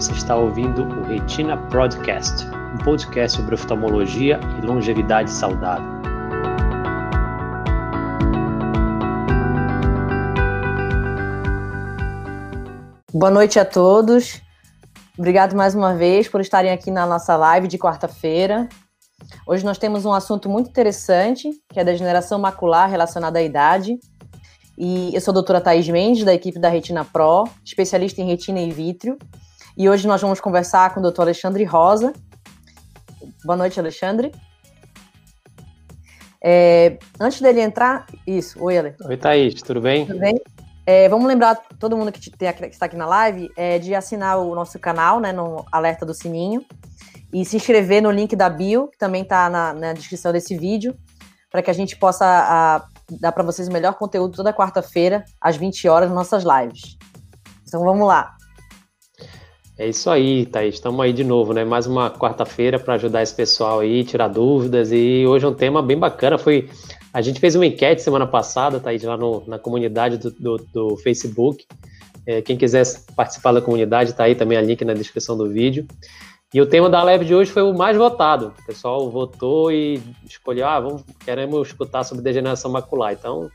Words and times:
Você 0.00 0.12
está 0.12 0.34
ouvindo 0.34 0.82
o 0.82 1.02
Retina 1.02 1.58
Podcast, 1.68 2.46
um 2.46 2.82
podcast 2.82 3.36
sobre 3.36 3.54
oftalmologia 3.54 4.40
e 4.56 4.66
longevidade 4.66 5.30
saudável. 5.30 5.84
Boa 13.12 13.30
noite 13.30 13.58
a 13.58 13.64
todos. 13.66 14.40
Obrigado 15.18 15.54
mais 15.54 15.74
uma 15.74 15.94
vez 15.94 16.26
por 16.26 16.40
estarem 16.40 16.72
aqui 16.72 16.90
na 16.90 17.04
nossa 17.04 17.36
live 17.36 17.68
de 17.68 17.76
quarta-feira. 17.76 18.70
Hoje 19.46 19.66
nós 19.66 19.76
temos 19.76 20.06
um 20.06 20.14
assunto 20.14 20.48
muito 20.48 20.70
interessante, 20.70 21.50
que 21.68 21.78
é 21.78 21.82
a 21.82 21.84
degeneração 21.84 22.38
macular 22.38 22.88
relacionada 22.88 23.38
à 23.38 23.42
idade. 23.42 23.98
E 24.78 25.14
eu 25.14 25.20
sou 25.20 25.32
a 25.32 25.34
doutora 25.34 25.60
Thaís 25.60 25.86
Mendes, 25.90 26.24
da 26.24 26.32
equipe 26.32 26.58
da 26.58 26.70
Retina 26.70 27.04
Pro, 27.04 27.44
especialista 27.62 28.22
em 28.22 28.26
retina 28.26 28.60
e 28.60 28.70
vítreo. 28.70 29.18
E 29.76 29.88
hoje 29.88 30.06
nós 30.06 30.20
vamos 30.20 30.40
conversar 30.40 30.92
com 30.92 31.00
o 31.00 31.02
doutor 31.02 31.22
Alexandre 31.22 31.64
Rosa. 31.64 32.12
Boa 33.44 33.56
noite, 33.56 33.78
Alexandre. 33.78 34.32
É, 36.42 36.98
antes 37.20 37.40
dele 37.40 37.60
entrar, 37.60 38.06
isso, 38.26 38.62
oi, 38.62 38.78
Ale. 38.78 38.94
Oi, 39.04 39.16
Thaís, 39.16 39.60
tudo 39.62 39.80
bem? 39.80 40.06
Tudo 40.06 40.18
bem? 40.18 40.40
É, 40.86 41.08
vamos 41.08 41.26
lembrar 41.26 41.54
todo 41.78 41.96
mundo 41.96 42.10
que, 42.10 42.30
tem, 42.30 42.52
que, 42.52 42.64
está 42.66 42.86
aqui 42.86 42.96
na 42.96 43.06
live 43.06 43.50
é, 43.56 43.78
de 43.78 43.94
assinar 43.94 44.38
o 44.38 44.54
nosso 44.54 44.78
canal, 44.78 45.20
né, 45.20 45.32
no 45.32 45.64
alerta 45.70 46.04
do 46.04 46.14
sininho, 46.14 46.64
e 47.32 47.44
se 47.44 47.56
inscrever 47.56 48.02
no 48.02 48.10
link 48.10 48.34
da 48.34 48.48
bio, 48.48 48.88
que 48.88 48.98
também 48.98 49.22
está 49.22 49.48
na, 49.48 49.72
na, 49.72 49.92
descrição 49.92 50.32
desse 50.32 50.56
vídeo, 50.56 50.96
para 51.50 51.62
que 51.62 51.70
a 51.70 51.74
gente 51.74 51.96
possa 51.96 52.24
a, 52.26 52.84
dar 53.20 53.32
para 53.32 53.44
vocês 53.44 53.68
o 53.68 53.72
melhor 53.72 53.94
conteúdo 53.94 54.36
toda 54.36 54.52
quarta-feira, 54.52 55.24
às 55.40 55.56
20 55.56 55.88
horas, 55.88 56.08
nas 56.08 56.16
nossas 56.16 56.42
lives. 56.42 56.96
Então 57.68 57.84
vamos 57.84 58.08
lá. 58.08 58.36
É 59.80 59.88
isso 59.88 60.10
aí, 60.10 60.44
Thaís. 60.44 60.74
Estamos 60.74 61.00
aí 61.00 61.10
de 61.10 61.24
novo, 61.24 61.54
né? 61.54 61.64
Mais 61.64 61.86
uma 61.86 62.10
quarta-feira 62.10 62.78
para 62.78 62.96
ajudar 62.96 63.22
esse 63.22 63.34
pessoal 63.34 63.80
aí, 63.80 64.04
tirar 64.04 64.28
dúvidas. 64.28 64.92
E 64.92 65.24
hoje 65.26 65.46
é 65.46 65.48
um 65.48 65.54
tema 65.54 65.80
bem 65.80 65.98
bacana. 65.98 66.36
Foi 66.36 66.68
a 67.14 67.22
gente 67.22 67.40
fez 67.40 67.56
uma 67.56 67.64
enquete 67.64 68.02
semana 68.02 68.26
passada, 68.26 68.78
Thaís, 68.78 69.02
lá 69.02 69.16
no, 69.16 69.42
na 69.46 69.58
comunidade 69.58 70.18
do, 70.18 70.30
do, 70.32 70.56
do 70.70 70.96
Facebook. 70.98 71.64
É, 72.26 72.42
quem 72.42 72.58
quiser 72.58 72.84
participar 73.16 73.52
da 73.52 73.62
comunidade, 73.62 74.12
tá 74.12 74.24
aí 74.24 74.34
também 74.34 74.58
a 74.58 74.60
link 74.60 74.84
na 74.84 74.92
descrição 74.92 75.34
do 75.34 75.48
vídeo. 75.48 75.86
E 76.52 76.60
o 76.60 76.66
tema 76.66 76.90
da 76.90 77.02
live 77.02 77.24
de 77.24 77.34
hoje 77.34 77.50
foi 77.50 77.62
o 77.62 77.72
mais 77.72 77.96
votado. 77.96 78.52
O 78.60 78.66
pessoal 78.66 79.10
votou 79.10 79.72
e 79.72 79.98
escolheu, 80.28 80.66
ah, 80.66 80.78
vamos, 80.78 81.04
queremos 81.24 81.68
escutar 81.68 82.04
sobre 82.04 82.22
degeneração 82.22 82.70
macular. 82.70 83.14
Então, 83.14 83.50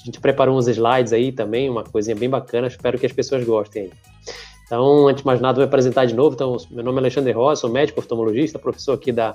a 0.00 0.06
gente 0.06 0.20
preparou 0.20 0.56
uns 0.56 0.68
slides 0.68 1.12
aí 1.12 1.32
também, 1.32 1.68
uma 1.68 1.84
coisinha 1.84 2.16
bem 2.16 2.30
bacana. 2.30 2.66
Espero 2.66 2.98
que 2.98 3.04
as 3.04 3.12
pessoas 3.12 3.44
gostem 3.44 3.82
aí. 3.82 3.90
Então, 4.66 5.06
antes 5.06 5.22
de 5.22 5.26
mais 5.26 5.40
nada, 5.40 5.54
vou 5.54 5.62
me 5.62 5.68
apresentar 5.68 6.04
de 6.06 6.14
novo. 6.14 6.34
Então, 6.34 6.56
meu 6.70 6.84
nome 6.84 6.98
é 6.98 7.00
Alexandre 7.00 7.32
Rosa, 7.32 7.60
sou 7.60 7.70
médico 7.70 8.00
oftalmologista, 8.00 8.58
professor 8.58 8.94
aqui 8.94 9.12
da, 9.12 9.32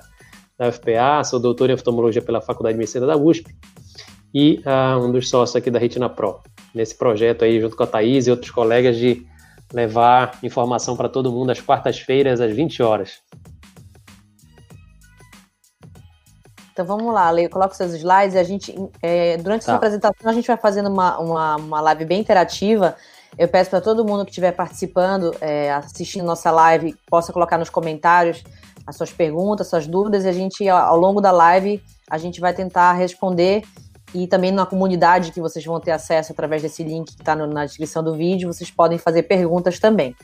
da 0.58 0.68
UFPA, 0.68 1.24
sou 1.24 1.40
doutor 1.40 1.70
em 1.70 1.72
oftalmologia 1.72 2.20
pela 2.20 2.40
Faculdade 2.40 2.74
de 2.74 2.78
Medicina 2.78 3.06
da 3.06 3.16
USP 3.16 3.54
e 4.34 4.62
uh, 4.66 5.04
um 5.04 5.10
dos 5.10 5.28
sócios 5.28 5.56
aqui 5.56 5.70
da 5.70 5.78
Retina 5.78 6.08
Pro, 6.08 6.40
nesse 6.74 6.94
projeto 6.96 7.44
aí, 7.44 7.60
junto 7.60 7.76
com 7.76 7.82
a 7.82 7.86
Thaís 7.86 8.26
e 8.26 8.30
outros 8.30 8.50
colegas, 8.50 8.96
de 8.96 9.26
levar 9.72 10.38
informação 10.42 10.96
para 10.96 11.08
todo 11.08 11.32
mundo 11.32 11.50
às 11.50 11.60
quartas-feiras, 11.60 12.40
às 12.40 12.52
20 12.52 12.82
horas. 12.82 13.20
Então 16.72 16.86
vamos 16.86 17.12
lá, 17.12 17.30
Leio, 17.30 17.50
coloca 17.50 17.74
seus 17.74 17.92
slides 17.92 18.34
e 18.34 18.38
a 18.38 18.44
gente, 18.44 18.74
é, 19.02 19.36
durante 19.36 19.64
tá. 19.64 19.72
essa 19.72 19.76
apresentação, 19.76 20.30
a 20.30 20.34
gente 20.34 20.46
vai 20.46 20.56
fazendo 20.56 20.88
uma, 20.88 21.18
uma, 21.18 21.56
uma 21.56 21.80
live 21.82 22.06
bem 22.06 22.20
interativa 22.20 22.96
eu 23.38 23.48
peço 23.48 23.70
para 23.70 23.80
todo 23.80 24.04
mundo 24.04 24.24
que 24.24 24.30
estiver 24.30 24.52
participando, 24.52 25.34
é, 25.40 25.72
assistindo 25.72 26.24
nossa 26.24 26.50
live, 26.50 26.94
possa 27.08 27.32
colocar 27.32 27.58
nos 27.58 27.70
comentários 27.70 28.44
as 28.86 28.96
suas 28.96 29.12
perguntas, 29.12 29.68
suas 29.68 29.86
dúvidas, 29.86 30.24
e 30.24 30.28
a 30.28 30.32
gente, 30.32 30.68
ao 30.68 30.96
longo 30.96 31.20
da 31.20 31.30
live, 31.30 31.82
a 32.10 32.18
gente 32.18 32.40
vai 32.40 32.52
tentar 32.52 32.92
responder. 32.92 33.62
E 34.14 34.26
também 34.26 34.50
na 34.50 34.66
comunidade 34.66 35.32
que 35.32 35.40
vocês 35.40 35.64
vão 35.64 35.80
ter 35.80 35.92
acesso 35.92 36.32
através 36.32 36.60
desse 36.60 36.82
link 36.82 37.14
que 37.14 37.22
está 37.22 37.34
na 37.34 37.64
descrição 37.64 38.04
do 38.04 38.14
vídeo, 38.14 38.52
vocês 38.52 38.70
podem 38.70 38.98
fazer 38.98 39.22
perguntas 39.22 39.78
também. 39.78 40.14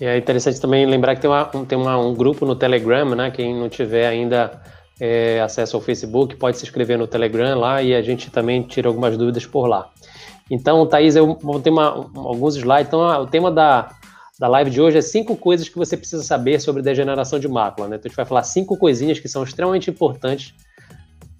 E 0.00 0.04
é 0.04 0.16
interessante 0.16 0.60
também 0.60 0.84
lembrar 0.84 1.14
que 1.14 1.20
tem, 1.20 1.30
uma, 1.30 1.44
tem 1.44 1.78
uma, 1.78 1.96
um 1.96 2.12
grupo 2.12 2.44
no 2.44 2.56
Telegram, 2.56 3.14
né? 3.14 3.30
Quem 3.30 3.54
não 3.54 3.68
tiver 3.68 4.08
ainda 4.08 4.60
é, 4.98 5.40
acesso 5.40 5.76
ao 5.76 5.82
Facebook, 5.82 6.34
pode 6.34 6.56
se 6.56 6.64
inscrever 6.64 6.98
no 6.98 7.06
Telegram 7.06 7.56
lá 7.56 7.80
e 7.80 7.94
a 7.94 8.02
gente 8.02 8.30
também 8.30 8.62
tira 8.62 8.88
algumas 8.88 9.16
dúvidas 9.16 9.46
por 9.46 9.68
lá. 9.68 9.88
Então, 10.50 10.86
Thaís, 10.86 11.16
eu 11.16 11.38
vou 11.40 11.60
ter 11.60 11.70
uma, 11.70 12.10
alguns 12.14 12.56
slides. 12.56 12.88
Então, 12.88 13.00
o 13.22 13.26
tema 13.26 13.50
da, 13.50 13.90
da 14.38 14.48
live 14.48 14.70
de 14.70 14.80
hoje 14.80 14.98
é 14.98 15.02
cinco 15.02 15.36
coisas 15.36 15.68
que 15.68 15.76
você 15.76 15.96
precisa 15.96 16.22
saber 16.22 16.60
sobre 16.60 16.82
degeneração 16.82 17.38
de 17.38 17.48
mácula. 17.48 17.88
Né? 17.88 17.96
Então, 17.96 18.08
a 18.08 18.10
gente 18.10 18.16
vai 18.16 18.26
falar 18.26 18.42
cinco 18.42 18.76
coisinhas 18.76 19.18
que 19.18 19.28
são 19.28 19.42
extremamente 19.42 19.90
importantes 19.90 20.54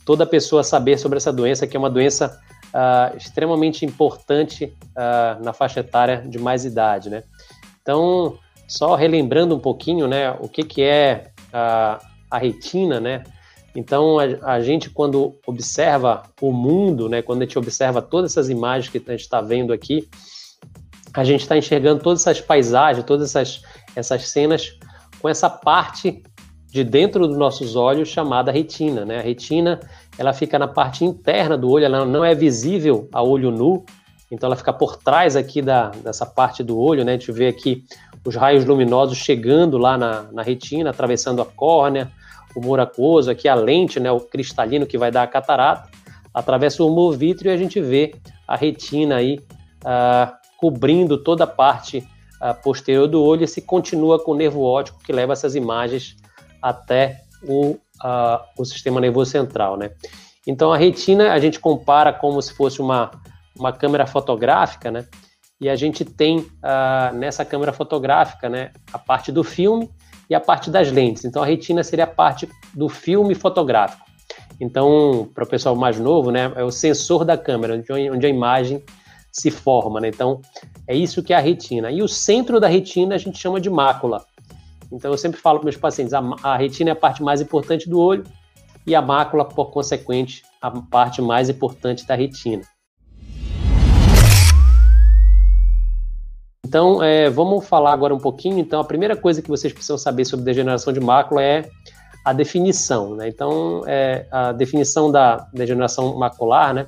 toda 0.05 0.27
pessoa 0.27 0.65
saber 0.65 0.99
sobre 0.99 1.19
essa 1.19 1.33
doença, 1.33 1.67
que 1.67 1.77
é 1.77 1.79
uma 1.79 1.91
doença 1.91 2.41
uh, 2.75 3.17
extremamente 3.17 3.85
importante 3.85 4.75
uh, 4.97 5.43
na 5.45 5.53
faixa 5.53 5.81
etária 5.81 6.25
de 6.27 6.39
mais 6.39 6.65
idade. 6.65 7.09
Né? 7.09 7.23
Então, 7.81 8.39
só 8.67 8.95
relembrando 8.95 9.55
um 9.55 9.61
pouquinho 9.61 10.09
né, 10.09 10.31
o 10.41 10.49
que, 10.49 10.65
que 10.65 10.83
é 10.83 11.31
uh, 11.49 12.05
a 12.31 12.39
retina, 12.39 12.99
né? 12.99 13.23
Então, 13.75 14.19
a, 14.19 14.55
a, 14.55 14.61
gente, 14.61 14.91
quando 14.91 15.39
observa 15.47 16.25
o 16.41 16.53
mundo, 16.53 17.09
né, 17.09 17.23
quando 17.23 17.43
a 17.43 17.45
gente 17.45 17.59
observa 17.59 18.03
todas 18.03 18.33
essas 18.33 18.51
imagens 18.51 18.91
que 18.91 18.99
a 18.99 19.13
gente 19.13 19.21
está 19.21 19.41
vendo 19.41 19.73
aqui, 19.73 20.09
a 21.15 21.25
gente 21.25 21.43
está 21.43 21.57
enxergando 21.57 22.03
todas 22.03 22.21
essas 22.21 22.41
paisagens, 22.41 23.05
todas 23.05 23.31
essas, 23.31 23.63
essas 23.95 24.29
cenas 24.29 24.77
com 25.21 25.29
essa 25.29 25.49
parte 25.49 26.23
de 26.71 26.83
dentro 26.83 27.29
dos 27.29 27.37
nossos 27.37 27.77
olhos 27.77 28.09
chamada 28.09 28.51
retina. 28.51 29.05
Né? 29.05 29.19
A 29.19 29.23
retina 29.23 29.79
ela 30.19 30.33
fica 30.33 30.59
na 30.59 30.67
parte 30.67 31.05
interna 31.05 31.57
do 31.57 31.71
olho, 31.71 31.85
ela 31.85 32.05
não 32.05 32.25
é 32.25 32.35
visível 32.35 33.09
a 33.13 33.23
olho 33.23 33.51
nu, 33.51 33.85
então 34.31 34.49
ela 34.49 34.57
fica 34.57 34.73
por 34.73 34.97
trás 34.97 35.37
aqui 35.37 35.61
da, 35.61 35.91
dessa 35.91 36.25
parte 36.25 36.63
do 36.63 36.79
olho, 36.79 37.05
né? 37.05 37.13
A 37.13 37.17
gente 37.17 37.31
vê 37.31 37.49
aqui 37.49 37.85
os 38.25 38.35
raios 38.35 38.65
luminosos 38.65 39.19
chegando 39.19 39.77
lá 39.77 39.99
na, 39.99 40.23
na 40.33 40.43
retina, 40.43 40.89
atravessando 40.89 41.43
a 41.43 41.45
córnea, 41.45 42.11
o 42.55 42.75
aquoso, 42.81 43.31
aqui 43.31 43.49
a 43.49 43.55
lente, 43.55 43.99
né, 43.99 44.11
o 44.11 44.21
cristalino 44.21 44.87
que 44.87 44.99
vai 44.99 45.11
dar 45.11 45.23
a 45.23 45.27
catarata, 45.27 45.89
atravessa 46.33 46.83
o 46.83 46.89
humor 46.89 47.17
vítreo 47.17 47.51
e 47.51 47.55
a 47.55 47.57
gente 47.57 47.81
vê 47.81 48.15
a 48.47 48.57
retina 48.57 49.17
aí 49.17 49.39
uh, 49.85 50.33
cobrindo 50.59 51.19
toda 51.19 51.45
a 51.45 51.47
parte 51.47 51.99
uh, 51.99 52.63
posterior 52.63 53.07
do 53.07 53.23
olho 53.23 53.45
e 53.45 53.49
se 53.49 53.63
continua 53.63 54.23
com 54.23 54.33
o 54.33 54.37
nervo 54.37 54.63
óptico 54.63 55.03
que 55.03 55.13
leva 55.13 55.33
essas 55.33 55.55
imagens 55.55 56.17
até 56.61 57.21
o, 57.43 57.73
uh, 57.73 58.41
o 58.59 58.65
sistema 58.65 59.01
nervoso 59.01 59.31
central, 59.31 59.77
né? 59.77 59.91
Então 60.47 60.73
a 60.73 60.77
retina 60.77 61.33
a 61.33 61.39
gente 61.39 61.61
compara 61.61 62.13
como 62.13 62.41
se 62.41 62.55
fosse 62.55 62.81
uma, 62.81 63.11
uma 63.57 63.73
câmera 63.73 64.07
fotográfica, 64.07 64.91
né? 64.91 65.07
E 65.61 65.69
a 65.69 65.77
gente 65.77 66.05
tem 66.05 66.45
nessa 67.15 67.45
câmera 67.45 67.73
fotográfica, 67.73 68.49
né, 68.49 68.73
a 68.93 68.99
parte 68.99 69.31
do 69.31 69.45
filme 69.45 69.89
e 70.33 70.35
a 70.35 70.41
parte 70.41 70.71
das 70.71 70.91
lentes. 70.91 71.27
Então 71.27 71.43
a 71.43 71.47
retina 71.47 71.85
seria 71.85 72.05
a 72.05 72.09
parte 72.09 72.49
do 72.73 72.89
filme 72.89 73.35
fotográfico. 73.35 74.03
Então, 74.59 75.29
para 75.35 75.45
o 75.45 75.47
pessoal 75.47 75.77
mais 75.77 76.01
novo, 76.01 76.31
né, 76.31 76.51
é 76.57 76.65
o 76.65 76.71
sensor 76.71 77.23
da 77.23 77.37
câmera, 77.37 77.75
onde, 77.75 78.27
a 78.27 78.31
imagem 78.31 78.83
se 79.31 79.51
forma. 79.51 80.01
Né? 80.01 80.09
Então, 80.09 80.41
é 80.89 80.97
isso 80.97 81.23
que 81.23 81.35
é 81.35 81.37
a 81.37 81.41
retina. 81.41 81.91
E 81.91 82.03
o 82.03 82.09
centro 82.09 82.59
da 82.59 82.67
retina 82.67 83.15
a 83.15 83.19
gente 83.19 83.39
chama 83.39 83.61
de 83.61 83.69
mácula. 83.69 84.25
Então, 84.91 85.11
eu 85.11 85.19
sempre 85.19 85.39
falo 85.39 85.59
para 85.59 85.67
meus 85.67 85.77
pacientes: 85.77 86.15
a, 86.15 86.23
a 86.43 86.57
retina 86.57 86.91
é 86.91 86.93
a 86.93 86.97
parte 86.97 87.23
mais 87.23 87.43
importante 87.43 87.91
do 87.91 88.01
olho 88.01 88.25
e 88.87 88.95
a 88.95 89.03
mácula, 89.03 89.45
por 89.45 89.71
consequente, 89.71 90.43
a 90.63 90.71
parte 90.71 91.21
mais 91.21 91.51
importante 91.51 92.07
da 92.07 92.15
retina. 92.15 92.63
Então, 96.73 97.03
é, 97.03 97.29
vamos 97.29 97.69
falar 97.69 97.93
agora 97.93 98.15
um 98.15 98.19
pouquinho. 98.19 98.59
Então, 98.59 98.81
a 98.81 98.85
primeira 98.85 99.15
coisa 99.15 99.43
que 99.43 99.49
vocês 99.51 99.71
precisam 99.71 99.99
saber 99.99 100.25
sobre 100.25 100.47
degeneração 100.47 100.91
de 100.91 101.01
mácula 101.01 101.43
é 101.43 101.69
a 102.25 102.33
definição. 102.33 103.15
Né? 103.15 103.29
Então, 103.29 103.83
é, 103.87 104.25
a 104.31 104.53
definição 104.53 105.13
da 105.13 105.47
degeneração 105.53 106.17
macular, 106.17 106.73
né? 106.73 106.87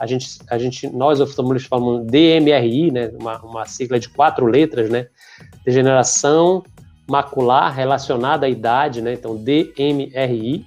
A 0.00 0.06
gente, 0.06 0.38
a 0.48 0.56
gente, 0.56 0.88
nós 0.88 1.20
oftalmologistas 1.20 1.68
falamos 1.68 2.06
DMRI, 2.06 2.90
né? 2.90 3.10
Uma, 3.20 3.38
uma 3.42 3.66
sigla 3.66 4.00
de 4.00 4.08
quatro 4.08 4.46
letras, 4.46 4.88
né? 4.88 5.08
Degeneração 5.62 6.62
macular 7.06 7.74
relacionada 7.74 8.46
à 8.46 8.48
idade, 8.48 9.02
né? 9.02 9.12
Então, 9.12 9.36
DMRI, 9.36 10.64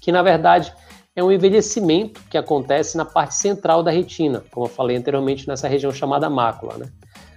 que 0.00 0.10
na 0.10 0.22
verdade 0.24 0.72
é 1.14 1.22
um 1.22 1.30
envelhecimento 1.30 2.20
que 2.28 2.36
acontece 2.36 2.96
na 2.96 3.04
parte 3.04 3.36
central 3.36 3.84
da 3.84 3.92
retina, 3.92 4.42
como 4.50 4.66
eu 4.66 4.70
falei 4.70 4.96
anteriormente, 4.96 5.46
nessa 5.46 5.68
região 5.68 5.92
chamada 5.92 6.28
mácula, 6.28 6.78
né? 6.78 6.86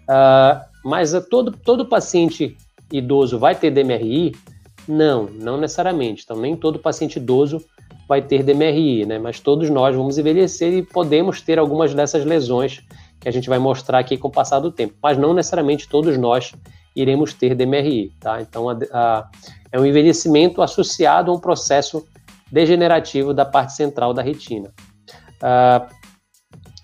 Uh, 0.10 0.66
mas 0.84 1.14
todo, 1.30 1.52
todo 1.52 1.86
paciente 1.86 2.58
idoso 2.92 3.38
vai 3.38 3.54
ter 3.54 3.70
DMRI? 3.70 4.36
Não, 4.88 5.26
não 5.26 5.60
necessariamente. 5.60 6.24
Então, 6.24 6.36
nem 6.36 6.56
todo 6.56 6.80
paciente 6.80 7.18
idoso 7.18 7.64
vai 8.08 8.24
ter 8.24 8.42
DMRI, 8.42 9.06
né? 9.06 9.20
Mas 9.20 9.40
todos 9.40 9.70
nós 9.70 9.96
vamos 9.96 10.18
envelhecer 10.18 10.74
e 10.74 10.82
podemos 10.82 11.42
ter 11.42 11.60
algumas 11.60 11.94
dessas 11.94 12.26
lesões 12.26 12.82
que 13.20 13.30
a 13.30 13.32
gente 13.32 13.48
vai 13.48 13.60
mostrar 13.60 14.00
aqui 14.00 14.18
com 14.18 14.30
o 14.30 14.32
passar 14.32 14.60
do 14.60 14.72
tempo. 14.72 14.96
Mas 15.04 15.16
não 15.16 15.32
necessariamente 15.32 15.88
todos 15.88 16.18
nós 16.18 16.54
iremos 16.96 17.34
ter 17.34 17.54
DMRI, 17.54 18.12
tá? 18.20 18.42
Então, 18.42 18.68
a, 18.68 18.78
a, 18.92 19.30
é 19.72 19.80
um 19.80 19.86
envelhecimento 19.86 20.62
associado 20.64 21.30
a 21.30 21.36
um 21.36 21.40
processo 21.40 22.04
degenerativo 22.52 23.32
da 23.32 23.46
parte 23.46 23.74
central 23.74 24.12
da 24.12 24.24
retina. 24.24 24.74
Uh, 25.36 25.99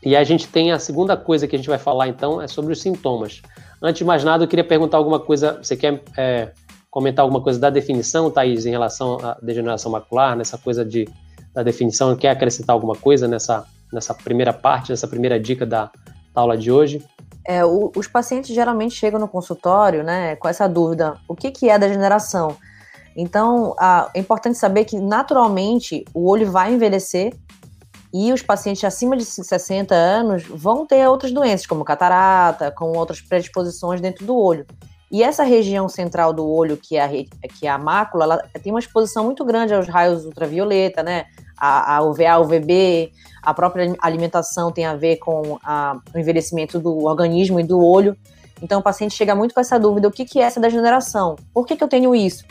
e 0.06 0.16
a 0.16 0.24
gente 0.24 0.48
tem 0.48 0.72
a 0.72 0.78
segunda 0.78 1.18
coisa 1.18 1.48
que 1.48 1.56
a 1.56 1.60
gente 1.60 1.68
vai 1.68 1.80
falar, 1.80 2.08
então, 2.08 2.40
é 2.40 2.48
sobre 2.48 2.72
os 2.72 2.80
sintomas. 2.80 3.42
Antes 3.82 3.98
de 4.00 4.06
mais 4.06 4.24
nada, 4.24 4.44
eu 4.44 4.48
queria 4.48 4.64
perguntar 4.64 4.98
alguma 4.98 5.20
coisa, 5.20 5.60
você 5.62 5.76
quer 5.76 6.02
é, 6.16 6.52
comentar 6.92 7.24
alguma 7.24 7.42
coisa 7.42 7.60
da 7.60 7.72
definição, 7.72 8.30
Thaís, 8.30 8.68
em 8.68 8.70
relação 8.70 9.18
à 9.22 9.36
degeneração 9.42 9.92
macular, 9.92 10.36
nessa 10.36 10.60
coisa 10.60 10.86
de, 10.86 11.10
da 11.54 11.64
definição, 11.64 12.16
quer 12.16 12.30
acrescentar 12.30 12.74
alguma 12.74 12.96
coisa 12.96 13.28
nessa, 13.28 13.66
nessa 13.92 14.14
primeira 14.14 14.54
parte, 14.54 14.92
nessa 14.92 15.08
primeira 15.08 15.40
dica 15.40 15.66
da, 15.66 15.92
da 16.34 16.42
aula 16.42 16.56
de 16.56 16.72
hoje? 16.72 17.04
É, 17.44 17.66
o, 17.66 17.92
os 17.96 18.08
pacientes 18.08 18.54
geralmente 18.54 18.96
chegam 18.96 19.20
no 19.20 19.28
consultório 19.28 20.04
né, 20.04 20.36
com 20.36 20.48
essa 20.48 20.68
dúvida: 20.68 21.18
o 21.28 21.36
que, 21.36 21.50
que 21.52 21.70
é 21.70 21.80
degeneração? 21.80 22.56
Então, 23.16 23.76
a, 23.80 24.10
é 24.14 24.20
importante 24.20 24.58
saber 24.58 24.86
que 24.86 25.00
naturalmente 25.00 26.06
o 26.14 26.30
olho 26.30 26.52
vai 26.52 26.74
envelhecer 26.74 27.34
e 28.18 28.32
os 28.32 28.42
pacientes 28.42 28.82
acima 28.86 29.18
de 29.18 29.26
60 29.26 29.94
anos 29.94 30.44
vão 30.44 30.86
ter 30.86 31.06
outras 31.06 31.34
doenças, 31.34 31.68
como 31.68 31.84
catarata, 31.84 32.72
com 32.72 32.98
outras 32.98 33.20
predisposições 33.20 34.00
dentro 34.00 34.26
do 34.26 34.38
olho. 34.38 34.66
E 35.12 35.22
essa 35.22 35.44
região 35.44 35.90
central 35.90 36.32
do 36.32 36.48
olho, 36.48 36.78
que 36.78 36.96
é 36.96 37.04
a, 37.04 37.10
que 37.10 37.68
é 37.68 37.70
a 37.70 37.78
mácula, 37.78 38.24
ela 38.24 38.38
tem 38.64 38.72
uma 38.72 38.80
exposição 38.80 39.26
muito 39.26 39.44
grande 39.44 39.74
aos 39.74 39.90
raios 39.90 40.24
ultravioleta, 40.24 41.04
né? 41.04 41.26
A, 41.58 41.98
a 41.98 42.04
UVA, 42.04 42.40
UVB, 42.40 43.12
a 43.44 43.54
própria 43.54 43.94
alimentação 44.00 44.72
tem 44.72 44.86
a 44.86 44.96
ver 44.96 45.18
com 45.18 45.60
a, 45.62 46.00
o 46.14 46.18
envelhecimento 46.18 46.80
do 46.80 47.04
organismo 47.04 47.60
e 47.60 47.64
do 47.64 47.84
olho. 47.84 48.16
Então, 48.62 48.80
o 48.80 48.84
paciente 48.84 49.14
chega 49.14 49.36
muito 49.36 49.54
com 49.54 49.60
essa 49.60 49.78
dúvida: 49.78 50.08
o 50.08 50.12
que, 50.12 50.24
que 50.24 50.40
é 50.40 50.44
essa 50.44 50.62
degeneração? 50.62 51.36
Por 51.54 51.66
que, 51.66 51.76
que 51.76 51.84
eu 51.84 51.90
tenho 51.90 52.16
isso? 52.16 52.46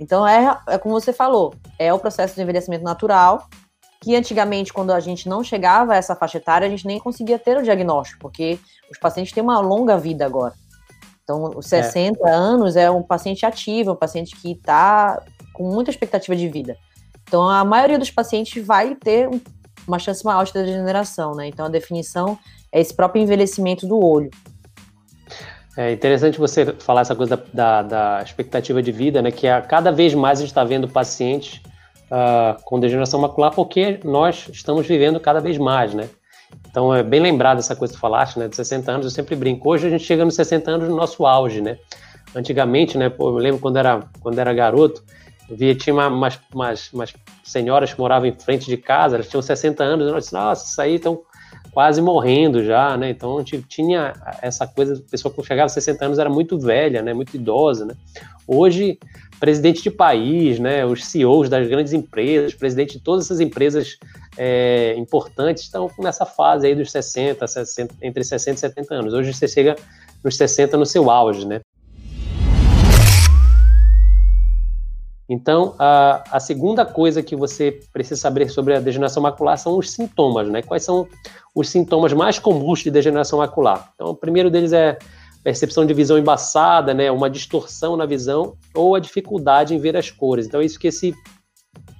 Então, 0.00 0.26
é, 0.26 0.58
é 0.66 0.76
como 0.76 1.00
você 1.00 1.12
falou: 1.12 1.54
é 1.78 1.94
o 1.94 2.00
processo 2.00 2.34
de 2.34 2.42
envelhecimento 2.42 2.82
natural, 2.82 3.48
que 4.00 4.14
antigamente, 4.14 4.72
quando 4.72 4.92
a 4.92 5.00
gente 5.00 5.28
não 5.28 5.42
chegava 5.42 5.94
a 5.94 5.96
essa 5.96 6.14
faixa 6.14 6.38
etária, 6.38 6.66
a 6.66 6.70
gente 6.70 6.86
nem 6.86 6.98
conseguia 6.98 7.38
ter 7.38 7.56
o 7.56 7.62
diagnóstico, 7.62 8.20
porque 8.20 8.58
os 8.90 8.98
pacientes 8.98 9.32
têm 9.32 9.42
uma 9.42 9.58
longa 9.58 9.98
vida 9.98 10.24
agora. 10.24 10.54
Então, 11.22 11.50
os 11.56 11.66
60 11.66 12.26
é. 12.26 12.32
anos 12.32 12.76
é 12.76 12.90
um 12.90 13.02
paciente 13.02 13.44
ativo, 13.44 13.92
um 13.92 13.96
paciente 13.96 14.34
que 14.36 14.52
está 14.52 15.22
com 15.52 15.64
muita 15.64 15.90
expectativa 15.90 16.34
de 16.34 16.48
vida. 16.48 16.76
Então, 17.24 17.46
a 17.46 17.64
maioria 17.64 17.98
dos 17.98 18.10
pacientes 18.10 18.64
vai 18.64 18.94
ter 18.94 19.28
uma 19.86 19.98
chance 19.98 20.24
maior 20.24 20.44
de 20.44 20.52
degeneração, 20.52 21.34
né? 21.34 21.48
Então, 21.48 21.66
a 21.66 21.68
definição 21.68 22.38
é 22.72 22.80
esse 22.80 22.94
próprio 22.94 23.22
envelhecimento 23.22 23.86
do 23.86 23.98
olho. 23.98 24.30
É 25.76 25.92
interessante 25.92 26.38
você 26.38 26.72
falar 26.78 27.02
essa 27.02 27.14
coisa 27.14 27.36
da, 27.36 27.82
da, 27.82 27.82
da 27.82 28.22
expectativa 28.22 28.82
de 28.82 28.90
vida, 28.90 29.20
né? 29.20 29.30
Que 29.30 29.46
a, 29.46 29.60
cada 29.60 29.92
vez 29.92 30.14
mais 30.14 30.38
a 30.38 30.42
gente 30.42 30.50
está 30.50 30.64
vendo 30.64 30.88
pacientes 30.88 31.60
uh, 32.10 32.62
com 32.64 32.80
degeneração 32.80 33.20
macular 33.20 33.52
porque 33.52 34.00
nós 34.04 34.48
estamos 34.52 34.86
vivendo 34.86 35.20
cada 35.20 35.40
vez 35.40 35.58
mais, 35.58 35.94
né? 35.94 36.08
Então 36.70 36.94
é 36.94 37.02
bem 37.02 37.20
lembrado 37.20 37.58
essa 37.58 37.76
coisa 37.76 37.92
que 37.92 37.98
tu 37.98 38.00
falaste, 38.00 38.38
né? 38.38 38.48
De 38.48 38.56
60 38.56 38.90
anos, 38.90 39.06
eu 39.06 39.10
sempre 39.10 39.36
brinco. 39.36 39.68
Hoje 39.68 39.86
a 39.86 39.90
gente 39.90 40.04
chega 40.04 40.24
nos 40.24 40.34
60 40.34 40.70
anos 40.70 40.88
no 40.88 40.96
nosso 40.96 41.26
auge, 41.26 41.60
né? 41.60 41.78
Antigamente, 42.34 42.96
né? 42.96 43.08
Pô, 43.08 43.28
eu 43.30 43.36
lembro 43.36 43.60
quando 43.60 43.76
era, 43.76 44.02
quando 44.20 44.38
era 44.38 44.52
garoto, 44.52 45.02
eu 45.48 45.56
via, 45.56 45.74
tinha 45.74 45.94
uma, 45.94 46.08
umas, 46.08 46.38
umas, 46.52 46.92
umas 46.92 47.14
senhoras 47.42 47.92
que 47.92 48.00
moravam 48.00 48.28
em 48.28 48.38
frente 48.38 48.66
de 48.66 48.76
casa, 48.76 49.16
elas 49.16 49.28
tinham 49.28 49.40
60 49.40 49.82
anos, 49.82 50.06
e 50.06 50.10
nós 50.10 50.24
disse, 50.24 50.34
nossa, 50.34 50.66
isso 50.66 50.80
aí 50.80 50.96
estão 50.96 51.22
quase 51.72 52.02
morrendo 52.02 52.64
já, 52.64 52.96
né? 52.96 53.10
Então 53.10 53.38
a 53.38 53.40
gente 53.40 53.62
tinha 53.62 54.12
essa 54.42 54.66
coisa, 54.66 54.94
a 54.94 55.10
pessoa 55.10 55.32
que 55.32 55.42
chegava 55.42 55.64
aos 55.64 55.72
60 55.72 56.04
anos 56.04 56.18
era 56.18 56.28
muito 56.28 56.58
velha, 56.58 57.02
né? 57.02 57.14
Muito 57.14 57.34
idosa, 57.34 57.86
né? 57.86 57.94
Hoje 58.50 58.98
presidente 59.38 59.82
de 59.82 59.90
país, 59.90 60.58
né, 60.58 60.84
os 60.84 61.04
CEOs 61.04 61.50
das 61.50 61.68
grandes 61.68 61.92
empresas, 61.92 62.54
presidente 62.54 62.94
de 62.94 63.00
todas 63.00 63.26
essas 63.26 63.40
empresas 63.40 63.98
é, 64.38 64.94
importantes 64.96 65.64
estão 65.64 65.90
nessa 65.98 66.24
fase 66.24 66.66
aí 66.66 66.74
dos 66.74 66.90
60, 66.90 67.46
60, 67.46 67.94
entre 68.02 68.24
60 68.24 68.56
e 68.56 68.60
70 68.60 68.94
anos. 68.94 69.12
Hoje 69.12 69.34
você 69.34 69.46
chega 69.46 69.76
nos 70.24 70.34
60 70.34 70.78
no 70.78 70.86
seu 70.86 71.10
auge, 71.10 71.46
né? 71.46 71.60
Então, 75.28 75.74
a, 75.78 76.24
a 76.32 76.40
segunda 76.40 76.86
coisa 76.86 77.22
que 77.22 77.36
você 77.36 77.80
precisa 77.92 78.18
saber 78.18 78.48
sobre 78.48 78.74
a 78.74 78.80
degeneração 78.80 79.22
macular 79.22 79.58
são 79.58 79.76
os 79.76 79.90
sintomas, 79.90 80.48
né? 80.48 80.62
Quais 80.62 80.82
são 80.82 81.06
os 81.54 81.68
sintomas 81.68 82.14
mais 82.14 82.38
comuns 82.38 82.80
de 82.80 82.90
degeneração 82.90 83.40
macular? 83.40 83.90
Então, 83.94 84.08
o 84.08 84.16
primeiro 84.16 84.50
deles 84.50 84.72
é 84.72 84.96
percepção 85.48 85.86
de 85.86 85.94
visão 85.94 86.18
embaçada, 86.18 86.92
né, 86.92 87.10
uma 87.10 87.30
distorção 87.30 87.96
na 87.96 88.04
visão 88.04 88.54
ou 88.74 88.94
a 88.94 89.00
dificuldade 89.00 89.74
em 89.74 89.78
ver 89.78 89.96
as 89.96 90.10
cores. 90.10 90.46
Então, 90.46 90.60
é 90.60 90.64
isso 90.66 90.78
que 90.78 90.88
esse, 90.88 91.14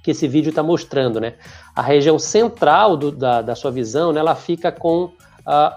que 0.03 0.11
esse 0.11 0.27
vídeo 0.27 0.51
está 0.51 0.61
mostrando. 0.61 1.19
Né? 1.19 1.33
A 1.75 1.81
região 1.81 2.19
central 2.19 2.95
do, 2.95 3.11
da, 3.11 3.41
da 3.41 3.55
sua 3.55 3.71
visão 3.71 4.13
né, 4.13 4.19
ela 4.19 4.35
fica 4.35 4.71
com 4.71 5.05
uh, 5.05 5.13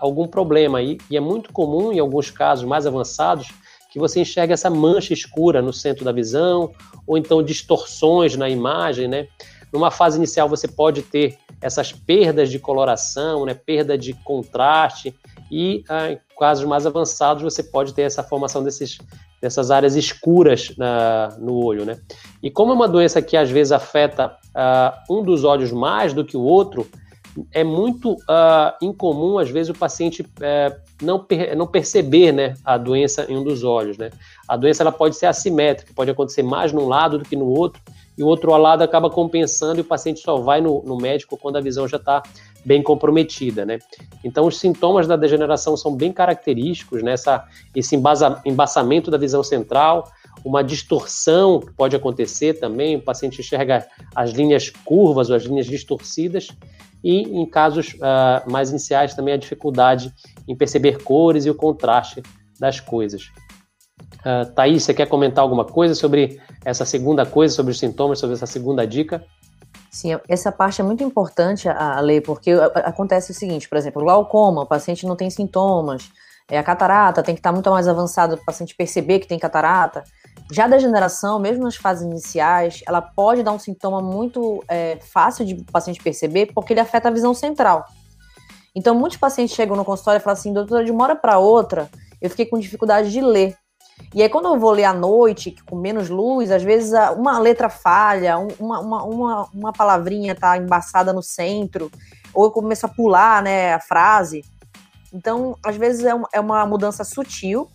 algum 0.02 0.28
problema 0.28 0.82
e, 0.82 0.98
e 1.10 1.16
é 1.16 1.20
muito 1.20 1.50
comum, 1.50 1.90
em 1.90 1.98
alguns 1.98 2.30
casos 2.30 2.66
mais 2.66 2.86
avançados, 2.86 3.48
que 3.90 3.98
você 3.98 4.20
enxerga 4.20 4.52
essa 4.52 4.68
mancha 4.68 5.14
escura 5.14 5.62
no 5.62 5.72
centro 5.72 6.04
da 6.04 6.12
visão 6.12 6.74
ou 7.06 7.16
então 7.16 7.42
distorções 7.42 8.36
na 8.36 8.50
imagem, 8.50 9.08
né? 9.08 9.28
Numa 9.72 9.90
fase 9.90 10.18
inicial 10.18 10.46
você 10.46 10.68
pode 10.68 11.00
ter 11.00 11.38
essas 11.58 11.90
perdas 11.90 12.50
de 12.50 12.58
coloração, 12.58 13.46
né, 13.46 13.54
perda 13.54 13.96
de 13.96 14.12
contraste, 14.12 15.14
e 15.52 15.84
ah, 15.86 16.10
em 16.10 16.18
casos 16.40 16.64
mais 16.64 16.86
avançados 16.86 17.42
você 17.42 17.62
pode 17.62 17.92
ter 17.92 18.02
essa 18.02 18.22
formação 18.22 18.64
desses, 18.64 18.96
dessas 19.40 19.70
áreas 19.70 19.94
escuras 19.94 20.74
na, 20.78 21.36
no 21.38 21.62
olho. 21.62 21.84
Né? 21.84 21.98
E 22.42 22.50
como 22.50 22.72
é 22.72 22.74
uma 22.74 22.88
doença 22.88 23.20
que 23.20 23.36
às 23.36 23.50
vezes 23.50 23.70
afeta 23.70 24.34
ah, 24.54 25.04
um 25.10 25.22
dos 25.22 25.44
olhos 25.44 25.70
mais 25.70 26.14
do 26.14 26.24
que 26.24 26.38
o 26.38 26.42
outro, 26.42 26.88
é 27.50 27.64
muito 27.64 28.12
uh, 28.12 28.76
incomum, 28.82 29.38
às 29.38 29.48
vezes, 29.48 29.70
o 29.70 29.78
paciente 29.78 30.20
uh, 30.20 30.80
não, 31.00 31.18
per 31.18 31.56
não 31.56 31.66
perceber 31.66 32.30
né, 32.30 32.52
a 32.62 32.76
doença 32.76 33.24
em 33.26 33.38
um 33.38 33.42
dos 33.42 33.64
olhos. 33.64 33.96
Né? 33.96 34.10
A 34.46 34.54
doença 34.54 34.82
ela 34.82 34.92
pode 34.92 35.16
ser 35.16 35.24
assimétrica, 35.24 35.94
pode 35.94 36.10
acontecer 36.10 36.42
mais 36.42 36.72
num 36.72 36.86
lado 36.86 37.18
do 37.18 37.24
que 37.24 37.34
no 37.34 37.46
outro, 37.46 37.80
e 38.16 38.22
o 38.22 38.26
outro 38.26 38.54
lado 38.56 38.82
acaba 38.82 39.08
compensando 39.08 39.78
e 39.78 39.80
o 39.80 39.84
paciente 39.84 40.20
só 40.20 40.36
vai 40.36 40.60
no, 40.60 40.82
no 40.82 40.96
médico 40.98 41.38
quando 41.38 41.56
a 41.56 41.60
visão 41.60 41.88
já 41.88 41.96
está 41.96 42.22
bem 42.64 42.82
comprometida, 42.82 43.64
né? 43.64 43.78
Então, 44.24 44.46
os 44.46 44.58
sintomas 44.58 45.06
da 45.06 45.16
degeneração 45.16 45.76
são 45.76 45.94
bem 45.94 46.12
característicos, 46.12 47.02
né? 47.02 47.14
Esse 47.74 47.96
embasa, 47.96 48.40
embaçamento 48.44 49.10
da 49.10 49.18
visão 49.18 49.42
central, 49.42 50.10
uma 50.44 50.62
distorção 50.62 51.60
que 51.60 51.72
pode 51.72 51.94
acontecer 51.94 52.54
também, 52.54 52.96
o 52.96 53.02
paciente 53.02 53.40
enxerga 53.40 53.86
as 54.14 54.30
linhas 54.30 54.70
curvas 54.70 55.30
ou 55.30 55.36
as 55.36 55.44
linhas 55.44 55.66
distorcidas, 55.66 56.48
e 57.02 57.22
em 57.22 57.44
casos 57.46 57.94
uh, 57.94 58.50
mais 58.50 58.70
iniciais 58.70 59.14
também 59.14 59.34
a 59.34 59.36
dificuldade 59.36 60.12
em 60.46 60.56
perceber 60.56 61.02
cores 61.02 61.44
e 61.46 61.50
o 61.50 61.54
contraste 61.54 62.22
das 62.60 62.78
coisas. 62.78 63.30
Uh, 64.20 64.52
Thaís, 64.54 64.84
você 64.84 64.94
quer 64.94 65.08
comentar 65.08 65.42
alguma 65.42 65.64
coisa 65.64 65.94
sobre 65.94 66.40
essa 66.64 66.84
segunda 66.84 67.26
coisa, 67.26 67.54
sobre 67.54 67.72
os 67.72 67.78
sintomas, 67.78 68.20
sobre 68.20 68.34
essa 68.34 68.46
segunda 68.46 68.86
dica? 68.86 69.24
Sim, 69.92 70.18
essa 70.26 70.50
parte 70.50 70.80
é 70.80 70.84
muito 70.84 71.04
importante 71.04 71.68
a, 71.68 72.00
ler, 72.00 72.22
porque 72.22 72.50
acontece 72.76 73.30
o 73.30 73.34
seguinte, 73.34 73.68
por 73.68 73.76
exemplo, 73.76 74.02
glaucoma, 74.02 74.62
o 74.62 74.66
paciente 74.66 75.06
não 75.06 75.14
tem 75.14 75.28
sintomas, 75.28 76.10
é, 76.50 76.58
a 76.58 76.62
catarata 76.62 77.22
tem 77.22 77.34
que 77.34 77.40
estar 77.40 77.52
muito 77.52 77.70
mais 77.70 77.86
avançada 77.86 78.34
para 78.34 78.42
o 78.42 78.46
paciente 78.46 78.74
perceber 78.74 79.18
que 79.18 79.28
tem 79.28 79.38
catarata. 79.38 80.02
Já 80.50 80.64
a 80.64 80.68
degeneração, 80.68 81.38
mesmo 81.38 81.64
nas 81.64 81.76
fases 81.76 82.04
iniciais, 82.04 82.82
ela 82.86 83.02
pode 83.02 83.42
dar 83.42 83.52
um 83.52 83.58
sintoma 83.58 84.00
muito 84.00 84.64
é, 84.66 84.96
fácil 85.00 85.44
de 85.44 85.54
o 85.54 85.64
paciente 85.64 86.02
perceber, 86.02 86.50
porque 86.54 86.72
ele 86.72 86.80
afeta 86.80 87.08
a 87.08 87.12
visão 87.12 87.34
central. 87.34 87.84
Então, 88.74 88.94
muitos 88.94 89.18
pacientes 89.18 89.54
chegam 89.54 89.76
no 89.76 89.84
consultório 89.84 90.18
e 90.18 90.22
falam 90.22 90.38
assim, 90.38 90.54
doutora, 90.54 90.82
de 90.82 90.90
uma 90.90 91.04
hora 91.04 91.16
para 91.16 91.38
outra, 91.38 91.90
eu 92.20 92.30
fiquei 92.30 92.46
com 92.46 92.58
dificuldade 92.58 93.12
de 93.12 93.20
ler. 93.20 93.56
E 94.14 94.22
aí, 94.22 94.28
quando 94.28 94.46
eu 94.46 94.58
vou 94.58 94.70
ler 94.72 94.84
à 94.84 94.92
noite, 94.92 95.56
com 95.66 95.74
menos 95.76 96.10
luz, 96.10 96.50
às 96.50 96.62
vezes 96.62 96.92
uma 97.16 97.38
letra 97.38 97.70
falha, 97.70 98.36
uma, 98.38 98.80
uma, 98.80 99.04
uma, 99.04 99.48
uma 99.54 99.72
palavrinha 99.72 100.34
tá 100.34 100.56
embaçada 100.58 101.12
no 101.12 101.22
centro, 101.22 101.90
ou 102.34 102.44
eu 102.44 102.50
começo 102.50 102.84
a 102.84 102.88
pular 102.88 103.42
né, 103.42 103.72
a 103.72 103.80
frase. 103.80 104.44
Então, 105.12 105.56
às 105.64 105.76
vezes 105.76 106.04
é 106.04 106.14
uma, 106.14 106.28
é 106.32 106.40
uma 106.40 106.66
mudança 106.66 107.04
sutil, 107.04 107.70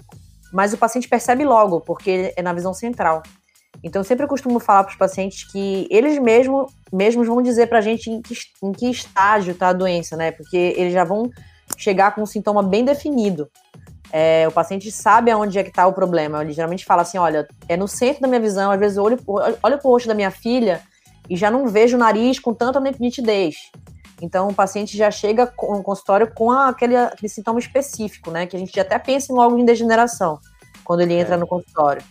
mas 0.54 0.74
o 0.74 0.78
paciente 0.78 1.10
percebe 1.10 1.44
logo, 1.44 1.82
porque 1.82 2.34
é 2.36 2.42
na 2.42 2.54
visão 2.54 2.74
central. 2.74 3.24
Então, 3.84 4.00
eu 4.00 4.04
sempre 4.04 4.28
costumo 4.28 4.60
falar 4.60 4.84
para 4.84 4.92
os 4.92 4.98
pacientes 4.98 5.44
que 5.52 5.88
eles 5.90 6.20
mesmo, 6.20 6.68
mesmos 6.94 7.28
vão 7.28 7.42
dizer 7.42 7.68
para 7.68 7.80
a 7.80 7.82
gente 7.82 8.12
em 8.12 8.22
que, 8.22 8.36
em 8.64 8.72
que 8.72 8.90
estágio 8.90 9.54
está 9.54 9.70
a 9.70 9.74
doença, 9.74 10.16
né? 10.16 10.32
Porque 10.32 10.58
eles 10.78 10.94
já 10.94 11.04
vão 11.04 11.30
chegar 11.78 12.14
com 12.14 12.22
um 12.22 12.26
sintoma 12.26 12.62
bem 12.62 12.86
definido 12.86 13.50
é, 14.12 14.48
o 14.48 14.52
paciente 14.52 14.92
sabe 14.92 15.32
aonde 15.32 15.58
é 15.60 15.64
que 15.64 15.70
está 15.70 15.86
o 15.86 15.94
problema. 15.94 16.42
Ele 16.42 16.54
geralmente 16.54 16.86
fala 16.86 17.02
assim, 17.02 17.18
olha, 17.18 17.48
é 17.68 17.76
no 17.76 17.88
centro 17.88 18.22
da 18.22 18.28
minha 18.28 18.40
visão, 18.40 18.72
às 18.72 18.80
vezes 18.80 18.98
eu 18.98 19.04
olho, 19.04 19.20
olho 19.28 19.78
pro 19.78 19.90
rosto 19.90 20.08
da 20.08 20.14
minha 20.14 20.32
filha 20.32 20.82
e 21.30 21.36
já 21.36 21.52
não 21.52 21.68
vejo 21.68 21.98
o 21.98 22.00
nariz 22.00 22.40
com 22.40 22.54
tanta 22.54 22.80
nitidez. 22.80 23.56
Então 24.22 24.48
o 24.48 24.54
paciente 24.54 24.98
já 24.98 25.12
chega 25.12 25.46
no 25.46 25.84
consultório 25.84 26.32
com 26.34 26.52
aquele, 26.52 26.96
aquele 26.96 27.30
sintoma 27.30 27.60
específico, 27.60 28.32
né? 28.32 28.48
Que 28.48 28.56
a 28.56 28.60
gente 28.60 28.78
até 28.80 28.98
pensa 28.98 29.34
logo 29.34 29.58
em 29.58 29.66
degeneração. 29.66 30.40
quando 30.84 31.02
ele 31.02 31.14
entra 31.14 31.36
é. 31.36 31.38
no 31.38 31.46
consultório. 31.46 32.02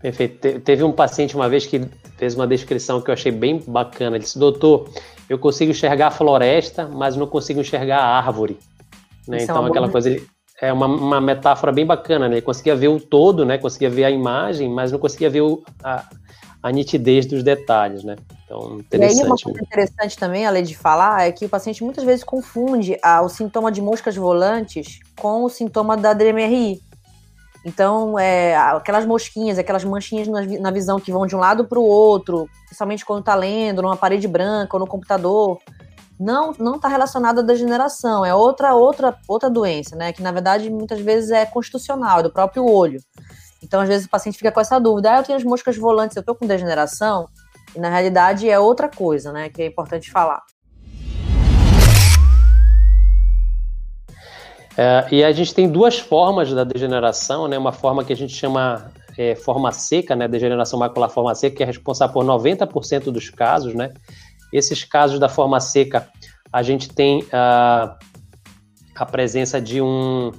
Perfeito. 0.00 0.60
Teve 0.60 0.82
um 0.82 0.92
paciente 0.92 1.34
uma 1.34 1.48
vez 1.48 1.66
que 1.66 1.80
fez 2.16 2.34
uma 2.34 2.46
descrição 2.46 3.00
que 3.00 3.10
eu 3.10 3.14
achei 3.14 3.32
bem 3.32 3.62
bacana. 3.66 4.16
Ele 4.16 4.24
disse: 4.24 4.38
Doutor, 4.38 4.88
eu 5.28 5.38
consigo 5.38 5.72
enxergar 5.72 6.08
a 6.08 6.10
floresta, 6.10 6.86
mas 6.86 7.16
não 7.16 7.26
consigo 7.26 7.60
enxergar 7.60 7.98
a 7.98 8.16
árvore. 8.18 8.58
Né? 9.26 9.38
É 9.38 9.42
então, 9.42 9.66
é 9.66 9.68
aquela 9.68 9.88
coisa. 9.88 10.16
É 10.60 10.72
uma, 10.72 10.86
uma, 10.86 11.20
metáfora 11.20 11.72
bem 11.72 11.86
bacana, 11.86 12.28
né? 12.28 12.34
Ele 12.36 12.42
conseguia 12.42 12.76
ver 12.76 12.88
o 12.88 13.00
todo, 13.00 13.46
né? 13.46 13.56
Conseguia 13.56 13.88
ver 13.88 14.04
a 14.04 14.10
imagem, 14.10 14.68
mas 14.68 14.92
não 14.92 14.98
conseguia 14.98 15.30
ver 15.30 15.40
o, 15.40 15.62
a, 15.82 16.04
a 16.62 16.70
nitidez 16.70 17.24
dos 17.24 17.42
detalhes, 17.42 18.04
né? 18.04 18.16
Então, 18.44 18.78
interessante. 18.78 19.18
E 19.18 19.22
aí, 19.22 19.26
uma 19.26 19.36
coisa 19.36 19.62
interessante 19.62 20.18
também, 20.18 20.46
além 20.46 20.62
de 20.62 20.76
falar, 20.76 21.26
é 21.26 21.32
que 21.32 21.46
o 21.46 21.48
paciente 21.48 21.82
muitas 21.82 22.04
vezes 22.04 22.22
confunde 22.22 22.98
a, 23.02 23.22
o 23.22 23.28
sintoma 23.28 23.72
de 23.72 23.80
moscas 23.80 24.14
volantes 24.16 25.00
com 25.18 25.44
o 25.44 25.48
sintoma 25.48 25.96
da 25.96 26.12
DMRI. 26.12 26.82
Então, 27.64 28.18
é, 28.18 28.56
aquelas 28.56 29.06
mosquinhas, 29.06 29.58
aquelas 29.58 29.84
manchinhas 29.84 30.28
na, 30.28 30.42
na 30.42 30.70
visão 30.70 30.98
que 30.98 31.12
vão 31.12 31.26
de 31.26 31.36
um 31.36 31.38
lado 31.38 31.64
para 31.64 31.78
o 31.78 31.84
outro, 31.84 32.48
principalmente 32.66 33.04
quando 33.04 33.20
está 33.20 33.34
lendo, 33.34 33.82
numa 33.82 33.96
parede 33.96 34.26
branca 34.26 34.76
ou 34.76 34.80
no 34.80 34.86
computador, 34.86 35.58
não 36.20 36.52
não 36.58 36.76
está 36.76 36.86
relacionado 36.86 37.38
à 37.38 37.42
degeneração, 37.42 38.24
é 38.24 38.34
outra 38.34 38.74
outra 38.74 39.16
outra 39.26 39.48
doença, 39.48 39.96
né? 39.96 40.12
Que 40.12 40.22
na 40.22 40.30
verdade 40.30 40.68
muitas 40.68 41.00
vezes 41.00 41.30
é 41.30 41.46
constitucional, 41.46 42.20
é 42.20 42.22
do 42.22 42.30
próprio 42.30 42.64
olho. 42.64 43.00
Então, 43.62 43.80
às 43.80 43.88
vezes, 43.88 44.06
o 44.06 44.10
paciente 44.10 44.38
fica 44.38 44.50
com 44.50 44.60
essa 44.60 44.78
dúvida: 44.78 45.12
ah, 45.12 45.18
eu 45.18 45.22
tenho 45.22 45.38
as 45.38 45.44
moscas 45.44 45.76
volantes, 45.76 46.16
eu 46.16 46.20
estou 46.20 46.34
com 46.34 46.46
degeneração? 46.46 47.28
E 47.74 47.78
na 47.78 47.88
realidade 47.88 48.48
é 48.48 48.58
outra 48.58 48.88
coisa, 48.88 49.32
né? 49.32 49.48
Que 49.48 49.62
é 49.62 49.66
importante 49.66 50.10
falar. 50.10 50.42
É, 54.76 55.06
e 55.10 55.22
a 55.22 55.30
gente 55.32 55.54
tem 55.54 55.68
duas 55.68 55.98
formas 55.98 56.52
da 56.52 56.64
degeneração, 56.64 57.46
né? 57.46 57.58
Uma 57.58 57.72
forma 57.72 58.02
que 58.02 58.12
a 58.12 58.16
gente 58.16 58.34
chama 58.34 58.90
é, 59.16 59.34
forma 59.34 59.70
seca, 59.72 60.16
né? 60.16 60.26
Degeneração 60.26 60.78
macular 60.78 61.10
forma 61.10 61.34
seca, 61.34 61.56
que 61.56 61.62
é 61.62 61.66
responsável 61.66 62.14
por 62.14 62.24
90% 62.24 63.10
dos 63.10 63.28
casos, 63.28 63.74
né? 63.74 63.92
Esses 64.52 64.84
casos 64.84 65.18
da 65.18 65.28
forma 65.28 65.60
seca, 65.60 66.08
a 66.52 66.62
gente 66.62 66.88
tem 66.88 67.22
uh, 67.22 67.96
a 68.94 69.06
presença 69.06 69.60
de 69.60 69.80
um, 69.80 70.32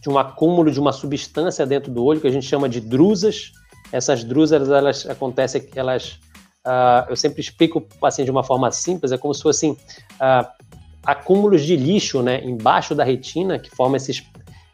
de 0.00 0.08
um 0.08 0.18
acúmulo 0.18 0.70
de 0.70 0.78
uma 0.78 0.92
substância 0.92 1.66
dentro 1.66 1.92
do 1.92 2.04
olho 2.04 2.20
que 2.20 2.26
a 2.26 2.32
gente 2.32 2.46
chama 2.46 2.68
de 2.68 2.80
drusas. 2.80 3.52
Essas 3.92 4.24
drusas, 4.24 4.68
elas 4.68 5.06
acontecem 5.06 5.60
que 5.60 5.78
elas 5.78 6.18
Uh, 6.66 7.04
eu 7.10 7.16
sempre 7.16 7.42
explico 7.42 7.86
assim 8.02 8.24
de 8.24 8.30
uma 8.30 8.42
forma 8.42 8.72
simples, 8.72 9.12
é 9.12 9.18
como 9.18 9.34
se 9.34 9.42
fossem 9.42 9.72
uh, 9.72 10.64
acúmulos 11.04 11.62
de 11.62 11.76
lixo 11.76 12.22
né, 12.22 12.42
embaixo 12.42 12.94
da 12.94 13.04
retina, 13.04 13.58
que 13.58 13.70
formam 13.70 13.96
esses, 13.96 14.24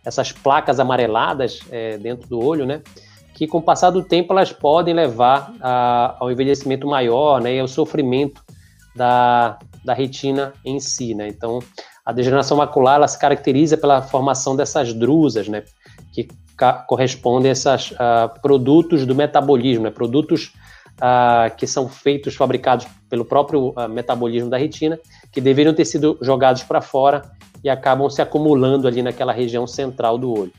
essas 0.04 0.30
placas 0.32 0.78
amareladas 0.78 1.60
é, 1.70 1.98
dentro 1.98 2.28
do 2.28 2.38
olho, 2.38 2.64
né, 2.64 2.82
que 3.34 3.46
com 3.46 3.58
o 3.58 3.62
passar 3.62 3.90
do 3.90 4.02
tempo 4.02 4.32
elas 4.32 4.52
podem 4.52 4.94
levar 4.94 5.52
a, 5.60 6.16
ao 6.20 6.30
envelhecimento 6.30 6.86
maior 6.86 7.40
né, 7.40 7.56
e 7.56 7.60
ao 7.60 7.66
sofrimento 7.66 8.42
da, 8.94 9.58
da 9.84 9.94
retina 9.94 10.52
em 10.64 10.80
si. 10.80 11.14
Né. 11.14 11.28
Então, 11.28 11.60
a 12.04 12.12
degeneração 12.12 12.56
macular 12.56 12.96
ela 12.96 13.08
se 13.08 13.18
caracteriza 13.18 13.76
pela 13.76 14.02
formação 14.02 14.56
dessas 14.56 14.92
drusas, 14.92 15.48
né, 15.48 15.62
que 16.12 16.28
correspondem 16.86 17.50
a 17.50 17.52
esses 17.52 17.92
uh, 17.92 18.40
produtos 18.42 19.06
do 19.06 19.14
metabolismo, 19.14 19.84
né, 19.84 19.90
produtos 19.90 20.52
uh, 20.96 21.54
que 21.56 21.66
são 21.66 21.88
feitos, 21.88 22.34
fabricados 22.34 22.86
pelo 23.08 23.24
próprio 23.24 23.70
uh, 23.70 23.88
metabolismo 23.88 24.50
da 24.50 24.58
retina, 24.58 24.98
que 25.32 25.40
deveriam 25.40 25.74
ter 25.74 25.84
sido 25.84 26.18
jogados 26.20 26.62
para 26.62 26.80
fora 26.80 27.22
e 27.62 27.70
acabam 27.70 28.08
se 28.10 28.20
acumulando 28.20 28.86
ali 28.86 29.02
naquela 29.02 29.32
região 29.32 29.66
central 29.66 30.18
do 30.18 30.32
olho. 30.32 30.52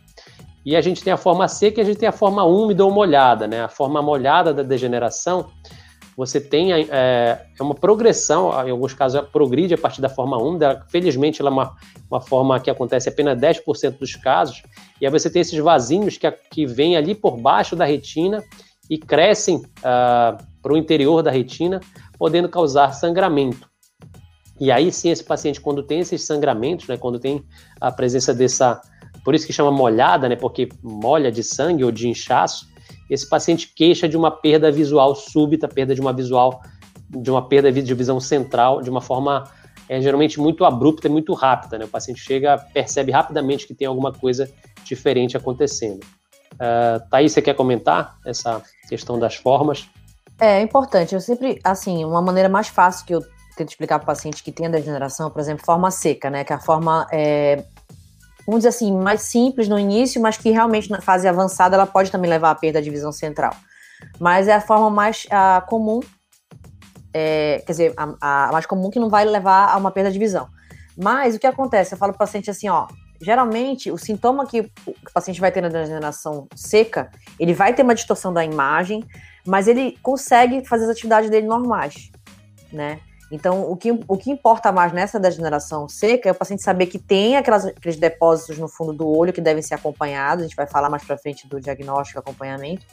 E 0.65 0.75
a 0.75 0.81
gente 0.81 1.03
tem 1.03 1.11
a 1.11 1.17
forma 1.17 1.47
seca 1.47 1.79
e 1.79 1.83
a 1.83 1.85
gente 1.85 1.97
tem 1.97 2.09
a 2.09 2.11
forma 2.11 2.43
úmida 2.43 2.85
ou 2.85 2.91
molhada, 2.91 3.47
né? 3.47 3.63
A 3.63 3.67
forma 3.67 3.99
molhada 3.99 4.53
da 4.53 4.61
degeneração, 4.61 5.47
você 6.21 6.39
tem 6.39 6.71
é, 6.71 6.85
é 6.91 7.63
uma 7.63 7.73
progressão, 7.73 8.51
em 8.63 8.69
alguns 8.69 8.93
casos 8.93 9.27
progride 9.31 9.73
a 9.73 9.77
partir 9.77 10.01
da 10.01 10.07
forma 10.07 10.37
úmida, 10.37 10.85
felizmente 10.87 11.41
ela 11.41 11.49
é 11.49 11.53
uma, 11.53 11.75
uma 12.11 12.21
forma 12.21 12.59
que 12.59 12.69
acontece 12.69 13.09
apenas 13.09 13.39
10% 13.39 13.97
dos 13.97 14.15
casos, 14.15 14.61
e 15.01 15.05
aí 15.07 15.11
você 15.11 15.31
tem 15.31 15.41
esses 15.41 15.57
vasinhos 15.57 16.19
que, 16.19 16.29
que 16.51 16.67
vêm 16.67 16.95
ali 16.95 17.15
por 17.15 17.37
baixo 17.37 17.75
da 17.75 17.85
retina 17.85 18.43
e 18.87 18.99
crescem 18.99 19.55
uh, 19.55 20.37
para 20.61 20.73
o 20.73 20.77
interior 20.77 21.23
da 21.23 21.31
retina, 21.31 21.79
podendo 22.19 22.47
causar 22.47 22.93
sangramento. 22.93 23.67
E 24.59 24.71
aí 24.71 24.91
sim, 24.91 25.09
esse 25.09 25.23
paciente, 25.23 25.59
quando 25.59 25.81
tem 25.81 26.01
esses 26.01 26.23
sangramentos, 26.23 26.87
né, 26.87 26.97
quando 26.97 27.17
tem 27.17 27.43
a 27.79 27.91
presença 27.91 28.31
dessa, 28.31 28.79
por 29.25 29.33
isso 29.33 29.47
que 29.47 29.53
chama 29.53 29.71
molhada, 29.71 30.29
né, 30.29 30.35
porque 30.35 30.69
molha 30.83 31.31
de 31.31 31.43
sangue 31.43 31.83
ou 31.83 31.91
de 31.91 32.07
inchaço, 32.07 32.67
esse 33.11 33.27
paciente 33.27 33.71
queixa 33.75 34.07
de 34.07 34.15
uma 34.15 34.31
perda 34.31 34.71
visual 34.71 35.13
súbita, 35.13 35.67
perda 35.67 35.93
de 35.93 35.99
uma 35.99 36.13
visual, 36.13 36.61
de 37.09 37.29
uma 37.29 37.45
perda 37.45 37.69
de 37.69 37.93
visão 37.93 38.21
central, 38.21 38.81
de 38.81 38.89
uma 38.89 39.01
forma 39.01 39.43
é, 39.89 39.99
geralmente 39.99 40.39
muito 40.39 40.63
abrupta 40.63 41.07
e 41.07 41.09
muito 41.09 41.33
rápida. 41.33 41.77
Né? 41.77 41.83
O 41.83 41.89
paciente 41.89 42.21
chega, 42.21 42.57
percebe 42.57 43.11
rapidamente 43.11 43.67
que 43.67 43.73
tem 43.73 43.85
alguma 43.85 44.13
coisa 44.13 44.49
diferente 44.85 45.35
acontecendo. 45.35 46.01
Uh, 46.53 47.09
Thaís, 47.09 47.33
você 47.33 47.41
quer 47.41 47.53
comentar 47.53 48.17
essa 48.25 48.61
questão 48.87 49.19
das 49.19 49.35
formas? 49.35 49.89
É, 50.39 50.59
é 50.59 50.61
importante. 50.61 51.13
Eu 51.13 51.19
sempre, 51.19 51.59
assim, 51.63 52.05
uma 52.05 52.21
maneira 52.21 52.47
mais 52.47 52.69
fácil 52.69 53.05
que 53.05 53.13
eu 53.13 53.21
tento 53.57 53.69
explicar 53.69 53.99
para 53.99 54.03
o 54.03 54.07
paciente 54.07 54.41
que 54.41 54.51
tem 54.51 54.67
a 54.67 54.69
degeneração, 54.69 55.29
por 55.29 55.41
exemplo, 55.41 55.65
forma 55.65 55.91
seca, 55.91 56.29
né? 56.29 56.45
Que 56.45 56.53
é 56.53 56.55
a 56.55 56.59
forma, 56.59 57.05
é, 57.11 57.65
vamos 58.45 58.59
dizer 58.59 58.69
assim, 58.69 58.91
mais 58.91 59.21
simples 59.21 59.67
no 59.67 59.77
início, 59.77 60.21
mas 60.21 60.37
que 60.37 60.49
realmente 60.49 60.89
na 60.89 61.01
fase 61.01 61.27
avançada 61.27 61.75
ela 61.75 61.85
pode 61.85 62.11
também 62.11 62.29
levar 62.29 62.51
à 62.51 62.55
perda 62.55 62.81
de 62.81 62.89
visão 62.89 63.11
central. 63.11 63.55
Mas 64.19 64.47
é 64.47 64.53
a 64.53 64.61
forma 64.61 64.89
mais 64.89 65.25
a, 65.29 65.61
comum, 65.67 65.99
é, 67.13 67.61
quer 67.65 67.71
dizer, 67.71 67.93
a, 67.97 68.47
a 68.47 68.51
mais 68.51 68.65
comum 68.65 68.89
que 68.89 68.99
não 68.99 69.09
vai 69.09 69.25
levar 69.25 69.69
a 69.69 69.77
uma 69.77 69.91
perda 69.91 70.11
de 70.11 70.19
visão. 70.19 70.47
Mas 70.97 71.35
o 71.35 71.39
que 71.39 71.47
acontece? 71.47 71.93
Eu 71.93 71.97
falo 71.97 72.13
para 72.13 72.17
o 72.17 72.27
paciente 72.27 72.49
assim, 72.49 72.69
ó, 72.69 72.87
geralmente 73.21 73.91
o 73.91 73.97
sintoma 73.97 74.45
que 74.45 74.61
o 74.85 75.11
paciente 75.13 75.39
vai 75.39 75.51
ter 75.51 75.61
na 75.61 75.69
degeneração 75.69 76.47
seca, 76.55 77.11
ele 77.39 77.53
vai 77.53 77.73
ter 77.73 77.83
uma 77.83 77.95
distorção 77.95 78.33
da 78.33 78.43
imagem, 78.43 79.03
mas 79.45 79.67
ele 79.67 79.97
consegue 80.01 80.65
fazer 80.67 80.85
as 80.85 80.91
atividades 80.91 81.29
dele 81.29 81.47
normais, 81.47 82.11
né? 82.71 82.99
Então, 83.31 83.69
o 83.69 83.77
que, 83.77 83.91
o 83.91 84.17
que 84.17 84.29
importa 84.29 84.71
mais 84.71 84.91
nessa 84.91 85.19
degeneração 85.19 85.87
seca 85.87 86.29
é 86.29 86.31
o 86.31 86.35
paciente 86.35 86.61
saber 86.63 86.87
que 86.87 86.99
tem 86.99 87.37
aquelas, 87.37 87.65
aqueles 87.65 87.97
depósitos 87.97 88.57
no 88.57 88.67
fundo 88.67 88.93
do 88.93 89.07
olho 89.07 89.31
que 89.31 89.41
devem 89.41 89.61
ser 89.61 89.75
acompanhados, 89.75 90.43
a 90.43 90.47
gente 90.47 90.55
vai 90.55 90.67
falar 90.67 90.89
mais 90.89 91.03
para 91.03 91.17
frente 91.17 91.47
do 91.47 91.59
diagnóstico 91.59 92.19
e 92.19 92.21
acompanhamento, 92.21 92.85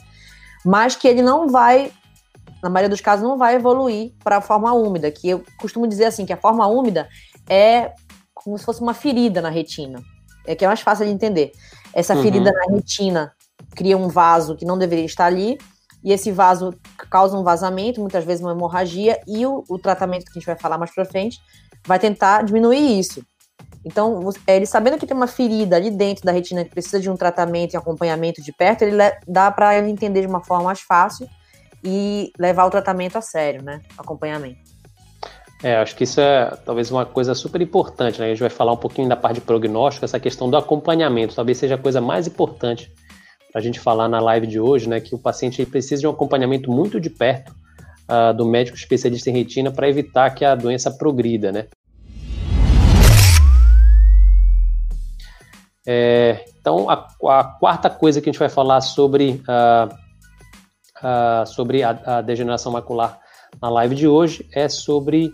mas 0.65 0.95
que 0.95 1.07
ele 1.07 1.21
não 1.21 1.47
vai, 1.47 1.91
na 2.63 2.69
maioria 2.69 2.89
dos 2.89 3.01
casos, 3.01 3.23
não 3.27 3.37
vai 3.37 3.55
evoluir 3.55 4.13
para 4.23 4.37
a 4.37 4.41
forma 4.41 4.71
úmida, 4.73 5.11
que 5.11 5.29
eu 5.29 5.43
costumo 5.59 5.87
dizer 5.87 6.05
assim, 6.05 6.25
que 6.25 6.33
a 6.33 6.37
forma 6.37 6.65
úmida 6.67 7.09
é 7.49 7.93
como 8.33 8.57
se 8.57 8.63
fosse 8.63 8.81
uma 8.81 8.93
ferida 8.93 9.41
na 9.41 9.49
retina 9.49 10.01
é 10.49 10.55
que 10.55 10.65
é 10.65 10.67
mais 10.67 10.81
fácil 10.81 11.05
de 11.05 11.11
entender. 11.11 11.51
Essa 11.93 12.15
uhum. 12.15 12.23
ferida 12.23 12.51
na 12.51 12.75
retina 12.75 13.31
cria 13.75 13.95
um 13.95 14.07
vaso 14.07 14.55
que 14.55 14.65
não 14.65 14.79
deveria 14.79 15.05
estar 15.05 15.25
ali, 15.25 15.59
e 16.03 16.11
esse 16.11 16.31
vaso 16.31 16.73
causa 17.09 17.37
um 17.37 17.43
vazamento, 17.43 17.99
muitas 17.99 18.23
vezes 18.23 18.41
uma 18.41 18.51
hemorragia, 18.51 19.19
e 19.27 19.45
o, 19.45 19.63
o 19.67 19.77
tratamento 19.77 20.25
que 20.25 20.31
a 20.31 20.33
gente 20.33 20.45
vai 20.45 20.55
falar 20.55 20.77
mais 20.77 20.93
pra 20.93 21.05
frente 21.05 21.39
vai 21.85 21.99
tentar 21.99 22.43
diminuir 22.43 22.99
isso. 22.99 23.23
Então, 23.85 24.29
ele 24.45 24.65
sabendo 24.65 24.97
que 24.97 25.07
tem 25.07 25.15
uma 25.15 25.27
ferida 25.27 25.75
ali 25.75 25.89
dentro 25.89 26.25
da 26.25 26.31
retina 26.31 26.63
que 26.63 26.69
precisa 26.69 26.99
de 26.99 27.09
um 27.09 27.15
tratamento 27.15 27.73
e 27.73 27.77
acompanhamento 27.77 28.41
de 28.41 28.51
perto, 28.51 28.83
ele 28.83 28.97
dá 29.27 29.49
para 29.51 29.77
ele 29.77 29.89
entender 29.89 30.21
de 30.21 30.27
uma 30.27 30.43
forma 30.43 30.65
mais 30.65 30.81
fácil 30.81 31.27
e 31.83 32.31
levar 32.37 32.65
o 32.65 32.69
tratamento 32.69 33.17
a 33.17 33.21
sério, 33.21 33.63
né? 33.63 33.81
Acompanhamento. 33.97 34.59
É, 35.63 35.75
acho 35.77 35.95
que 35.95 36.03
isso 36.05 36.21
é 36.21 36.57
talvez 36.65 36.89
uma 36.89 37.05
coisa 37.05 37.33
super 37.33 37.61
importante, 37.61 38.19
né? 38.19 38.27
A 38.27 38.29
gente 38.29 38.39
vai 38.39 38.49
falar 38.49 38.71
um 38.71 38.77
pouquinho 38.77 39.09
da 39.09 39.15
parte 39.15 39.35
de 39.35 39.41
prognóstico, 39.41 40.05
essa 40.05 40.19
questão 40.19 40.49
do 40.49 40.57
acompanhamento, 40.57 41.35
talvez 41.35 41.57
seja 41.57 41.75
a 41.75 41.77
coisa 41.77 41.99
mais 41.99 42.27
importante 42.27 42.91
para 43.51 43.59
a 43.59 43.63
gente 43.63 43.79
falar 43.79 44.07
na 44.07 44.19
live 44.19 44.47
de 44.47 44.59
hoje, 44.59 44.87
né? 44.87 44.99
Que 44.99 45.15
o 45.15 45.19
paciente 45.19 45.65
precisa 45.65 46.01
de 46.01 46.07
um 46.07 46.11
acompanhamento 46.11 46.71
muito 46.71 46.99
de 46.99 47.09
perto 47.09 47.51
uh, 48.09 48.33
do 48.33 48.45
médico 48.45 48.77
especialista 48.77 49.29
em 49.29 49.33
retina 49.33 49.71
para 49.71 49.89
evitar 49.89 50.29
que 50.31 50.45
a 50.45 50.55
doença 50.55 50.91
progrida, 50.91 51.51
né? 51.51 51.67
É, 55.87 56.45
então, 56.59 56.87
a, 56.89 57.07
a, 57.29 57.43
quarta 57.43 57.89
coisa 57.89 58.21
que 58.21 58.29
a 58.29 58.31
gente 58.31 58.39
vai 58.39 58.49
falar 58.49 58.81
sobre, 58.81 59.41
uh, 59.47 59.91
uh, 61.01 61.45
sobre 61.47 61.81
a, 61.81 61.89
a 62.05 62.21
degeneração 62.21 62.71
macular 62.71 63.19
na 63.59 63.69
live 63.69 63.95
de 63.95 64.07
hoje 64.07 64.47
é 64.53 64.69
sobre 64.69 65.33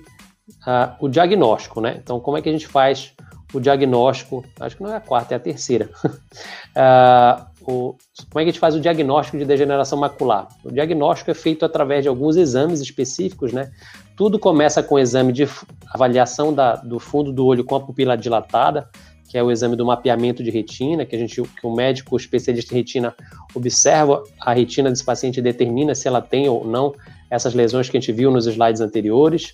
o 0.99 1.09
diagnóstico, 1.09 1.81
né? 1.81 1.99
Então, 2.01 2.19
como 2.19 2.37
é 2.37 2.41
que 2.41 2.47
a 2.47 2.51
gente 2.51 2.67
faz 2.67 3.13
o 3.53 3.59
diagnóstico? 3.59 4.45
Acho 4.59 4.77
que 4.77 4.83
não 4.83 4.93
é 4.93 4.95
a 4.95 5.01
quarta, 5.01 5.33
é 5.33 5.37
a 5.37 5.39
terceira. 5.39 5.89
o, 7.71 7.95
como 8.31 8.39
é 8.39 8.43
que 8.43 8.49
a 8.49 8.51
gente 8.51 8.59
faz 8.59 8.75
o 8.75 8.79
diagnóstico 8.79 9.37
de 9.37 9.45
degeneração 9.45 9.97
macular? 9.97 10.47
O 10.63 10.71
diagnóstico 10.71 11.31
é 11.31 11.33
feito 11.33 11.65
através 11.65 12.03
de 12.03 12.09
alguns 12.09 12.35
exames 12.35 12.79
específicos, 12.81 13.51
né? 13.51 13.71
Tudo 14.15 14.39
começa 14.39 14.81
com 14.81 14.95
o 14.95 14.99
exame 14.99 15.33
de 15.33 15.47
avaliação 15.93 16.53
da, 16.53 16.75
do 16.75 16.99
fundo 16.99 17.33
do 17.33 17.45
olho 17.45 17.63
com 17.63 17.75
a 17.75 17.79
pupila 17.79 18.17
dilatada, 18.17 18.89
que 19.27 19.37
é 19.37 19.43
o 19.43 19.51
exame 19.51 19.75
do 19.75 19.85
mapeamento 19.85 20.43
de 20.43 20.49
retina, 20.49 21.05
que 21.05 21.15
a 21.15 21.19
gente, 21.19 21.41
que 21.41 21.67
o 21.67 21.75
médico 21.75 22.15
especialista 22.15 22.73
em 22.73 22.77
retina 22.77 23.13
observa 23.53 24.23
a 24.39 24.53
retina 24.53 24.89
desse 24.89 25.03
paciente 25.03 25.37
e 25.37 25.41
determina 25.41 25.93
se 25.93 26.07
ela 26.07 26.21
tem 26.21 26.47
ou 26.47 26.65
não 26.65 26.93
essas 27.29 27.53
lesões 27.53 27.89
que 27.89 27.97
a 27.97 27.99
gente 27.99 28.11
viu 28.11 28.31
nos 28.31 28.47
slides 28.47 28.81
anteriores. 28.81 29.53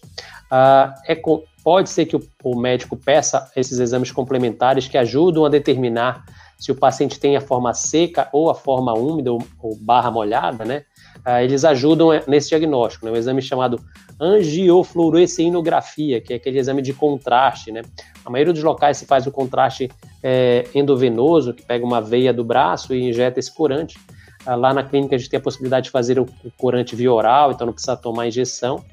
Uh, 0.52 0.94
é, 1.08 1.20
pode 1.64 1.90
ser 1.90 2.06
que 2.06 2.16
o, 2.16 2.22
o, 2.44 2.60
médico 2.60 2.98
peça 2.98 3.50
esses 3.56 3.80
exames 3.80 4.12
complementares 4.12 4.88
que 4.88 4.98
ajudam 4.98 5.46
a 5.46 5.50
determinar 5.50 6.26
se 6.62 6.72
o 6.72 6.76
paciente 6.76 7.20
tem 7.20 7.36
a 7.36 7.42
forma 7.42 7.74
seca 7.74 8.30
ou 8.32 8.50
a 8.52 8.56
forma 8.56 8.94
úmida 8.94 9.34
ou, 9.34 9.44
ou 9.60 9.76
barra 9.76 10.12
molhada, 10.12 10.64
né? 10.64 10.84
Uh, 11.26 11.40
eles 11.42 11.66
ajudam 11.66 12.14
é, 12.14 12.24
nesse 12.28 12.50
diagnóstico, 12.50 13.04
né? 13.04 13.12
Um 13.12 13.16
exame 13.16 13.42
chamado 13.42 13.84
angiofluorescinografia, 14.20 16.22
que 16.22 16.34
é 16.34 16.36
aquele 16.36 16.60
exame 16.60 16.84
de 16.84 16.94
contraste, 16.94 17.72
né? 17.72 17.82
A 18.24 18.30
maioria 18.30 18.54
dos 18.54 18.62
locais 18.62 18.98
se 18.98 19.08
faz 19.08 19.26
o 19.26 19.32
contraste 19.32 19.90
é, 20.22 20.68
endovenoso, 20.76 21.52
que 21.52 21.64
pega 21.64 21.84
uma 21.84 22.00
veia 22.00 22.32
do 22.32 22.44
braço 22.44 22.94
e 22.94 23.10
injeta 23.10 23.40
esse 23.40 23.52
corante. 23.52 23.98
Ah, 24.46 24.54
lá 24.54 24.72
na 24.72 24.84
clínica 24.84 25.16
a 25.16 25.18
gente 25.18 25.32
tem 25.32 25.40
a 25.40 25.42
possibilidade 25.42 25.86
de 25.86 25.92
fazer 25.92 26.20
o 26.20 26.28
corante 26.58 26.96
via 26.96 27.12
oral, 27.12 27.52
então 27.52 27.66
não 27.66 27.74
precisa 27.74 27.98
tomar 27.98 28.28
injeção. 28.28 28.86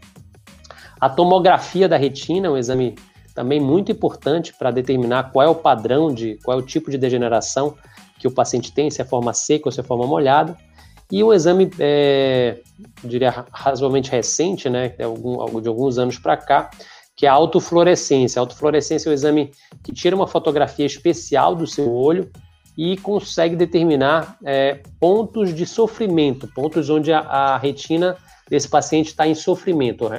A 0.99 1.11
tomografia 1.11 1.87
da 1.87 1.99
retina 1.99 2.47
é 2.47 2.51
um 2.51 2.57
exame 2.57 2.95
também 3.39 3.61
muito 3.61 3.93
importante 3.93 4.53
para 4.53 4.73
determinar 4.73 5.31
qual 5.31 5.47
é 5.47 5.49
o 5.49 5.55
padrão 5.55 6.13
de, 6.13 6.41
qual 6.43 6.59
é 6.59 6.61
o 6.61 6.67
tipo 6.67 6.91
de 6.91 6.99
degeneração 6.99 7.77
que 8.19 8.27
o 8.27 8.33
paciente 8.33 8.73
tem, 8.73 8.91
se 8.91 9.01
é 9.01 9.05
forma 9.05 9.33
seca 9.33 9.69
ou 9.69 9.73
se 9.73 9.79
é 9.79 9.83
forma 9.85 10.05
molhada. 10.09 10.57
E 11.11 11.23
um 11.23 11.33
exame, 11.33 11.71
é, 11.79 12.59
diria, 13.05 13.47
razoavelmente 13.53 14.11
recente, 14.11 14.69
né, 14.69 14.89
de, 14.89 15.05
algum, 15.05 15.61
de 15.61 15.69
alguns 15.69 15.99
anos 15.99 16.19
para 16.19 16.37
cá, 16.37 16.69
que 17.15 17.27
é 17.27 17.29
a 17.29 17.33
autofluorescência. 17.33 18.41
A 18.41 18.43
autofluorescência 18.43 19.09
é 19.09 19.11
um 19.11 19.15
exame 19.15 19.53
que 19.85 19.93
tira 19.93 20.17
uma 20.17 20.27
fotografia 20.27 20.85
especial 20.85 21.55
do 21.55 21.65
seu 21.65 21.95
olho 21.95 22.29
e 22.77 22.97
consegue 22.97 23.55
determinar 23.55 24.37
é, 24.45 24.81
pontos 24.99 25.55
de 25.55 25.65
sofrimento, 25.65 26.49
pontos 26.49 26.91
onde 26.91 27.13
a, 27.13 27.21
a 27.21 27.57
retina 27.57 28.17
desse 28.51 28.69
paciente 28.69 29.07
está 29.07 29.29
em 29.29 29.35
sofrimento. 29.37 30.11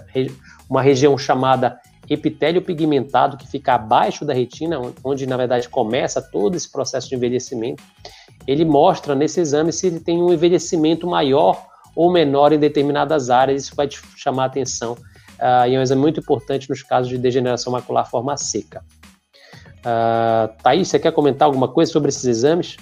Uma 0.69 0.81
região 0.81 1.17
chamada 1.17 1.81
epitélio 2.09 2.61
pigmentado, 2.61 3.37
que 3.37 3.47
fica 3.47 3.75
abaixo 3.75 4.25
da 4.25 4.33
retina, 4.33 4.79
onde 5.03 5.27
na 5.27 5.37
verdade 5.37 5.69
começa 5.69 6.21
todo 6.21 6.55
esse 6.55 6.71
processo 6.71 7.07
de 7.09 7.15
envelhecimento. 7.15 7.83
Ele 8.47 8.65
mostra 8.65 9.13
nesse 9.13 9.39
exame 9.39 9.71
se 9.71 9.87
ele 9.87 9.99
tem 9.99 10.21
um 10.21 10.33
envelhecimento 10.33 11.05
maior 11.05 11.67
ou 11.95 12.11
menor 12.11 12.53
em 12.53 12.59
determinadas 12.59 13.29
áreas, 13.29 13.63
isso 13.63 13.75
vai 13.75 13.87
te 13.87 14.01
chamar 14.15 14.43
a 14.43 14.47
atenção. 14.47 14.93
Uh, 14.93 15.67
e 15.67 15.75
é 15.75 15.79
um 15.79 15.81
exame 15.81 16.01
muito 16.01 16.19
importante 16.19 16.69
nos 16.69 16.83
casos 16.83 17.09
de 17.09 17.17
degeneração 17.17 17.71
macular 17.71 18.09
forma 18.09 18.35
seca. 18.37 18.83
Uh, 19.79 20.61
Thaís, 20.61 20.87
você 20.87 20.99
quer 20.99 21.11
comentar 21.11 21.45
alguma 21.45 21.67
coisa 21.67 21.91
sobre 21.91 22.09
esses 22.09 22.25
exames? 22.25 22.77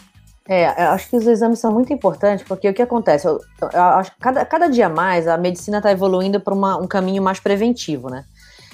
É, 0.49 0.85
eu 0.85 0.91
acho 0.91 1.09
que 1.09 1.17
os 1.17 1.27
exames 1.27 1.59
são 1.59 1.71
muito 1.71 1.91
importantes, 1.91 2.45
porque 2.47 2.69
o 2.69 2.73
que 2.73 2.81
acontece? 2.81 3.27
Eu, 3.27 3.39
eu 3.61 3.81
acho 3.81 4.11
que 4.11 4.19
cada, 4.19 4.45
cada 4.45 4.67
dia 4.67 4.87
mais 4.87 5.27
a 5.27 5.37
medicina 5.37 5.77
está 5.77 5.91
evoluindo 5.91 6.39
para 6.39 6.53
um 6.53 6.87
caminho 6.87 7.21
mais 7.21 7.39
preventivo, 7.39 8.09
né? 8.09 8.23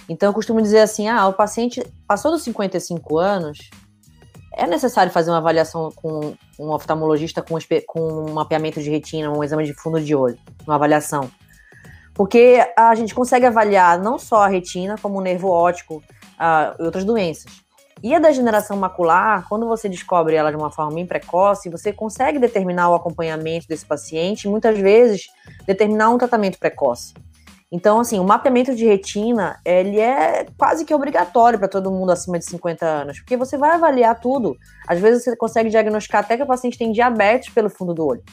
Então 0.08 0.30
eu 0.30 0.34
costumo 0.34 0.62
dizer 0.62 0.80
assim: 0.80 1.08
ah, 1.08 1.28
o 1.28 1.34
paciente 1.34 1.84
passou 2.08 2.32
dos 2.32 2.44
55 2.44 3.18
anos, 3.18 3.70
é 4.56 4.68
necessário 4.68 5.12
fazer 5.12 5.32
uma 5.32 5.38
avaliação 5.38 5.92
com 5.92 6.36
um 6.60 6.70
oftalmologista 6.72 7.42
com, 7.42 7.58
com 7.88 8.00
um 8.02 8.34
mapeamento 8.34 8.82
de 8.82 8.90
retina, 8.90 9.32
um 9.32 9.44
exame 9.44 9.66
de 9.66 9.74
fundo 9.74 10.00
de 10.00 10.16
olho, 10.16 10.38
uma 10.66 10.76
avaliação. 10.76 11.30
Porque 12.14 12.64
a 12.78 12.94
gente 12.94 13.16
consegue 13.16 13.46
avaliar 13.46 14.00
não 14.00 14.20
só 14.20 14.44
a 14.44 14.48
retina, 14.48 14.96
como 15.02 15.18
o 15.18 15.22
nervo 15.22 15.50
óptico 15.50 15.96
uh, 15.96 16.76
e 16.80 16.84
outras 16.84 17.04
doenças. 17.04 17.64
E 18.04 18.14
a 18.14 18.20
degeneração 18.20 18.78
macular, 18.78 19.48
quando 19.48 19.66
você 19.66 19.88
descobre 19.88 20.36
ela 20.36 20.52
de 20.52 20.58
uma 20.58 20.70
forma 20.70 20.94
bem 20.94 21.06
precoce, 21.06 21.70
você 21.70 21.92
consegue 21.92 22.38
determinar 22.38 22.90
o 22.90 22.94
acompanhamento 22.94 23.66
desse 23.68 23.86
paciente 23.86 24.44
e 24.44 24.50
muitas 24.50 24.78
vezes 24.78 25.28
determinar 25.66 26.10
um 26.10 26.18
tratamento 26.18 26.60
precoce. 26.60 27.14
Então, 27.76 28.00
assim, 28.00 28.20
o 28.20 28.24
mapeamento 28.24 28.76
de 28.76 28.86
retina, 28.86 29.60
ele 29.66 30.00
é 30.00 30.46
quase 30.56 30.86
que 30.86 30.94
obrigatório 30.94 31.58
para 31.58 31.68
todo 31.68 31.90
mundo 31.90 32.12
acima 32.12 32.38
de 32.38 32.46
50 32.46 32.86
anos, 32.86 33.20
porque 33.20 33.36
você 33.36 33.58
vai 33.58 33.72
avaliar 33.72 34.20
tudo. 34.20 34.56
Às 34.88 35.00
vezes 35.00 35.24
você 35.24 35.36
consegue 35.36 35.72
diagnosticar 35.72 36.22
até 36.22 36.38
que 36.38 36.44
o 36.44 36.46
paciente 36.46 36.78
tem 36.78 36.92
diabetes 36.92 37.52
pelo 37.52 37.72
fundo 37.72 37.92
do 37.96 38.06
olho. 38.06 38.24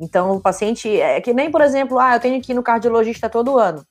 Então, 0.00 0.32
o 0.32 0.40
paciente, 0.40 0.88
é 0.98 1.20
que 1.20 1.34
nem, 1.34 1.50
por 1.50 1.60
exemplo, 1.60 1.98
ah, 1.98 2.16
eu 2.16 2.20
tenho 2.20 2.40
que 2.40 2.52
ir 2.52 2.54
no 2.54 2.62
cardiologista 2.62 3.28
todo 3.28 3.58
ano, 3.58 3.84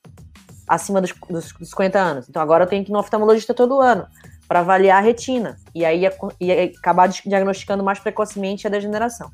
acima 0.67 0.99
dos, 0.99 1.13
dos 1.29 1.53
50 1.69 1.99
anos. 1.99 2.27
Então, 2.27 2.41
agora 2.41 2.63
eu 2.63 2.67
tenho 2.67 2.83
que 2.83 2.89
ir 2.89 2.93
no 2.93 2.97
oftalmologista 2.99 3.53
todo 3.53 3.79
ano 3.79 4.07
para 4.47 4.61
avaliar 4.61 4.97
a 4.97 5.05
retina 5.05 5.57
e 5.75 5.85
aí 5.85 6.01
ia, 6.39 6.65
acabar 6.75 7.07
diagnosticando 7.07 7.83
mais 7.83 7.99
precocemente 7.99 8.65
a 8.65 8.69
degeneração. 8.71 9.29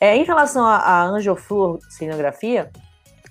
É, 0.00 0.16
em 0.16 0.24
relação 0.24 0.64
à 0.64 1.02
angiofluorescinografia, 1.04 2.70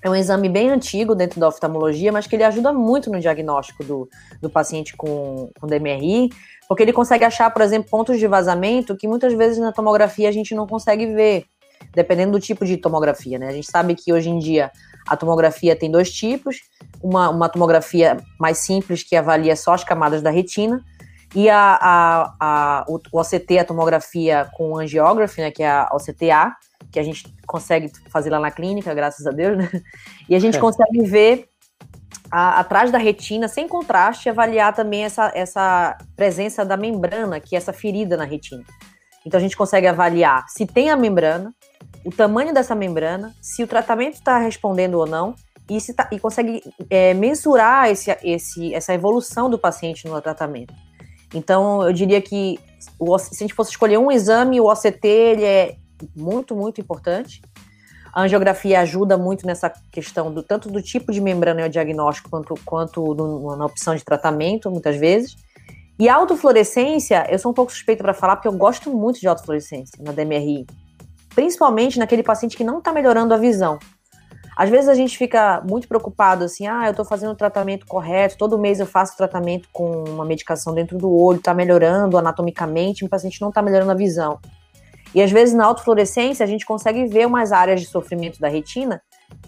é 0.03 0.09
um 0.09 0.15
exame 0.15 0.49
bem 0.49 0.69
antigo 0.69 1.15
dentro 1.15 1.39
da 1.39 1.47
oftalmologia, 1.47 2.11
mas 2.11 2.27
que 2.27 2.35
ele 2.35 2.43
ajuda 2.43 2.71
muito 2.71 3.11
no 3.11 3.19
diagnóstico 3.19 3.83
do, 3.83 4.09
do 4.41 4.49
paciente 4.49 4.95
com, 4.95 5.49
com 5.59 5.67
DMRI, 5.67 6.29
porque 6.67 6.83
ele 6.83 6.93
consegue 6.93 7.25
achar, 7.25 7.49
por 7.51 7.61
exemplo, 7.61 7.89
pontos 7.89 8.19
de 8.19 8.27
vazamento 8.27 8.95
que 8.95 9.07
muitas 9.07 9.33
vezes 9.33 9.57
na 9.57 9.71
tomografia 9.71 10.29
a 10.29 10.31
gente 10.31 10.53
não 10.53 10.67
consegue 10.67 11.07
ver, 11.07 11.45
dependendo 11.93 12.33
do 12.33 12.39
tipo 12.39 12.65
de 12.65 12.77
tomografia, 12.77 13.39
né? 13.39 13.47
A 13.47 13.53
gente 13.53 13.69
sabe 13.69 13.95
que 13.95 14.13
hoje 14.13 14.29
em 14.29 14.37
dia 14.37 14.71
a 15.07 15.15
tomografia 15.15 15.75
tem 15.75 15.89
dois 15.89 16.11
tipos, 16.11 16.57
uma, 17.01 17.29
uma 17.29 17.49
tomografia 17.49 18.17
mais 18.39 18.59
simples 18.59 19.03
que 19.03 19.15
avalia 19.15 19.55
só 19.55 19.73
as 19.73 19.83
camadas 19.83 20.21
da 20.21 20.29
retina, 20.29 20.83
e 21.35 21.49
a, 21.49 21.77
a, 21.81 22.35
a, 22.39 22.85
o, 22.87 22.99
o 23.11 23.19
OCT, 23.19 23.59
a 23.59 23.65
tomografia 23.65 24.49
com 24.53 24.77
angiography, 24.77 25.41
né, 25.41 25.51
que 25.51 25.63
é 25.63 25.69
a 25.69 25.89
OCTA, 25.91 26.55
que 26.91 26.99
a 26.99 27.03
gente 27.03 27.23
consegue 27.45 27.91
fazer 28.09 28.29
lá 28.29 28.39
na 28.39 28.51
clínica, 28.51 28.93
graças 28.93 29.25
a 29.27 29.31
Deus, 29.31 29.57
né? 29.57 29.69
E 30.29 30.35
a 30.35 30.39
gente 30.39 30.57
é. 30.57 30.59
consegue 30.59 31.03
ver 31.03 31.47
a, 32.31 32.59
atrás 32.59 32.91
da 32.91 32.97
retina, 32.97 33.47
sem 33.47 33.67
contraste, 33.67 34.29
avaliar 34.29 34.73
também 34.73 35.03
essa, 35.03 35.31
essa 35.35 35.97
presença 36.15 36.65
da 36.65 36.77
membrana, 36.77 37.39
que 37.39 37.55
é 37.55 37.57
essa 37.57 37.73
ferida 37.73 38.15
na 38.15 38.23
retina. 38.23 38.63
Então 39.25 39.37
a 39.37 39.41
gente 39.41 39.57
consegue 39.57 39.87
avaliar 39.87 40.45
se 40.47 40.65
tem 40.65 40.89
a 40.89 40.95
membrana, 40.95 41.53
o 42.05 42.11
tamanho 42.11 42.53
dessa 42.53 42.73
membrana, 42.73 43.33
se 43.41 43.61
o 43.63 43.67
tratamento 43.67 44.13
está 44.13 44.37
respondendo 44.37 44.95
ou 44.95 45.05
não, 45.05 45.35
e, 45.69 45.81
se 45.81 45.93
tá, 45.93 46.07
e 46.11 46.19
consegue 46.19 46.63
é, 46.89 47.13
mensurar 47.13 47.89
esse, 47.89 48.15
esse, 48.23 48.73
essa 48.73 48.93
evolução 48.93 49.49
do 49.49 49.59
paciente 49.59 50.07
no 50.07 50.21
tratamento. 50.21 50.73
Então, 51.33 51.85
eu 51.85 51.93
diria 51.93 52.21
que 52.21 52.59
o, 52.99 53.17
se 53.17 53.29
a 53.33 53.37
gente 53.39 53.53
fosse 53.53 53.71
escolher 53.71 53.97
um 53.97 54.11
exame, 54.11 54.59
o 54.59 54.65
OCT 54.65 55.07
ele 55.07 55.43
é 55.43 55.75
muito, 56.15 56.55
muito 56.55 56.79
importante. 56.79 57.41
A 58.13 58.23
angiografia 58.23 58.79
ajuda 58.79 59.17
muito 59.17 59.45
nessa 59.45 59.71
questão 59.91 60.33
do 60.33 60.41
tanto 60.41 60.69
do 60.69 60.81
tipo 60.81 61.11
de 61.11 61.21
membrana 61.21 61.65
e 61.65 61.69
diagnóstico 61.69 62.29
quanto, 62.29 62.55
quanto 62.65 63.13
no, 63.13 63.55
na 63.55 63.65
opção 63.65 63.95
de 63.95 64.03
tratamento, 64.03 64.71
muitas 64.71 64.95
vezes. 64.95 65.35
E 65.99 66.07
a 66.07 66.15
autofluorescência, 66.15 67.27
eu 67.29 67.39
sou 67.39 67.51
um 67.51 67.53
pouco 67.53 67.71
suspeita 67.71 68.03
para 68.03 68.13
falar, 68.13 68.35
porque 68.35 68.47
eu 68.47 68.53
gosto 68.53 68.95
muito 68.95 69.19
de 69.19 69.27
autofluorescência 69.27 69.97
na 70.01 70.11
DMRI. 70.11 70.65
Principalmente 71.33 71.99
naquele 71.99 72.23
paciente 72.23 72.55
que 72.55 72.63
não 72.63 72.79
está 72.79 72.93
melhorando 72.93 73.33
a 73.33 73.37
visão. 73.37 73.77
Às 74.57 74.71
vezes 74.71 74.89
a 74.89 74.95
gente 74.95 75.15
fica 75.15 75.61
muito 75.69 75.87
preocupado 75.87 76.43
assim, 76.43 76.65
ah, 76.65 76.85
eu 76.85 76.89
estou 76.89 77.05
fazendo 77.05 77.31
o 77.31 77.35
tratamento 77.35 77.85
correto, 77.85 78.39
todo 78.39 78.57
mês 78.57 78.79
eu 78.79 78.87
faço 78.87 79.15
tratamento 79.15 79.69
com 79.71 80.03
uma 80.05 80.25
medicação 80.25 80.73
dentro 80.73 80.97
do 80.97 81.15
olho, 81.15 81.37
está 81.37 81.53
melhorando 81.53 82.17
anatomicamente, 82.17 83.05
o 83.05 83.09
paciente 83.09 83.39
não 83.39 83.49
está 83.49 83.61
melhorando 83.61 83.91
a 83.91 83.93
visão. 83.93 84.39
E 85.13 85.21
às 85.21 85.29
vezes 85.29 85.53
na 85.53 85.63
autofluorescência 85.63 86.43
a 86.43 86.47
gente 86.47 86.65
consegue 86.65 87.05
ver 87.05 87.27
umas 87.27 87.51
áreas 87.51 87.81
de 87.81 87.85
sofrimento 87.85 88.39
da 88.39 88.47
retina 88.47 88.99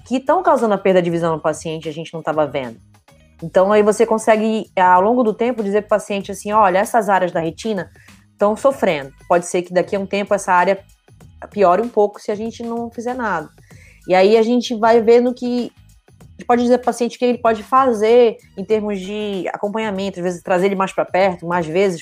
que 0.05 0.17
estão 0.17 0.43
causando 0.43 0.75
a 0.75 0.77
perda 0.77 1.01
de 1.01 1.09
visão 1.09 1.33
no 1.33 1.41
paciente 1.41 1.89
a 1.89 1.91
gente 1.91 2.13
não 2.13 2.19
estava 2.19 2.45
vendo. 2.45 2.77
Então 3.41 3.71
aí 3.71 3.81
você 3.81 4.05
consegue, 4.05 4.69
ao 4.75 5.01
longo 5.01 5.23
do 5.23 5.33
tempo, 5.33 5.63
dizer 5.63 5.81
para 5.81 5.87
o 5.87 5.89
paciente 5.89 6.31
assim, 6.31 6.51
olha, 6.51 6.77
essas 6.77 7.09
áreas 7.09 7.31
da 7.31 7.39
retina 7.39 7.89
estão 8.31 8.55
sofrendo. 8.55 9.11
Pode 9.27 9.47
ser 9.47 9.63
que 9.63 9.73
daqui 9.73 9.95
a 9.95 9.99
um 9.99 10.05
tempo 10.05 10.35
essa 10.35 10.53
área 10.53 10.77
piore 11.49 11.81
um 11.81 11.89
pouco 11.89 12.21
se 12.21 12.31
a 12.31 12.35
gente 12.35 12.61
não 12.61 12.91
fizer 12.91 13.15
nada. 13.15 13.49
E 14.09 14.15
aí 14.15 14.35
a 14.35 14.41
gente 14.41 14.75
vai 14.75 14.99
vendo 15.03 15.31
que 15.35 15.71
a 16.19 16.31
gente 16.31 16.45
pode 16.47 16.63
dizer 16.63 16.79
para 16.79 16.83
o 16.83 16.85
paciente 16.87 17.15
o 17.15 17.19
que 17.19 17.25
ele 17.25 17.37
pode 17.37 17.61
fazer 17.61 18.37
em 18.57 18.65
termos 18.65 18.99
de 18.99 19.47
acompanhamento, 19.53 20.19
às 20.19 20.23
vezes 20.23 20.41
trazer 20.41 20.65
ele 20.65 20.75
mais 20.75 20.91
para 20.91 21.05
perto, 21.05 21.45
mais 21.45 21.67
vezes, 21.67 22.01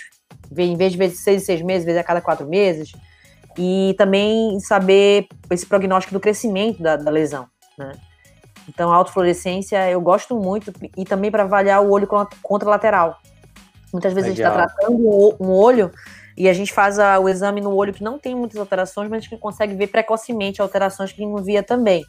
em 0.58 0.78
vez 0.78 0.94
de 0.94 1.10
seis, 1.10 1.44
seis 1.44 1.62
meses, 1.62 1.84
vezes 1.84 2.00
a 2.00 2.04
cada 2.06 2.22
quatro 2.22 2.48
meses. 2.48 2.94
E 3.58 3.94
também 3.98 4.58
saber 4.62 5.28
esse 5.52 5.66
prognóstico 5.66 6.14
do 6.14 6.22
crescimento 6.22 6.82
da, 6.82 6.96
da 6.96 7.12
lesão, 7.12 7.46
né? 7.78 7.92
Então, 8.70 8.90
a 8.90 8.96
autofluorescência 8.96 9.90
eu 9.90 10.00
gosto 10.00 10.34
muito 10.34 10.72
e 10.96 11.04
também 11.04 11.30
para 11.30 11.44
avaliar 11.44 11.84
o 11.84 11.92
olho 11.92 12.08
contralateral. 12.42 13.18
Muitas 13.92 14.14
vezes 14.14 14.38
Legal. 14.38 14.54
a 14.54 14.60
gente 14.60 14.66
está 14.66 14.78
tratando 14.78 15.36
um 15.42 15.52
olho 15.52 15.92
e 16.38 16.48
a 16.48 16.54
gente 16.54 16.72
faz 16.72 17.00
a, 17.00 17.20
o 17.20 17.28
exame 17.28 17.60
no 17.60 17.74
olho 17.74 17.92
que 17.92 18.04
não 18.04 18.20
tem 18.20 18.36
muitas 18.36 18.60
alterações, 18.60 19.10
mas 19.10 19.28
que 19.28 19.36
consegue 19.38 19.74
ver 19.74 19.88
precocemente 19.88 20.62
alterações 20.62 21.12
que 21.12 21.26
não 21.26 21.38
via 21.38 21.64
também. 21.64 22.06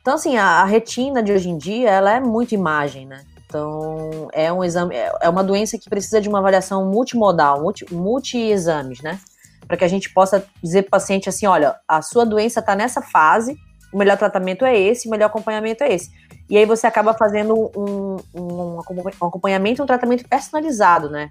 Então, 0.00 0.14
assim, 0.14 0.36
a, 0.36 0.62
a, 0.62 0.64
retina 0.64 1.20
de 1.20 1.32
hoje 1.32 1.50
em 1.50 1.58
dia, 1.58 1.90
ela 1.90 2.12
é 2.12 2.20
muito 2.20 2.54
imagem, 2.54 3.06
né? 3.06 3.24
Então, 3.44 4.28
é 4.32 4.52
um 4.52 4.62
exame, 4.62 4.94
é, 4.94 5.12
é 5.20 5.28
uma 5.28 5.42
doença 5.42 5.76
que 5.76 5.90
precisa 5.90 6.20
de 6.20 6.28
uma 6.28 6.38
avaliação 6.38 6.86
multimodal, 6.86 7.60
multi, 7.60 7.92
multi-exames, 7.92 9.02
né? 9.02 9.18
Para 9.66 9.76
que 9.76 9.84
a 9.84 9.88
gente 9.88 10.10
possa 10.14 10.46
dizer 10.62 10.82
para 10.82 10.88
o 10.88 10.90
paciente 10.92 11.28
assim: 11.28 11.46
olha, 11.46 11.74
a 11.88 12.00
sua 12.00 12.24
doença 12.24 12.60
está 12.60 12.76
nessa 12.76 13.02
fase, 13.02 13.56
o 13.92 13.98
melhor 13.98 14.16
tratamento 14.16 14.64
é 14.64 14.78
esse, 14.78 15.08
o 15.08 15.10
melhor 15.10 15.26
acompanhamento 15.26 15.82
é 15.82 15.92
esse. 15.92 16.10
E 16.48 16.56
aí 16.56 16.64
você 16.64 16.86
acaba 16.86 17.12
fazendo 17.14 17.54
um, 17.76 18.16
um, 18.34 18.78
um 18.78 18.80
acompanhamento, 19.26 19.82
um 19.82 19.86
tratamento 19.86 20.26
personalizado, 20.28 21.10
né? 21.10 21.28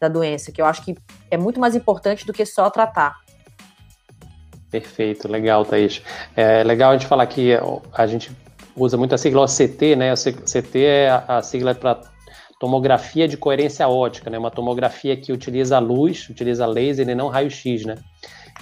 Da 0.00 0.08
doença, 0.08 0.50
que 0.50 0.62
eu 0.62 0.66
acho 0.66 0.82
que 0.82 0.96
é 1.30 1.36
muito 1.36 1.60
mais 1.60 1.76
importante 1.76 2.26
do 2.26 2.32
que 2.32 2.46
só 2.46 2.70
tratar. 2.70 3.18
Perfeito, 4.70 5.28
legal, 5.28 5.64
Thaís. 5.64 6.02
É 6.34 6.64
legal 6.64 6.90
a 6.90 6.94
gente 6.94 7.06
falar 7.06 7.26
que 7.26 7.52
a 7.92 8.06
gente 8.06 8.30
usa 8.76 8.96
muito 8.96 9.14
a 9.14 9.18
sigla 9.18 9.42
OCT, 9.42 9.96
né? 9.96 10.12
O 10.12 10.16
CT 10.16 10.78
é 10.78 11.22
a 11.28 11.42
sigla 11.42 11.74
para 11.74 12.00
tomografia 12.58 13.26
de 13.26 13.36
coerência 13.36 13.88
ótica, 13.88 14.30
né? 14.30 14.38
Uma 14.38 14.50
tomografia 14.50 15.16
que 15.16 15.32
utiliza 15.32 15.78
luz, 15.78 16.28
utiliza 16.28 16.66
laser 16.66 17.08
e 17.08 17.14
não 17.14 17.28
raio-x, 17.28 17.84
né? 17.84 17.96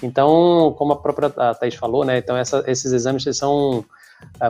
Então, 0.03 0.74
como 0.79 0.92
a 0.92 0.96
própria 0.96 1.29
Thais 1.29 1.74
falou, 1.74 2.05
né? 2.05 2.18
Então, 2.18 2.37
essa, 2.37 2.64
esses 2.66 2.92
exames 2.92 3.24
são 3.37 3.85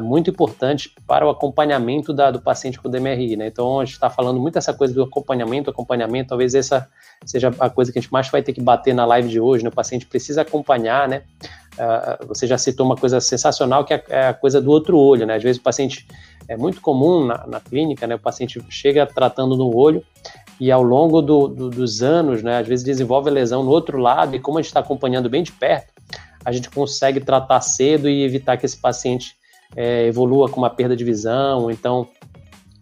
muito 0.00 0.30
importantes 0.30 0.92
para 1.06 1.26
o 1.26 1.30
acompanhamento 1.30 2.12
da, 2.12 2.30
do 2.30 2.40
paciente 2.40 2.78
com 2.78 2.90
DMRI, 2.90 3.36
né? 3.36 3.46
Então, 3.46 3.80
a 3.80 3.84
gente 3.84 3.94
está 3.94 4.10
falando 4.10 4.38
muito 4.38 4.58
essa 4.58 4.74
coisa 4.74 4.92
do 4.92 5.02
acompanhamento, 5.02 5.70
acompanhamento, 5.70 6.28
talvez 6.28 6.54
essa 6.54 6.88
seja 7.24 7.52
a 7.58 7.70
coisa 7.70 7.92
que 7.92 7.98
a 7.98 8.02
gente 8.02 8.12
mais 8.12 8.28
vai 8.28 8.42
ter 8.42 8.52
que 8.52 8.60
bater 8.60 8.94
na 8.94 9.04
live 9.04 9.28
de 9.28 9.40
hoje, 9.40 9.64
né? 9.64 9.70
O 9.70 9.74
paciente 9.74 10.06
precisa 10.06 10.42
acompanhar, 10.42 11.08
né? 11.08 11.22
Uh, 11.74 12.26
você 12.26 12.46
já 12.46 12.58
citou 12.58 12.84
uma 12.84 12.96
coisa 12.96 13.20
sensacional 13.20 13.84
que 13.84 13.94
é, 13.94 14.04
é 14.08 14.26
a 14.28 14.34
coisa 14.34 14.60
do 14.60 14.70
outro 14.70 14.98
olho, 14.98 15.26
né? 15.26 15.36
Às 15.36 15.42
vezes 15.42 15.60
o 15.60 15.62
paciente 15.62 16.06
é 16.48 16.56
muito 16.56 16.80
comum 16.80 17.24
na, 17.24 17.46
na 17.46 17.60
clínica, 17.60 18.06
né? 18.06 18.14
O 18.14 18.18
paciente 18.18 18.60
chega 18.68 19.06
tratando 19.06 19.56
no 19.56 19.74
olho 19.74 20.04
e 20.60 20.72
ao 20.72 20.82
longo 20.82 21.22
do, 21.22 21.48
do, 21.48 21.70
dos 21.70 22.02
anos, 22.02 22.42
né? 22.42 22.58
Às 22.58 22.68
vezes 22.68 22.84
desenvolve 22.84 23.30
lesão 23.30 23.62
no 23.62 23.70
outro 23.70 23.98
lado 23.98 24.34
e 24.34 24.40
como 24.40 24.58
a 24.58 24.62
gente 24.62 24.70
está 24.70 24.80
acompanhando 24.80 25.30
bem 25.30 25.42
de 25.42 25.52
perto, 25.52 25.92
a 26.44 26.52
gente 26.52 26.68
consegue 26.70 27.20
tratar 27.20 27.60
cedo 27.60 28.08
e 28.08 28.22
evitar 28.22 28.56
que 28.56 28.66
esse 28.66 28.76
paciente 28.76 29.37
é, 29.76 30.06
evolua 30.06 30.48
com 30.48 30.58
uma 30.58 30.70
perda 30.70 30.96
de 30.96 31.04
visão, 31.04 31.62
ou 31.62 31.70
então 31.70 32.08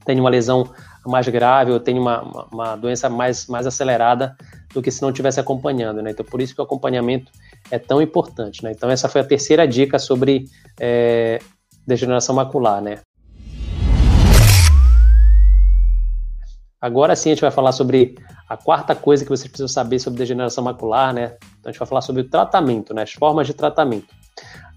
tenha 0.04 0.20
uma 0.20 0.30
lesão 0.30 0.70
mais 1.04 1.28
grave 1.28 1.72
ou 1.72 1.80
tenha 1.80 2.00
uma, 2.00 2.22
uma, 2.22 2.44
uma 2.52 2.76
doença 2.76 3.08
mais, 3.08 3.46
mais 3.46 3.66
acelerada 3.66 4.36
do 4.72 4.82
que 4.82 4.90
se 4.90 5.00
não 5.02 5.10
estivesse 5.10 5.40
acompanhando, 5.40 6.02
né? 6.02 6.10
Então, 6.10 6.24
por 6.24 6.40
isso 6.40 6.54
que 6.54 6.60
o 6.60 6.64
acompanhamento 6.64 7.30
é 7.70 7.78
tão 7.78 8.02
importante, 8.02 8.62
né? 8.62 8.72
Então, 8.72 8.90
essa 8.90 9.08
foi 9.08 9.20
a 9.20 9.24
terceira 9.24 9.66
dica 9.66 9.98
sobre 9.98 10.46
é, 10.78 11.38
degeneração 11.86 12.34
macular, 12.34 12.82
né? 12.82 12.98
Agora 16.80 17.16
sim 17.16 17.30
a 17.30 17.34
gente 17.34 17.40
vai 17.40 17.50
falar 17.50 17.72
sobre 17.72 18.16
a 18.48 18.56
quarta 18.56 18.94
coisa 18.94 19.24
que 19.24 19.30
vocês 19.30 19.48
precisam 19.48 19.66
saber 19.66 19.98
sobre 19.98 20.18
degeneração 20.18 20.62
macular, 20.62 21.12
né? 21.12 21.36
Então 21.58 21.68
a 21.68 21.72
gente 21.72 21.78
vai 21.78 21.88
falar 21.88 22.00
sobre 22.02 22.22
o 22.22 22.28
tratamento, 22.28 22.94
né? 22.94 23.02
As 23.02 23.12
formas 23.12 23.46
de 23.46 23.54
tratamento. 23.54 24.14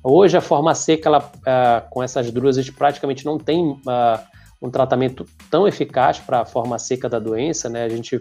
Hoje 0.04 0.38
a 0.38 0.42
forma 0.42 0.74
seca, 0.74 1.10
ela, 1.10 1.20
uh, 1.20 1.90
com 1.90 2.02
essas 2.02 2.26
gente 2.26 2.72
praticamente 2.72 3.26
não 3.26 3.38
tem 3.38 3.72
uh, 3.72 4.20
um 4.62 4.70
tratamento 4.70 5.26
tão 5.50 5.68
eficaz 5.68 6.20
para 6.20 6.42
a 6.42 6.46
forma 6.46 6.78
seca 6.78 7.08
da 7.08 7.18
doença, 7.18 7.70
né? 7.70 7.84
A 7.84 7.90
gente 7.90 8.20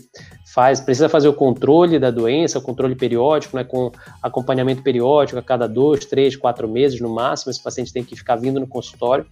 faz, 0.54 0.80
precisa 0.80 1.08
fazer 1.08 1.28
o 1.28 1.32
controle 1.32 1.98
da 1.98 2.10
doença, 2.10 2.58
o 2.58 2.62
controle 2.62 2.94
periódico, 2.94 3.56
né? 3.56 3.64
Com 3.64 3.90
acompanhamento 4.22 4.82
periódico 4.82 5.38
a 5.38 5.42
cada 5.42 5.66
dois, 5.66 6.04
três, 6.04 6.36
quatro 6.36 6.68
meses 6.68 7.00
no 7.00 7.12
máximo. 7.12 7.50
Esse 7.50 7.62
paciente 7.62 7.92
tem 7.92 8.04
que 8.04 8.14
ficar 8.14 8.36
vindo 8.36 8.60
no 8.60 8.68
consultório 8.68 9.26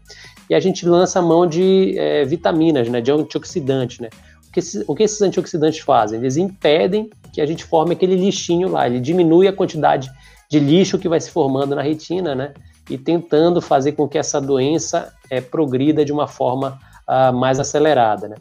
e 0.51 0.55
a 0.55 0.61
gente 0.61 0.87
lança 0.87 1.21
a 1.21 1.23
mão 1.23 1.47
de 1.47 1.97
é, 1.97 2.25
vitaminas, 2.25 2.89
né? 2.89 3.01
De 3.01 3.13
antioxidantes, 3.13 4.01
né? 4.01 4.09
O 4.49 4.53
que, 4.53 4.59
esses, 4.59 4.85
o 4.89 4.95
que 4.95 5.03
esses 5.05 5.23
antioxidantes 5.23 5.81
fazem? 5.81 6.19
Eles 6.19 6.37
impedem 6.37 7.11
que 7.33 7.41
a 7.41 7.47
gente 7.47 7.65
forme 7.65 7.93
aquele 7.93 8.17
lixinho 8.17 8.69
lá. 8.69 8.87
Ele 8.87 8.99
diminui 8.99 9.47
a 9.47 9.53
quantidade 9.53 10.11
de 10.51 10.59
lixo 10.59 10.99
que 10.99 11.09
vai 11.09 11.21
se 11.21 11.31
formando 11.31 11.75
na 11.75 11.83
retina, 11.83 12.35
né? 12.35 12.55
E 12.89 12.97
tentando 12.97 13.61
fazer 13.61 13.93
com 13.93 14.09
que 14.09 14.17
essa 14.17 14.41
doença 14.41 15.13
é, 15.31 15.41
progrida 15.41 16.05
de 16.05 16.13
uma 16.13 16.29
forma 16.29 16.79
uh, 17.09 17.33
mais 17.33 17.59
acelerada. 17.59 18.29
Né? 18.29 18.37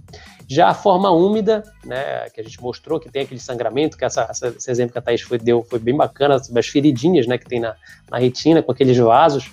Já 0.47 0.69
a 0.69 0.73
forma 0.73 1.09
úmida, 1.09 1.63
né, 1.83 2.29
que 2.29 2.39
a 2.39 2.43
gente 2.43 2.61
mostrou, 2.61 2.99
que 2.99 3.09
tem 3.09 3.23
aquele 3.23 3.39
sangramento, 3.39 3.97
que 3.97 4.05
essa, 4.05 4.27
essa, 4.29 4.47
esse 4.49 4.69
exemplo 4.69 4.93
que 4.93 4.99
a 4.99 5.01
Thaís 5.01 5.21
foi, 5.21 5.39
deu 5.39 5.63
foi 5.63 5.79
bem 5.79 5.95
bacana, 5.95 6.35
as 6.35 6.67
feridinhas 6.67 7.25
né, 7.25 7.37
que 7.37 7.45
tem 7.45 7.59
na, 7.59 7.75
na 8.09 8.17
retina, 8.19 8.61
com 8.61 8.71
aqueles 8.71 8.97
vasos, 8.97 9.51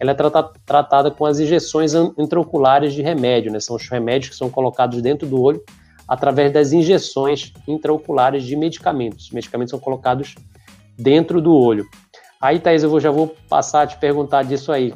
ela 0.00 0.10
é 0.10 0.14
trata, 0.14 0.50
tratada 0.66 1.10
com 1.10 1.24
as 1.24 1.38
injeções 1.38 1.94
intraoculares 2.18 2.92
de 2.92 3.02
remédio, 3.02 3.52
né, 3.52 3.60
são 3.60 3.76
os 3.76 3.88
remédios 3.88 4.30
que 4.30 4.36
são 4.36 4.50
colocados 4.50 5.00
dentro 5.00 5.28
do 5.28 5.40
olho 5.40 5.62
através 6.08 6.52
das 6.52 6.72
injeções 6.72 7.52
intraoculares 7.66 8.42
de 8.42 8.56
medicamentos. 8.56 9.26
Os 9.26 9.30
medicamentos 9.30 9.70
são 9.70 9.78
colocados 9.78 10.34
dentro 10.98 11.40
do 11.40 11.54
olho. 11.54 11.86
Aí, 12.40 12.58
Thaís, 12.58 12.82
eu 12.82 12.90
vou, 12.90 13.00
já 13.00 13.10
vou 13.10 13.34
passar 13.48 13.82
a 13.82 13.86
te 13.86 13.96
perguntar 13.98 14.42
disso 14.42 14.72
aí. 14.72 14.92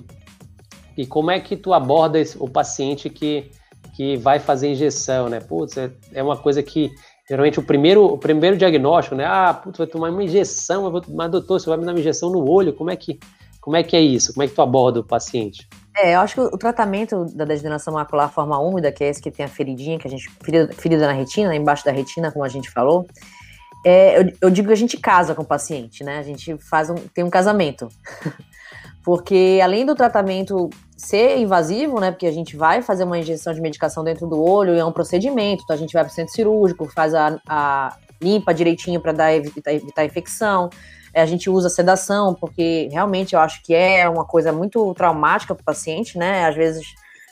E 0.96 1.06
como 1.06 1.30
é 1.30 1.38
que 1.38 1.56
tu 1.56 1.72
aborda 1.72 2.18
esse, 2.18 2.36
o 2.40 2.48
paciente 2.48 3.08
que, 3.08 3.50
que 3.94 4.16
vai 4.16 4.38
fazer 4.38 4.72
injeção, 4.72 5.28
né? 5.28 5.40
Putz, 5.40 5.76
é, 5.76 5.90
é 6.12 6.22
uma 6.22 6.36
coisa 6.36 6.62
que 6.62 6.90
geralmente 7.28 7.58
o 7.58 7.62
primeiro, 7.62 8.04
o 8.04 8.18
primeiro 8.18 8.56
diagnóstico, 8.56 9.14
né? 9.14 9.24
Ah, 9.26 9.52
putz, 9.52 9.78
vai 9.78 9.86
tomar 9.86 10.10
uma 10.10 10.24
injeção, 10.24 10.90
mas 11.08 11.30
doutor, 11.30 11.60
você 11.60 11.68
vai 11.68 11.78
me 11.78 11.84
dar 11.84 11.92
uma 11.92 12.00
injeção 12.00 12.30
no 12.30 12.48
olho, 12.48 12.72
como 12.72 12.90
é 12.90 12.96
que, 12.96 13.18
como 13.60 13.76
é, 13.76 13.82
que 13.82 13.96
é 13.96 14.00
isso? 14.00 14.32
Como 14.32 14.42
é 14.42 14.48
que 14.48 14.54
tu 14.54 14.62
aborda 14.62 15.00
o 15.00 15.04
paciente? 15.04 15.68
É, 15.96 16.14
eu 16.14 16.20
acho 16.20 16.34
que 16.34 16.40
o 16.40 16.58
tratamento 16.58 17.24
da 17.34 17.44
degeneração 17.44 17.94
macular 17.94 18.30
forma 18.30 18.58
úmida, 18.58 18.92
que 18.92 19.02
é 19.02 19.08
esse 19.08 19.20
que 19.20 19.30
tem 19.30 19.46
a 19.46 19.48
feridinha, 19.48 19.98
que 19.98 20.06
a 20.06 20.10
gente, 20.10 20.28
ferida, 20.42 20.72
ferida 20.74 21.06
na 21.06 21.12
retina, 21.12 21.54
embaixo 21.54 21.84
da 21.84 21.90
retina, 21.90 22.30
como 22.30 22.44
a 22.44 22.48
gente 22.48 22.70
falou, 22.70 23.06
é, 23.88 24.18
eu, 24.18 24.32
eu, 24.40 24.50
digo 24.50 24.66
que 24.66 24.72
a 24.72 24.76
gente 24.76 24.96
casa 24.96 25.32
com 25.32 25.42
o 25.42 25.46
paciente, 25.46 26.02
né? 26.02 26.18
A 26.18 26.22
gente 26.22 26.58
faz 26.58 26.90
um, 26.90 26.96
tem 26.96 27.22
um 27.22 27.30
casamento. 27.30 27.88
Porque 29.04 29.60
além 29.62 29.86
do 29.86 29.94
tratamento 29.94 30.68
ser 30.96 31.38
invasivo, 31.38 32.00
né? 32.00 32.10
Porque 32.10 32.26
a 32.26 32.32
gente 32.32 32.56
vai 32.56 32.82
fazer 32.82 33.04
uma 33.04 33.16
injeção 33.16 33.54
de 33.54 33.60
medicação 33.60 34.02
dentro 34.02 34.26
do 34.26 34.42
olho 34.42 34.74
e 34.74 34.78
é 34.80 34.84
um 34.84 34.90
procedimento, 34.90 35.62
então 35.62 35.76
a 35.76 35.78
gente 35.78 35.92
vai 35.92 36.02
para 36.02 36.10
o 36.10 36.12
centro 36.12 36.34
cirúrgico, 36.34 36.88
faz 36.92 37.14
a, 37.14 37.40
a 37.48 37.96
limpa 38.20 38.52
direitinho 38.52 39.00
para 39.00 39.32
evitar, 39.32 39.72
evitar 39.72 40.04
infecção. 40.04 40.68
É, 41.14 41.22
a 41.22 41.26
gente 41.26 41.48
usa 41.48 41.68
sedação, 41.68 42.34
porque 42.34 42.88
realmente 42.90 43.36
eu 43.36 43.40
acho 43.40 43.62
que 43.62 43.72
é 43.72 44.08
uma 44.08 44.24
coisa 44.24 44.52
muito 44.52 44.92
traumática 44.94 45.54
para 45.54 45.62
o 45.62 45.64
paciente, 45.64 46.18
né? 46.18 46.44
Às 46.44 46.56
vezes 46.56 46.84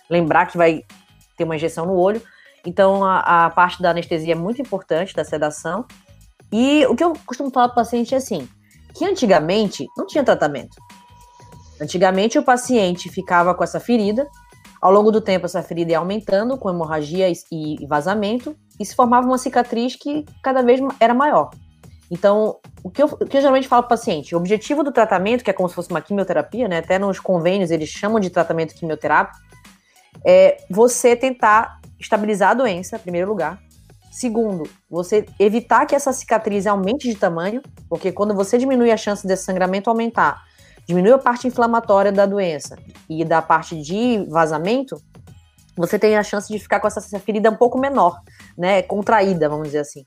lembrar 0.08 0.46
que 0.46 0.56
vai 0.56 0.84
ter 1.36 1.42
uma 1.42 1.56
injeção 1.56 1.84
no 1.84 1.94
olho. 1.94 2.22
Então 2.64 3.04
a, 3.04 3.46
a 3.46 3.50
parte 3.50 3.82
da 3.82 3.90
anestesia 3.90 4.34
é 4.34 4.36
muito 4.36 4.62
importante, 4.62 5.16
da 5.16 5.24
sedação. 5.24 5.84
E 6.56 6.86
o 6.86 6.94
que 6.94 7.02
eu 7.02 7.14
costumo 7.26 7.50
falar 7.50 7.66
para 7.66 7.82
o 7.82 7.84
paciente 7.84 8.14
é 8.14 8.18
assim, 8.18 8.48
que 8.94 9.04
antigamente 9.04 9.88
não 9.98 10.06
tinha 10.06 10.22
tratamento. 10.22 10.76
Antigamente, 11.82 12.38
o 12.38 12.44
paciente 12.44 13.08
ficava 13.08 13.52
com 13.56 13.64
essa 13.64 13.80
ferida, 13.80 14.28
ao 14.80 14.92
longo 14.92 15.10
do 15.10 15.20
tempo, 15.20 15.46
essa 15.46 15.64
ferida 15.64 15.90
ia 15.90 15.98
aumentando, 15.98 16.56
com 16.56 16.70
hemorragia 16.70 17.28
e 17.50 17.84
vazamento, 17.88 18.56
e 18.78 18.86
se 18.86 18.94
formava 18.94 19.26
uma 19.26 19.36
cicatriz 19.36 19.96
que 19.96 20.24
cada 20.44 20.62
vez 20.62 20.78
era 21.00 21.12
maior. 21.12 21.50
Então, 22.08 22.58
o 22.84 22.88
que 22.88 23.02
eu, 23.02 23.06
o 23.06 23.26
que 23.26 23.36
eu 23.36 23.40
geralmente 23.40 23.66
falo 23.66 23.82
para 23.82 23.86
o 23.86 23.98
paciente, 23.98 24.36
o 24.36 24.38
objetivo 24.38 24.84
do 24.84 24.92
tratamento, 24.92 25.42
que 25.42 25.50
é 25.50 25.52
como 25.52 25.68
se 25.68 25.74
fosse 25.74 25.90
uma 25.90 26.00
quimioterapia, 26.00 26.68
né? 26.68 26.78
Até 26.78 27.00
nos 27.00 27.18
convênios 27.18 27.72
eles 27.72 27.88
chamam 27.88 28.20
de 28.20 28.30
tratamento 28.30 28.76
quimioterápico, 28.76 29.36
é 30.24 30.58
você 30.70 31.16
tentar 31.16 31.80
estabilizar 31.98 32.50
a 32.50 32.54
doença, 32.54 32.94
em 32.94 33.00
primeiro 33.00 33.28
lugar. 33.28 33.58
Segundo, 34.14 34.70
você 34.88 35.26
evitar 35.40 35.86
que 35.86 35.94
essa 35.94 36.12
cicatriz 36.12 36.68
aumente 36.68 37.08
de 37.08 37.16
tamanho, 37.16 37.60
porque 37.88 38.12
quando 38.12 38.32
você 38.32 38.56
diminui 38.56 38.92
a 38.92 38.96
chance 38.96 39.26
desse 39.26 39.42
sangramento 39.42 39.90
aumentar, 39.90 40.40
diminui 40.86 41.10
a 41.10 41.18
parte 41.18 41.48
inflamatória 41.48 42.12
da 42.12 42.24
doença 42.24 42.78
e 43.10 43.24
da 43.24 43.42
parte 43.42 43.76
de 43.82 44.24
vazamento, 44.30 45.02
você 45.76 45.98
tem 45.98 46.16
a 46.16 46.22
chance 46.22 46.46
de 46.46 46.60
ficar 46.60 46.78
com 46.78 46.86
essa 46.86 47.00
ferida 47.18 47.50
um 47.50 47.56
pouco 47.56 47.76
menor, 47.76 48.20
né, 48.56 48.82
contraída, 48.82 49.48
vamos 49.48 49.66
dizer 49.66 49.80
assim. 49.80 50.06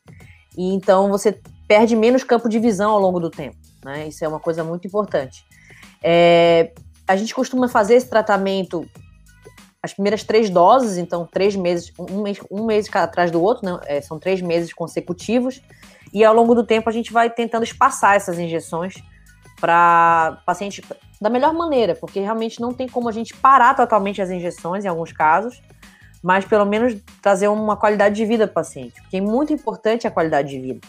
E 0.57 0.73
então 0.73 1.09
você 1.09 1.41
perde 1.67 1.93
menos 1.93 2.23
campo 2.23 2.47
de 2.47 2.59
visão 2.59 2.91
ao 2.91 3.01
longo 3.01 3.19
do 3.19 3.29
tempo, 3.29 3.57
né? 3.83 4.07
Isso 4.07 4.23
é 4.23 4.27
uma 4.29 4.39
coisa 4.39 4.63
muito 4.63 4.87
importante. 4.87 5.43
É, 6.01 6.71
a 7.05 7.17
gente 7.17 7.35
costuma 7.35 7.67
fazer 7.67 7.95
esse 7.95 8.09
tratamento 8.09 8.87
as 9.81 9.93
primeiras 9.93 10.23
três 10.23 10.49
doses, 10.49 10.97
então 10.97 11.25
três 11.25 11.55
meses, 11.55 11.91
um 11.97 12.21
mês, 12.21 12.39
um 12.49 12.65
mês 12.65 12.87
atrás 12.93 13.31
do 13.31 13.41
outro, 13.41 13.65
né? 13.65 13.79
É, 13.85 14.01
são 14.01 14.19
três 14.19 14.41
meses 14.41 14.73
consecutivos, 14.73 15.61
e 16.13 16.23
ao 16.23 16.33
longo 16.33 16.55
do 16.55 16.65
tempo 16.65 16.89
a 16.89 16.93
gente 16.93 17.11
vai 17.11 17.29
tentando 17.29 17.63
espaçar 17.63 18.15
essas 18.15 18.39
injeções 18.39 18.95
para 19.59 20.41
paciente 20.45 20.83
da 21.19 21.29
melhor 21.29 21.53
maneira, 21.53 21.95
porque 21.95 22.19
realmente 22.19 22.59
não 22.61 22.73
tem 22.73 22.87
como 22.87 23.09
a 23.09 23.11
gente 23.11 23.35
parar 23.35 23.75
totalmente 23.75 24.21
as 24.21 24.29
injeções 24.29 24.85
em 24.85 24.87
alguns 24.87 25.11
casos, 25.11 25.61
mas 26.23 26.45
pelo 26.45 26.65
menos 26.65 26.95
trazer 27.21 27.47
uma 27.47 27.75
qualidade 27.75 28.15
de 28.15 28.25
vida 28.25 28.47
para 28.47 28.51
o 28.51 28.55
paciente, 28.55 29.01
porque 29.01 29.17
é 29.17 29.21
muito 29.21 29.53
importante 29.53 30.07
a 30.07 30.11
qualidade 30.11 30.49
de 30.49 30.59
vida. 30.59 30.87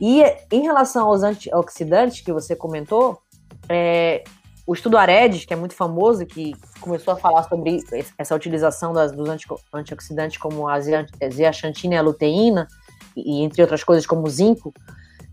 E 0.00 0.22
em 0.50 0.62
relação 0.62 1.08
aos 1.08 1.22
antioxidantes 1.22 2.22
que 2.22 2.32
você 2.32 2.56
comentou, 2.56 3.20
é, 3.68 4.24
O 4.66 4.74
estudo 4.74 4.96
AREDS, 4.96 5.44
que 5.44 5.52
é 5.52 5.56
muito 5.56 5.74
famoso, 5.74 6.24
que 6.26 6.54
começou 6.80 7.14
a 7.14 7.16
falar 7.16 7.42
sobre 7.44 7.82
essa 8.18 8.34
utilização 8.34 8.92
das, 8.92 9.12
dos 9.12 9.28
antioxidantes 9.72 10.38
como 10.38 10.68
a 10.68 10.78
zeaxantina 10.80 11.94
e 11.94 11.98
a 11.98 12.02
luteína, 12.02 12.68
e 13.16 13.42
entre 13.42 13.62
outras 13.62 13.82
coisas 13.82 14.06
como 14.06 14.26
o 14.26 14.30
zinco, 14.30 14.72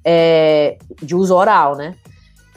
é, 0.04 0.78
de 1.02 1.16
uso 1.16 1.36
oral, 1.36 1.76
né? 1.76 1.96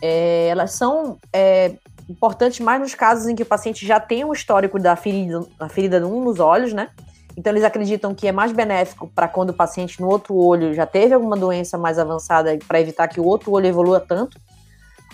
É, 0.00 0.48
elas 0.48 0.72
são 0.72 1.18
é, 1.32 1.74
importantes 2.08 2.60
mais 2.60 2.80
nos 2.80 2.94
casos 2.94 3.28
em 3.28 3.34
que 3.34 3.42
o 3.42 3.46
paciente 3.46 3.86
já 3.86 4.00
tem 4.00 4.24
um 4.24 4.32
histórico 4.32 4.78
da 4.78 4.96
ferida, 4.96 5.44
da 5.58 5.68
ferida 5.68 6.00
nos 6.00 6.40
olhos, 6.40 6.72
né? 6.72 6.88
Então 7.36 7.52
eles 7.52 7.64
acreditam 7.64 8.14
que 8.14 8.26
é 8.26 8.32
mais 8.32 8.52
benéfico 8.52 9.08
para 9.14 9.28
quando 9.28 9.50
o 9.50 9.54
paciente 9.54 10.00
no 10.00 10.08
outro 10.08 10.34
olho 10.34 10.74
já 10.74 10.86
teve 10.86 11.14
alguma 11.14 11.36
doença 11.36 11.78
mais 11.78 11.98
avançada 11.98 12.58
para 12.66 12.80
evitar 12.80 13.08
que 13.08 13.20
o 13.20 13.24
outro 13.24 13.52
olho 13.52 13.66
evolua 13.66 14.00
tanto. 14.00 14.38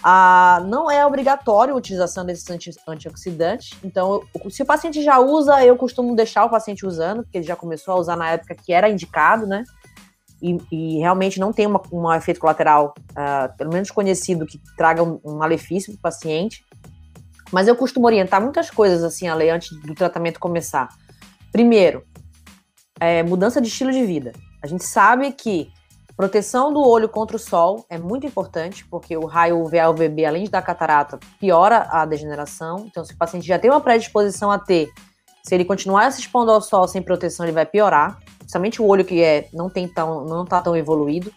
Ah, 0.08 0.62
não 0.68 0.88
é 0.88 1.04
obrigatório 1.04 1.74
a 1.74 1.76
utilização 1.76 2.24
desses 2.24 2.48
anti 2.48 2.70
antioxidantes. 2.86 3.76
Então, 3.82 4.22
se 4.48 4.62
o 4.62 4.64
paciente 4.64 5.02
já 5.02 5.18
usa, 5.18 5.64
eu 5.64 5.76
costumo 5.76 6.14
deixar 6.14 6.44
o 6.44 6.48
paciente 6.48 6.86
usando, 6.86 7.24
porque 7.24 7.38
ele 7.38 7.44
já 7.44 7.56
começou 7.56 7.92
a 7.92 7.98
usar 7.98 8.14
na 8.14 8.30
época 8.30 8.54
que 8.54 8.72
era 8.72 8.88
indicado, 8.88 9.48
né? 9.48 9.64
E, 10.40 10.58
e 10.70 10.98
realmente 10.98 11.40
não 11.40 11.52
tem 11.52 11.66
um 11.66 12.12
efeito 12.12 12.38
colateral, 12.38 12.94
uh, 13.10 13.56
pelo 13.56 13.72
menos 13.72 13.90
conhecido, 13.90 14.46
que 14.46 14.60
traga 14.76 15.02
um, 15.02 15.18
um 15.24 15.38
malefício 15.38 15.92
para 15.94 15.98
o 15.98 16.02
paciente. 16.02 16.64
Mas 17.50 17.66
eu 17.66 17.74
costumo 17.74 18.06
orientar 18.06 18.40
muitas 18.40 18.70
coisas 18.70 19.02
assim, 19.02 19.26
a 19.26 19.34
lei, 19.34 19.50
antes 19.50 19.76
do 19.80 19.92
tratamento 19.92 20.38
começar. 20.38 20.88
Primeiro, 21.50 22.04
é, 23.00 23.24
mudança 23.24 23.60
de 23.60 23.66
estilo 23.66 23.90
de 23.90 24.06
vida. 24.06 24.30
A 24.62 24.68
gente 24.68 24.84
sabe 24.84 25.32
que 25.32 25.68
proteção 26.16 26.72
do 26.72 26.80
olho 26.80 27.08
contra 27.08 27.36
o 27.36 27.40
sol 27.40 27.84
é 27.90 27.98
muito 27.98 28.26
importante, 28.26 28.86
porque 28.86 29.16
o 29.16 29.26
raio 29.26 29.62
UVA-UVB, 29.62 30.24
além 30.24 30.44
de 30.44 30.50
dar 30.50 30.62
catarata, 30.62 31.18
piora 31.38 31.86
a 31.90 32.06
degeneração. 32.06 32.86
Então, 32.86 33.04
se 33.04 33.12
o 33.12 33.16
paciente 33.16 33.46
já 33.46 33.58
tem 33.58 33.70
uma 33.70 33.80
predisposição 33.80 34.50
a 34.50 34.58
ter, 34.58 34.90
se 35.42 35.54
ele 35.54 35.64
continuar 35.64 36.10
se 36.10 36.20
expondo 36.20 36.50
ao 36.50 36.60
sol 36.60 36.88
sem 36.88 37.02
proteção, 37.02 37.44
ele 37.44 37.52
vai 37.52 37.66
piorar. 37.66 38.18
Principalmente 38.38 38.80
o 38.80 38.86
olho 38.86 39.04
que 39.04 39.22
é, 39.22 39.48
não 39.52 39.68
tem 39.68 39.86
tão, 39.86 40.24
não 40.24 40.42
está 40.44 40.60
tão 40.60 40.74
evoluído. 40.76 41.32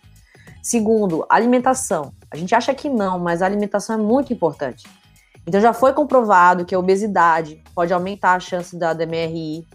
Segundo, 0.64 1.26
alimentação. 1.30 2.14
A 2.32 2.38
gente 2.38 2.56
acha 2.56 2.74
que 2.74 2.90
não, 2.90 3.20
mas 3.20 3.42
a 3.42 3.46
alimentação 3.46 3.96
é 3.96 4.02
muito 4.02 4.32
importante. 4.32 4.88
Então 5.46 5.60
já 5.60 5.74
foi 5.74 5.94
comprovado 5.94 6.66
que 6.66 6.76
a 6.76 6.80
obesidade 6.80 7.62
pode 7.74 7.92
aumentar 7.92 8.34
a 8.34 8.40
chance 8.40 8.78
da 8.78 8.94
DMRI, 8.94 9.66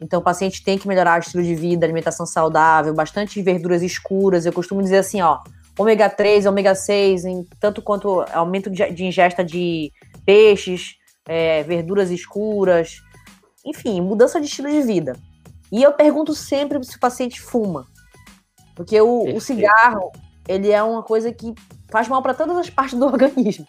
então, 0.00 0.20
o 0.20 0.22
paciente 0.22 0.62
tem 0.62 0.78
que 0.78 0.86
melhorar 0.86 1.18
o 1.18 1.22
estilo 1.22 1.42
de 1.42 1.54
vida, 1.54 1.86
alimentação 1.86 2.26
saudável, 2.26 2.92
bastante 2.94 3.40
verduras 3.40 3.82
escuras. 3.82 4.44
Eu 4.44 4.52
costumo 4.52 4.82
dizer 4.82 4.98
assim, 4.98 5.22
ó, 5.22 5.38
ômega 5.78 6.08
3, 6.10 6.44
ômega 6.46 6.74
6, 6.74 7.24
em 7.24 7.46
tanto 7.58 7.80
quanto 7.80 8.20
aumento 8.32 8.70
de, 8.70 9.04
ingesta 9.04 9.42
de 9.42 9.90
peixes, 10.24 10.96
é, 11.26 11.62
verduras 11.62 12.10
escuras, 12.10 13.00
enfim, 13.64 14.00
mudança 14.00 14.40
de 14.40 14.46
estilo 14.46 14.70
de 14.70 14.82
vida. 14.82 15.16
E 15.72 15.82
eu 15.82 15.92
pergunto 15.92 16.34
sempre 16.34 16.82
se 16.84 16.96
o 16.96 17.00
paciente 17.00 17.40
fuma, 17.40 17.86
porque 18.74 19.00
o, 19.00 19.34
o 19.34 19.40
cigarro 19.40 20.12
ele 20.46 20.70
é 20.70 20.82
uma 20.82 21.02
coisa 21.02 21.32
que 21.32 21.54
faz 21.90 22.06
mal 22.06 22.22
para 22.22 22.34
todas 22.34 22.56
as 22.56 22.70
partes 22.70 22.98
do 22.98 23.06
organismo. 23.06 23.66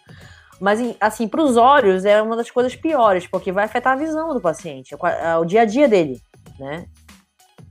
Mas, 0.60 0.80
assim, 1.00 1.28
para 1.28 1.42
os 1.42 1.56
olhos 1.56 2.04
é 2.04 2.20
uma 2.20 2.36
das 2.36 2.50
coisas 2.50 2.74
piores, 2.74 3.26
porque 3.26 3.52
vai 3.52 3.64
afetar 3.64 3.92
a 3.92 3.96
visão 3.96 4.34
do 4.34 4.40
paciente, 4.40 4.94
o 5.40 5.44
dia 5.44 5.62
a 5.62 5.64
dia 5.64 5.88
dele, 5.88 6.20
né? 6.58 6.86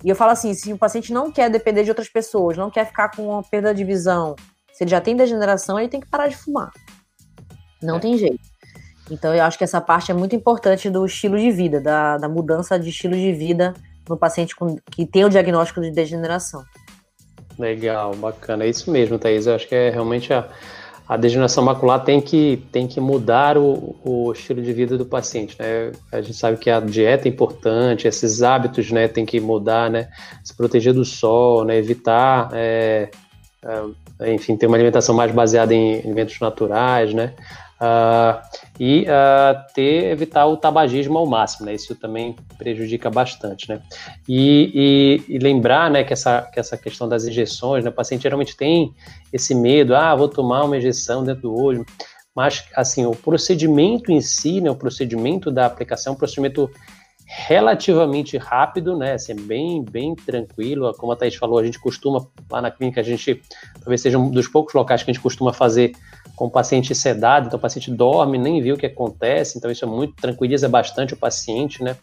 E 0.04 0.10
eu 0.10 0.15
falo 0.15 0.32
assim, 0.32 0.54
se 0.54 0.71
o 0.71 0.78
paciente 0.78 1.12
não 1.12 1.32
quer 1.32 1.50
depender 1.50 1.84
de 1.84 1.89
outras 1.89 2.08
pessoas, 2.08 2.56
não 2.56 2.69
quer 2.69 2.86
ficar 2.86 3.10
com 3.10 3.30
uma 3.30 3.43
perda 3.43 3.73
de 3.73 3.84
visão, 3.84 4.36
se 4.71 4.84
ele 4.84 4.91
já 4.91 5.02
tem 5.02 5.15
degeneração, 5.15 5.80
ele 5.80 5.89
tem 5.89 6.00
que 6.00 6.08
parar 6.08 6.28
de 6.28 6.38
fumar. 6.38 6.71
Não 7.82 7.97
é. 7.97 8.00
tem 8.00 8.17
jeito. 8.17 8.39
Então 9.10 9.34
eu 9.34 9.43
acho 9.43 9.58
que 9.58 9.63
essa 9.63 9.82
parte 9.82 10.12
é 10.12 10.13
muito 10.13 10.36
importante 10.36 10.89
do 10.89 11.06
estilo 11.06 11.38
de 11.38 11.50
vida, 11.50 11.82
da, 11.82 12.17
da 12.17 12.30
mudança 12.30 12.80
de 12.80 12.89
estilo 12.89 13.15
de 13.15 13.34
vida 13.34 13.73
no 14.08 14.17
paciente 14.17 14.56
com, 14.56 14.78
que 14.91 15.06
tem 15.06 15.26
o 15.26 15.30
diagnóstico 15.30 15.82
de 15.82 15.91
degeneração. 15.91 16.63
Legal, 17.58 18.15
bacana. 18.15 18.65
É 18.65 18.69
isso 18.69 18.91
mesmo, 18.91 19.17
Thaís. 19.17 19.47
Eu 19.47 19.56
acho 19.56 19.67
que 19.67 19.73
é 19.73 19.89
realmente 19.89 20.32
a, 20.32 20.47
a 21.08 21.15
degeneração 21.15 21.63
macular 21.63 22.04
tem 22.04 22.20
que, 22.20 22.65
tem 22.72 22.86
que 22.86 23.00
mudar 23.00 23.58
o, 23.58 23.96
o 24.04 24.32
estilo 24.34 24.62
de 24.62 24.74
vida 24.74 24.98
do 24.98 25.06
paciente, 25.06 25.56
né? 25.58 25.91
A 26.12 26.22
gente 26.22 26.36
sabe 26.36 26.58
que 26.58 26.70
a 26.70 26.82
dieta 26.82 27.28
é 27.28 27.32
importante, 27.32 28.08
esses 28.08 28.43
hábitos, 28.43 28.91
né, 28.91 29.08
tem 29.08 29.26
que 29.26 29.39
mudar, 29.39 29.89
né? 29.89 30.10
Se 30.43 30.56
proteger 30.56 30.93
do 30.93 31.06
sol, 31.06 31.63
né? 31.63 31.78
Evitar, 31.78 32.50
é, 32.54 33.10
é, 34.20 34.34
enfim, 34.34 34.58
ter 34.58 34.67
uma 34.67 34.76
alimentação 34.76 35.15
mais 35.15 35.32
baseada 35.32 35.74
em 35.74 36.00
alimentos 36.00 36.38
naturais, 36.41 37.13
né? 37.13 37.34
Uh, 37.79 38.41
e 38.79 39.03
uh, 39.03 39.73
ter 39.73 40.05
evitar 40.05 40.47
o 40.47 40.57
tabagismo 40.57 41.15
ao 41.17 41.27
máximo, 41.27 41.67
né? 41.67 41.75
Isso 41.75 41.93
também 41.95 42.35
prejudica 42.57 43.09
bastante, 43.09 43.69
né? 43.69 43.81
E, 44.27 45.21
e, 45.29 45.35
e, 45.35 45.37
lembrar, 45.37 45.91
né, 45.91 46.03
que 46.03 46.11
essa, 46.11 46.41
que 46.41 46.59
essa 46.59 46.75
questão 46.75 47.07
das 47.07 47.25
injeções, 47.25 47.83
né? 47.83 47.91
O 47.91 47.93
paciente 47.93 48.23
geralmente 48.23 48.57
tem 48.57 48.93
esse 49.31 49.53
medo, 49.53 49.95
ah, 49.95 50.15
vou 50.15 50.27
tomar 50.27 50.63
uma 50.63 50.77
injeção 50.77 51.23
dentro 51.23 51.43
do 51.43 51.55
olho, 51.55 51.85
mas 52.35 52.65
assim 52.75 53.05
o 53.05 53.11
procedimento 53.11 54.11
em 54.11 54.21
si, 54.21 54.59
né? 54.59 54.71
O 54.71 54.75
procedimento 54.75 55.51
da 55.51 55.67
aplicação, 55.67 56.13
é 56.13 56.15
um 56.15 56.19
procedimento 56.19 56.71
relativamente 57.27 58.37
rápido, 58.37 58.97
né? 58.97 59.13
Assim, 59.13 59.33
é 59.33 59.35
bem, 59.35 59.83
bem 59.83 60.15
tranquilo. 60.15 60.91
Como 60.93 61.11
a 61.11 61.15
Thaís 61.15 61.35
falou, 61.35 61.59
a 61.59 61.63
gente 61.63 61.77
costuma, 61.77 62.25
lá 62.49 62.61
na 62.61 62.71
clínica, 62.71 63.01
a 63.01 63.03
gente 63.03 63.41
talvez 63.81 64.01
seja 64.01 64.17
um 64.17 64.31
dos 64.31 64.47
poucos 64.47 64.73
locais 64.73 65.03
que 65.03 65.11
a 65.11 65.13
gente 65.13 65.21
costuma 65.21 65.51
fazer 65.51 65.91
com 66.38 66.45
o 66.45 66.52
paciente 66.52 66.93
sedado, 66.93 67.47
então 67.47 67.58
o 67.58 67.62
paciente 67.62 67.89
dorme, 67.89 68.38
nem 68.38 68.62
vê 68.62 68.71
o 68.71 68.78
que 68.78 68.86
acontece, 68.86 69.58
então 69.58 69.71
isso 69.71 69.84
é 69.84 69.88
muito, 69.88 70.13
tranquiliza 70.13 70.69
bastante 70.69 71.15
o 71.15 71.17
paciente, 71.17 71.84
né? 71.84 71.97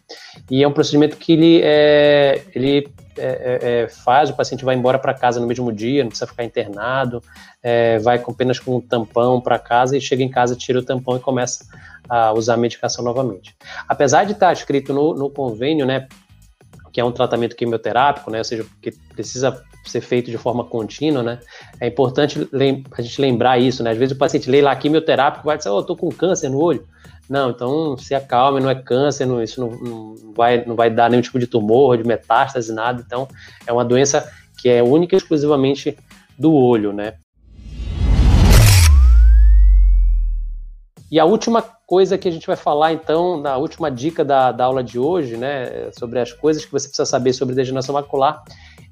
E 0.51 0.61
é 0.61 0.67
um 0.67 0.73
procedimento 0.73 1.15
que 1.15 1.31
ele, 1.31 1.61
é, 1.63 2.43
ele 2.53 2.89
é, 3.17 3.23
é, 3.23 3.83
é 3.83 3.87
faz, 3.87 4.29
o 4.29 4.35
paciente 4.35 4.65
vai 4.65 4.75
embora 4.75 4.99
para 4.99 5.13
casa 5.13 5.39
no 5.39 5.47
mesmo 5.47 5.71
dia, 5.71 6.03
não 6.03 6.09
precisa 6.09 6.27
ficar 6.27 6.43
internado, 6.43 7.23
é, 7.63 7.97
vai 7.99 8.19
com, 8.19 8.33
apenas 8.33 8.59
com 8.59 8.75
um 8.75 8.81
tampão 8.81 9.39
para 9.39 9.57
casa 9.57 9.95
e 9.95 10.01
chega 10.01 10.21
em 10.21 10.29
casa, 10.29 10.53
tira 10.53 10.79
o 10.79 10.83
tampão 10.83 11.15
e 11.15 11.19
começa 11.21 11.65
a 12.09 12.33
usar 12.33 12.55
a 12.55 12.57
medicação 12.57 13.05
novamente. 13.05 13.55
Apesar 13.87 14.25
de 14.25 14.33
estar 14.33 14.51
escrito 14.51 14.93
no, 14.93 15.13
no 15.13 15.29
convênio, 15.29 15.85
né, 15.85 16.09
que 16.95 17.01
é 17.01 17.03
um 17.03 17.11
tratamento 17.11 17.57
quimioterápico, 17.57 18.31
né, 18.31 18.37
ou 18.37 18.43
seja, 18.45 18.65
que 18.81 18.89
precisa 19.13 19.61
ser 19.83 19.99
feito 19.99 20.31
de 20.31 20.37
forma 20.37 20.63
contínua, 20.63 21.21
né? 21.21 21.39
É 21.77 21.87
importante 21.87 22.47
a 22.89 23.01
gente 23.01 23.19
lembrar 23.19 23.59
isso, 23.59 23.83
né? 23.83 23.91
Às 23.91 23.97
vezes 23.97 24.15
o 24.15 24.17
paciente 24.17 24.49
lê 24.49 24.61
lá 24.61 24.73
quimioterápico 24.77 25.43
vai 25.45 25.57
dizer, 25.57 25.71
oh, 25.71 25.79
eu 25.79 25.83
tô 25.83 25.93
com 25.93 26.07
câncer 26.07 26.47
no 26.47 26.57
olho. 26.57 26.87
Não, 27.29 27.49
então 27.49 27.97
se 27.97 28.15
acalme, 28.15 28.61
não 28.61 28.69
é 28.69 28.75
câncer, 28.75 29.25
não, 29.25 29.43
isso 29.43 29.59
não, 29.59 29.71
não, 29.71 30.33
vai, 30.33 30.63
não 30.63 30.73
vai 30.73 30.89
dar 30.89 31.09
nenhum 31.09 31.21
tipo 31.21 31.37
de 31.37 31.47
tumor, 31.47 31.97
de 31.97 32.07
metástase, 32.07 32.73
nada. 32.73 33.03
Então 33.05 33.27
é 33.67 33.73
uma 33.73 33.83
doença 33.83 34.31
que 34.57 34.69
é 34.69 34.81
única 34.81 35.15
e 35.15 35.17
exclusivamente 35.17 35.97
do 36.39 36.53
olho, 36.53 36.93
né? 36.93 37.15
E 41.15 41.19
a 41.19 41.23
última 41.23 41.61
coisa 41.61 42.17
que 42.17 42.27
a 42.27 42.31
gente 42.31 42.45
vai 42.45 42.57
falar, 42.57 42.91
então, 42.91 43.39
na 43.39 43.55
última 43.55 43.89
dica 43.89 44.25
da, 44.25 44.51
da 44.51 44.65
aula 44.65 44.83
de 44.83 44.99
hoje, 44.99 45.37
né, 45.37 45.89
sobre 45.97 46.19
as 46.19 46.33
coisas 46.33 46.65
que 46.65 46.71
você 46.73 46.89
precisa 46.89 47.05
saber 47.05 47.31
sobre 47.31 47.55
degeneração 47.55 47.95
macular, 47.95 48.43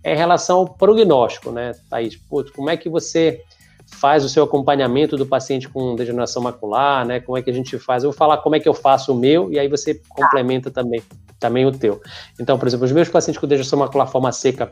é 0.01 0.13
em 0.13 0.15
relação 0.15 0.59
ao 0.59 0.69
prognóstico, 0.69 1.51
né, 1.51 1.73
Thaís? 1.89 2.15
Putz, 2.15 2.49
como 2.51 2.69
é 2.69 2.77
que 2.77 2.87
você 2.87 3.41
faz 3.87 4.23
o 4.23 4.29
seu 4.29 4.45
acompanhamento 4.45 5.17
do 5.17 5.25
paciente 5.25 5.67
com 5.67 5.97
degeneração 5.97 6.41
macular, 6.41 7.05
né? 7.05 7.19
Como 7.19 7.37
é 7.37 7.41
que 7.41 7.49
a 7.49 7.53
gente 7.53 7.77
faz? 7.77 8.05
Eu 8.05 8.11
vou 8.11 8.17
falar 8.17 8.37
como 8.37 8.55
é 8.55 8.59
que 8.61 8.69
eu 8.69 8.73
faço 8.73 9.11
o 9.11 9.15
meu 9.17 9.51
e 9.51 9.59
aí 9.59 9.67
você 9.67 9.99
complementa 10.07 10.71
também, 10.71 11.03
também 11.37 11.65
o 11.65 11.73
teu. 11.73 12.01
Então, 12.39 12.57
por 12.57 12.69
exemplo, 12.69 12.85
os 12.85 12.91
meus 12.93 13.09
pacientes 13.09 13.37
com 13.37 13.45
degeneração 13.45 13.79
macular 13.79 14.07
forma 14.07 14.31
seca, 14.31 14.71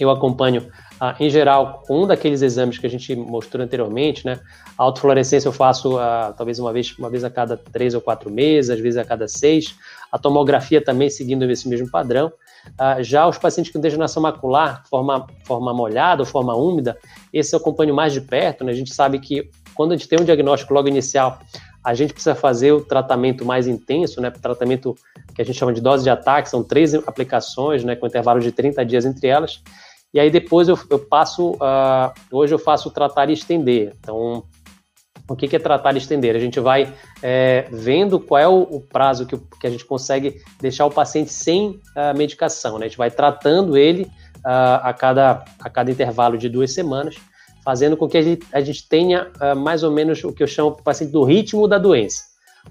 eu 0.00 0.08
acompanho, 0.08 0.66
ah, 1.04 1.16
em 1.18 1.28
geral, 1.28 1.82
um 1.90 2.06
daqueles 2.06 2.42
exames 2.42 2.78
que 2.78 2.86
a 2.86 2.88
gente 2.88 3.16
mostrou 3.16 3.64
anteriormente, 3.64 4.24
né? 4.24 4.38
A 4.78 4.84
autofluorescência 4.84 5.48
eu 5.48 5.52
faço 5.52 5.98
ah, 5.98 6.32
talvez 6.36 6.60
uma 6.60 6.72
vez, 6.72 6.96
uma 6.96 7.10
vez 7.10 7.24
a 7.24 7.28
cada 7.28 7.56
três 7.56 7.92
ou 7.92 8.00
quatro 8.00 8.30
meses, 8.30 8.70
às 8.70 8.78
vezes 8.78 8.96
a 8.96 9.04
cada 9.04 9.26
seis. 9.26 9.74
A 10.12 10.16
tomografia 10.16 10.80
também 10.80 11.10
seguindo 11.10 11.42
esse 11.50 11.68
mesmo 11.68 11.90
padrão. 11.90 12.28
Uh, 12.68 13.02
já 13.02 13.26
os 13.26 13.36
pacientes 13.36 13.72
com 13.72 13.80
degeneração 13.80 14.22
macular, 14.22 14.84
forma, 14.88 15.26
forma 15.44 15.74
molhada 15.74 16.22
ou 16.22 16.26
forma 16.26 16.54
úmida, 16.54 16.96
esse 17.32 17.52
eu 17.52 17.58
acompanho 17.58 17.92
mais 17.92 18.12
de 18.12 18.20
perto, 18.20 18.62
né? 18.62 18.70
A 18.70 18.76
gente 18.76 18.94
sabe 18.94 19.18
que 19.18 19.50
quando 19.74 19.90
a 19.90 19.96
gente 19.96 20.08
tem 20.08 20.20
um 20.20 20.24
diagnóstico 20.24 20.72
logo 20.72 20.86
inicial, 20.86 21.40
a 21.82 21.94
gente 21.94 22.12
precisa 22.12 22.36
fazer 22.36 22.70
o 22.70 22.80
tratamento 22.80 23.44
mais 23.44 23.66
intenso, 23.66 24.20
né? 24.20 24.30
Tratamento 24.30 24.94
que 25.34 25.42
a 25.42 25.44
gente 25.44 25.58
chama 25.58 25.72
de 25.72 25.80
dose 25.80 26.04
de 26.04 26.10
ataque, 26.10 26.48
são 26.48 26.62
três 26.62 26.94
aplicações, 26.94 27.82
né? 27.82 27.96
Com 27.96 28.06
intervalo 28.06 28.38
de 28.38 28.52
30 28.52 28.84
dias 28.84 29.04
entre 29.04 29.26
elas. 29.26 29.60
E 30.12 30.20
aí 30.20 30.30
depois 30.30 30.68
eu, 30.68 30.78
eu 30.90 30.98
passo, 30.98 31.52
uh, 31.52 32.12
hoje 32.30 32.54
eu 32.54 32.58
faço 32.58 32.90
tratar 32.90 33.30
e 33.30 33.32
estender. 33.32 33.94
Então, 33.98 34.44
o 35.28 35.36
que, 35.36 35.48
que 35.48 35.56
é 35.56 35.58
tratar 35.58 35.94
e 35.94 35.98
estender? 35.98 36.36
A 36.36 36.38
gente 36.38 36.60
vai 36.60 36.92
é, 37.22 37.66
vendo 37.70 38.20
qual 38.20 38.40
é 38.40 38.46
o, 38.46 38.62
o 38.62 38.80
prazo 38.80 39.24
que, 39.26 39.38
que, 39.58 39.66
a 39.66 39.70
gente 39.70 39.84
consegue 39.84 40.40
deixar 40.60 40.84
o 40.84 40.90
paciente 40.90 41.32
sem 41.32 41.80
a 41.96 42.12
medicação. 42.12 42.78
Né? 42.78 42.86
A 42.86 42.88
gente 42.88 42.98
vai 42.98 43.10
tratando 43.10 43.76
ele 43.76 44.02
uh, 44.44 44.82
a, 44.82 44.92
cada, 44.92 45.44
a 45.60 45.70
cada 45.70 45.90
intervalo 45.90 46.36
de 46.36 46.48
duas 46.48 46.72
semanas, 46.72 47.16
fazendo 47.64 47.96
com 47.96 48.08
que 48.08 48.18
a 48.18 48.22
gente, 48.22 48.46
a 48.52 48.60
gente 48.60 48.86
tenha 48.88 49.30
uh, 49.40 49.56
mais 49.56 49.82
ou 49.82 49.90
menos 49.90 50.22
o 50.24 50.32
que 50.32 50.42
eu 50.42 50.46
chamo 50.46 50.76
paciente 50.82 51.12
do 51.12 51.24
ritmo 51.24 51.66
da 51.66 51.78
doença. 51.78 52.24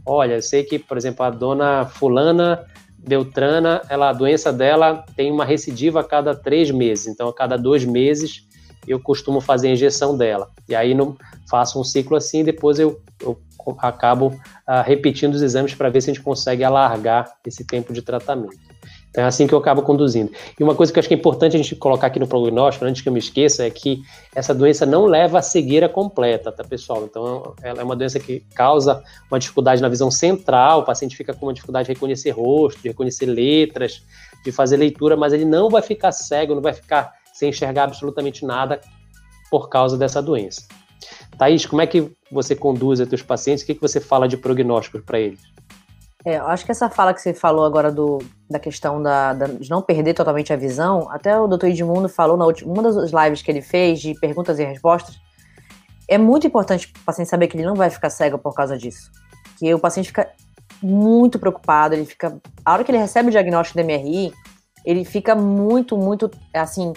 Olha, 0.06 0.36
eu 0.36 0.42
sei 0.42 0.64
que, 0.64 0.78
por 0.78 0.98
exemplo, 0.98 1.26
a 1.26 1.30
dona 1.30 1.86
fulana 1.86 2.66
Beltrana, 3.06 3.82
ela, 3.90 4.10
a 4.10 4.14
doença 4.14 4.54
dela 4.54 5.04
tem 5.16 5.32
uma 5.32 5.44
recidiva 5.44 6.02
a 6.02 6.04
cada 6.04 6.36
três 6.36 6.70
meses, 6.70 7.08
então 7.08 7.28
a 7.28 7.34
cada 7.34 7.58
dois 7.58 7.84
meses 7.84 8.48
eu 8.88 9.00
costumo 9.00 9.42
fazer 9.42 9.70
a 9.70 9.72
injeção 9.72 10.18
dela. 10.18 10.50
E 10.68 10.76
aí 10.76 10.94
não 10.94 11.16
faço 11.50 11.80
um 11.80 11.84
ciclo 11.84 12.16
assim, 12.16 12.44
depois 12.44 12.80
eu, 12.80 13.02
eu 13.22 13.40
acabo 13.80 14.28
uh, 14.28 14.84
repetindo 14.84 15.34
os 15.34 15.42
exames 15.42 15.74
para 15.74 15.90
ver 15.90 16.02
se 16.02 16.10
a 16.10 16.14
gente 16.14 16.24
consegue 16.24 16.64
alargar 16.64 17.32
esse 17.46 17.66
tempo 17.66 17.94
de 17.94 18.02
tratamento. 18.02 18.58
Então 19.12 19.26
é 19.26 19.28
assim 19.28 19.46
que 19.46 19.54
eu 19.54 19.60
acabo 19.60 19.82
conduzindo. 19.82 20.32
E 20.58 20.64
uma 20.64 20.74
coisa 20.74 20.92
que 20.92 20.98
eu 20.98 21.02
acho 21.02 21.08
que 21.10 21.14
é 21.14 21.18
importante 21.18 21.56
a 21.56 21.60
gente 21.60 21.76
colocar 21.76 22.08
aqui 22.08 22.18
no 22.18 22.26
prognóstico, 22.26 22.86
antes 22.86 23.02
que 23.02 23.10
eu 23.10 23.14
me 23.14 23.20
esqueça, 23.20 23.66
é 23.66 23.70
que 23.70 24.02
essa 24.34 24.56
doença 24.56 24.86
não 24.86 25.06
leva 25.06 25.40
à 25.40 25.42
cegueira 25.42 25.90
completa, 25.90 26.52
tá, 26.52 26.64
pessoal? 26.64 27.04
Então 27.04 27.54
ela 27.62 27.82
é 27.82 27.84
uma 27.84 27.96
doença 27.96 28.20
que 28.20 28.40
causa 28.56 29.04
uma 29.30 29.38
dificuldade 29.38 29.82
na 29.82 29.90
visão 29.90 30.10
central, 30.10 30.80
o 30.80 30.84
paciente 30.84 31.18
fica 31.18 31.34
com 31.34 31.48
uma 31.48 31.54
dificuldade 31.54 31.88
de 31.88 31.94
reconhecer 31.94 32.32
rosto, 32.32 32.82
de 32.82 32.88
reconhecer 32.88 33.26
letras, 33.26 34.02
de 34.46 34.52
fazer 34.52 34.78
leitura, 34.78 35.18
mas 35.18 35.34
ele 35.34 35.46
não 35.46 35.70
vai 35.70 35.82
ficar 35.82 36.14
cego, 36.14 36.56
não 36.56 36.62
vai 36.62 36.74
ficar 36.74 37.14
sem 37.34 37.50
enxergar 37.50 37.84
absolutamente 37.84 38.46
nada 38.46 38.80
por 39.50 39.68
causa 39.68 39.98
dessa 39.98 40.22
doença. 40.22 40.64
Thaís, 41.38 41.66
como 41.66 41.82
é 41.82 41.88
que 41.88 42.10
você 42.32 42.56
conduz 42.56 43.02
os 43.02 43.10
seus 43.10 43.22
pacientes? 43.22 43.64
O 43.64 43.68
que, 43.68 43.76
que 43.76 43.82
você 43.82 44.00
fala 44.00 44.28
de 44.28 44.38
prognósticos 44.38 45.02
para 45.02 45.20
eles? 45.20 45.51
É, 46.24 46.38
eu 46.38 46.48
acho 46.48 46.64
que 46.66 46.72
essa 46.72 46.90
fala 46.90 47.14
que 47.14 47.22
você 47.22 47.34
falou 47.34 47.66
agora 47.66 47.92
do, 47.92 48.20
da 48.50 48.60
questão 48.60 49.02
da, 49.02 49.34
da, 49.34 49.48
de 49.48 49.70
não 49.70 49.82
perder 49.82 50.14
totalmente 50.14 50.54
a 50.54 50.56
visão, 50.56 51.10
até 51.10 51.38
o 51.40 51.48
doutor 51.48 51.68
Edmundo 51.68 52.08
falou 52.08 52.38
na 52.38 52.46
última, 52.46 52.72
uma 52.72 52.84
das 52.84 53.12
lives 53.12 53.42
que 53.42 53.50
ele 53.50 53.62
fez 53.62 54.00
de 54.00 54.14
perguntas 54.20 54.60
e 54.60 54.64
respostas, 54.64 55.20
é 56.08 56.18
muito 56.18 56.46
importante 56.46 56.88
para 56.90 57.02
o 57.02 57.06
paciente 57.06 57.30
saber 57.30 57.48
que 57.48 57.58
ele 57.58 57.66
não 57.66 57.76
vai 57.76 57.90
ficar 57.90 58.10
cego 58.10 58.38
por 58.38 58.54
causa 58.54 58.78
disso. 58.78 59.10
Que 59.58 59.74
o 59.74 59.80
paciente 59.80 60.08
fica 60.08 60.30
muito 60.82 61.40
preocupado, 61.40 61.96
ele 61.96 62.06
fica. 62.06 62.38
A 62.66 62.74
hora 62.74 62.84
que 62.84 62.92
ele 62.92 62.98
recebe 62.98 63.30
o 63.30 63.32
diagnóstico 63.32 63.80
do 63.80 63.86
MRI, 63.86 64.34
ele 64.86 65.06
fica 65.06 65.36
muito, 65.36 65.96
muito, 65.98 66.30
assim, 66.54 66.92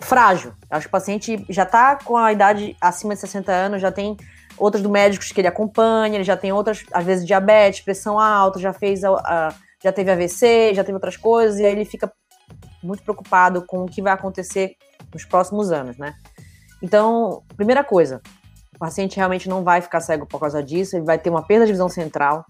frágil. 0.00 0.52
Acho 0.68 0.86
que 0.86 0.88
o 0.88 0.90
paciente 0.90 1.44
já 1.48 1.62
está 1.62 1.96
com 1.96 2.16
a 2.16 2.32
idade 2.32 2.76
acima 2.80 3.14
de 3.14 3.20
60 3.20 3.52
anos, 3.52 3.80
já 3.80 3.92
tem 3.92 4.16
outras 4.58 4.82
do 4.82 4.90
médicos 4.90 5.32
que 5.32 5.40
ele 5.40 5.48
acompanha, 5.48 6.16
ele 6.16 6.24
já 6.24 6.36
tem 6.36 6.52
outras, 6.52 6.84
às 6.92 7.04
vezes, 7.04 7.26
diabetes, 7.26 7.80
pressão 7.80 8.18
alta, 8.18 8.58
já 8.58 8.72
fez 8.72 9.04
a, 9.04 9.10
a, 9.10 9.54
já 9.82 9.92
teve 9.92 10.10
AVC, 10.10 10.74
já 10.74 10.82
teve 10.82 10.94
outras 10.94 11.16
coisas, 11.16 11.58
e 11.58 11.64
aí 11.64 11.72
ele 11.72 11.84
fica 11.84 12.12
muito 12.82 13.02
preocupado 13.02 13.64
com 13.66 13.84
o 13.84 13.86
que 13.86 14.02
vai 14.02 14.12
acontecer 14.12 14.76
nos 15.12 15.24
próximos 15.24 15.70
anos, 15.70 15.96
né? 15.96 16.14
Então, 16.82 17.42
primeira 17.56 17.82
coisa, 17.82 18.20
o 18.74 18.78
paciente 18.78 19.16
realmente 19.16 19.48
não 19.48 19.64
vai 19.64 19.80
ficar 19.80 20.00
cego 20.00 20.26
por 20.26 20.38
causa 20.38 20.62
disso, 20.62 20.96
ele 20.96 21.04
vai 21.04 21.18
ter 21.18 21.30
uma 21.30 21.42
perda 21.42 21.66
de 21.66 21.72
visão 21.72 21.88
central. 21.88 22.44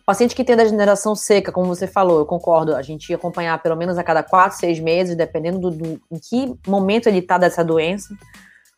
O 0.00 0.04
paciente 0.04 0.34
que 0.34 0.44
tem 0.44 0.56
degeneração 0.56 1.14
seca, 1.14 1.52
como 1.52 1.66
você 1.66 1.86
falou, 1.86 2.18
eu 2.18 2.26
concordo, 2.26 2.74
a 2.74 2.82
gente 2.82 3.10
ia 3.10 3.16
acompanhar 3.16 3.60
pelo 3.62 3.76
menos 3.76 3.98
a 3.98 4.04
cada 4.04 4.22
quatro, 4.22 4.58
seis 4.58 4.80
meses, 4.80 5.16
dependendo 5.16 5.58
do, 5.58 5.70
do 5.70 6.00
em 6.10 6.18
que 6.18 6.54
momento 6.66 7.08
ele 7.08 7.18
está 7.18 7.38
dessa 7.38 7.64
doença. 7.64 8.08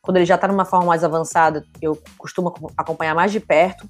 Quando 0.03 0.17
ele 0.17 0.27
já 0.27 0.35
está 0.35 0.49
numa 0.49 0.65
forma 0.65 0.87
mais 0.87 1.05
avançada, 1.05 1.65
eu 1.81 1.97
costumo 2.19 2.53
acompanhar 2.77 3.15
mais 3.15 3.31
de 3.31 3.39
perto. 3.39 3.89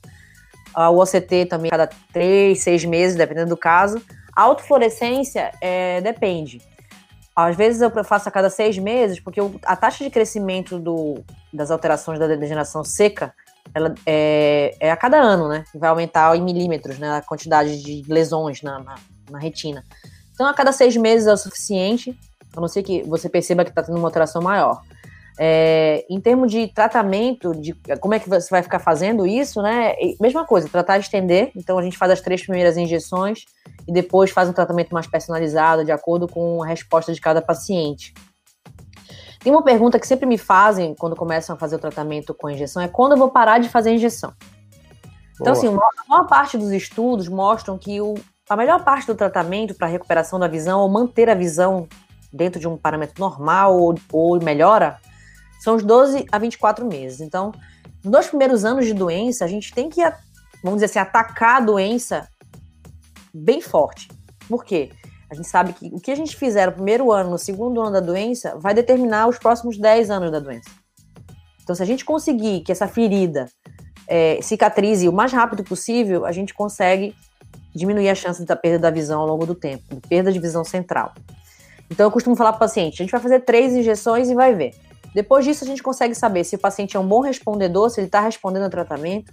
O 0.77 1.03
OCT 1.03 1.47
também 1.47 1.71
cada 1.71 1.89
três, 2.13 2.63
seis 2.63 2.85
meses, 2.85 3.17
dependendo 3.17 3.49
do 3.49 3.57
caso. 3.57 4.01
A 4.37 4.43
autofluorescência 4.43 5.53
é, 5.61 6.03
depende. 6.03 6.61
Às 7.35 7.57
vezes 7.57 7.81
eu 7.81 7.91
faço 8.05 8.29
a 8.29 8.33
cada 8.33 8.51
seis 8.51 8.77
meses, 8.77 9.19
porque 9.19 9.41
a 9.65 9.75
taxa 9.75 10.05
de 10.05 10.11
crescimento 10.11 10.79
do, 10.79 11.25
das 11.53 11.71
alterações 11.71 12.19
da 12.19 12.27
degeneração 12.27 12.85
seca 12.85 13.35
ela 13.75 13.95
é, 14.05 14.77
é, 14.81 14.91
a 14.91 14.97
cada 14.97 15.19
ano, 15.19 15.49
né? 15.49 15.65
Vai 15.75 15.89
aumentar 15.89 16.37
em 16.37 16.43
milímetros, 16.43 16.99
né? 16.99 17.17
A 17.17 17.23
quantidade 17.23 17.83
de 17.83 18.03
lesões 18.07 18.61
na, 18.61 18.79
na, 18.81 18.97
na 19.31 19.39
retina. 19.39 19.83
Então, 20.35 20.47
a 20.47 20.53
cada 20.53 20.73
seis 20.73 20.95
meses 20.97 21.27
é 21.27 21.33
o 21.33 21.37
suficiente, 21.39 22.19
a 22.55 22.61
não 22.61 22.69
ser 22.69 22.83
que 22.83 23.03
você 23.05 23.31
perceba 23.31 23.65
que 23.65 23.71
está 23.71 23.83
tendo 23.83 23.97
uma 23.97 24.09
alteração 24.09 24.43
maior. 24.43 24.83
É, 25.39 26.05
em 26.11 26.21
termos 26.21 26.51
de 26.51 26.69
tratamento, 26.69 27.53
de 27.53 27.75
como 28.01 28.15
é 28.15 28.19
que 28.19 28.29
você 28.29 28.51
vai 28.51 28.63
ficar 28.63 28.79
fazendo 28.79 29.27
isso, 29.27 29.63
né? 29.63 29.95
Mesma 30.21 30.45
coisa, 30.45 30.69
tratar 30.69 30.99
de 30.99 31.05
estender. 31.05 31.51
Então 31.57 31.79
a 31.79 31.83
gente 31.83 31.97
faz 31.97 32.13
as 32.13 32.21
três 32.21 32.43
primeiras 32.43 32.77
injeções 32.77 33.45
e 33.89 33.93
depois 33.93 34.31
faz 34.31 34.49
um 34.49 34.53
tratamento 34.53 34.93
mais 34.93 35.07
personalizado, 35.07 35.85
de 35.85 35.93
acordo 35.93 36.29
com 36.29 36.63
a 36.63 36.67
resposta 36.67 37.13
de 37.13 37.21
cada 37.21 37.41
paciente. 37.41 38.13
Tem 39.41 39.53
uma 39.53 39.63
pergunta 39.63 39.99
que 39.99 40.07
sempre 40.07 40.27
me 40.27 40.39
fazem 40.39 40.95
quando 40.95 41.17
começam 41.17 41.57
a 41.57 41.59
fazer 41.59 41.77
o 41.77 41.79
tratamento 41.79 42.35
com 42.35 42.47
a 42.47 42.53
injeção: 42.53 42.83
é 42.83 42.89
quando 42.89 43.13
eu 43.13 43.19
vou 43.19 43.31
parar 43.31 43.59
de 43.59 43.69
fazer 43.69 43.91
a 43.91 43.95
injeção? 43.95 44.33
Então, 45.41 45.53
assim, 45.55 45.67
a 45.67 46.09
maior 46.09 46.29
parte 46.29 46.57
dos 46.57 46.71
estudos 46.71 47.27
mostram 47.27 47.77
que 47.77 48.01
o, 48.01 48.15
a 48.49 48.55
melhor 48.55 48.85
parte 48.85 49.07
do 49.07 49.15
tratamento 49.15 49.75
para 49.75 49.89
recuperação 49.89 50.39
da 50.39 50.47
visão 50.47 50.81
ou 50.81 50.89
manter 50.89 51.29
a 51.29 51.35
visão 51.35 51.89
dentro 52.33 52.61
de 52.61 52.69
um 52.69 52.77
parâmetro 52.77 53.17
normal 53.19 53.77
ou, 53.77 53.95
ou 54.13 54.41
melhora 54.41 55.01
são 55.63 55.77
os 55.77 55.85
12 55.85 56.27
a 56.33 56.39
24 56.39 56.85
meses. 56.85 57.21
Então, 57.21 57.53
nos 58.03 58.11
dois 58.11 58.27
primeiros 58.27 58.65
anos 58.65 58.85
de 58.85 58.93
doença, 58.93 59.45
a 59.45 59.49
gente 59.49 59.73
tem 59.73 59.89
que, 59.89 60.03
vamos 60.61 60.81
dizer 60.81 60.87
assim, 60.87 60.99
atacar 60.99 61.59
a 61.59 61.65
doença 61.65 62.29
bem 63.33 63.61
forte. 63.61 64.09
Por 64.49 64.65
quê? 64.65 64.91
A 65.31 65.37
gente 65.37 65.47
sabe 65.47 65.73
que 65.73 65.87
o 65.87 66.01
que 66.01 66.11
a 66.11 66.17
gente 66.17 66.37
fizer 66.37 66.67
no 66.67 66.73
primeiro 66.73 67.13
ano, 67.13 67.31
no 67.31 67.39
segundo 67.39 67.81
ano 67.81 67.93
da 67.93 68.01
doença, 68.01 68.59
vai 68.59 68.75
determinar 68.75 69.29
os 69.29 69.39
próximos 69.39 69.79
10 69.79 70.11
anos 70.11 70.33
da 70.33 70.41
doença. 70.41 70.69
Então, 71.63 71.77
se 71.77 71.83
a 71.83 71.87
gente 71.87 72.05
conseguir 72.05 72.63
que 72.63 72.73
essa 72.73 72.89
ferida 72.89 73.47
é, 74.09 74.43
cicatrize 74.43 75.09
o 75.09 75.13
mais 75.13 75.33
rápido 75.33 75.63
possível, 75.63 76.27
a 76.27 76.33
gente 76.33 76.53
consegue 76.53 77.15
diminuir 77.73 78.09
a 78.09 78.17
chance 78.17 78.45
da 78.45 78.57
perda 78.57 78.81
da 78.81 78.91
visão 78.91 79.21
ao 79.21 79.29
longo 79.29 79.47
do 79.47 79.55
tempo, 79.55 79.85
perda 80.09 80.33
de 80.33 80.41
visão 80.41 80.65
central. 80.65 81.15
Então, 81.89 82.05
eu 82.05 82.11
costumo 82.11 82.35
falar 82.35 82.51
para 82.51 82.57
o 82.57 82.69
paciente: 82.69 82.95
a 82.95 83.05
gente 83.05 83.13
vai 83.13 83.21
fazer 83.21 83.41
três 83.45 83.73
injeções 83.77 84.29
e 84.29 84.35
vai 84.35 84.57
ver. 84.57 84.75
Depois 85.15 85.45
disso, 85.45 85.65
a 85.65 85.67
gente 85.67 85.83
consegue 85.83 86.15
saber 86.15 86.45
se 86.45 86.57
o 86.57 86.59
paciente 86.59 86.97
é 86.97 87.01
um 87.01 87.07
bom 87.07 87.21
respondedor, 87.21 87.91
se 87.91 88.01
ele 88.01 88.07
está 88.07 88.21
respondendo 88.21 88.65
ao 88.65 88.71
tratamento, 88.71 89.33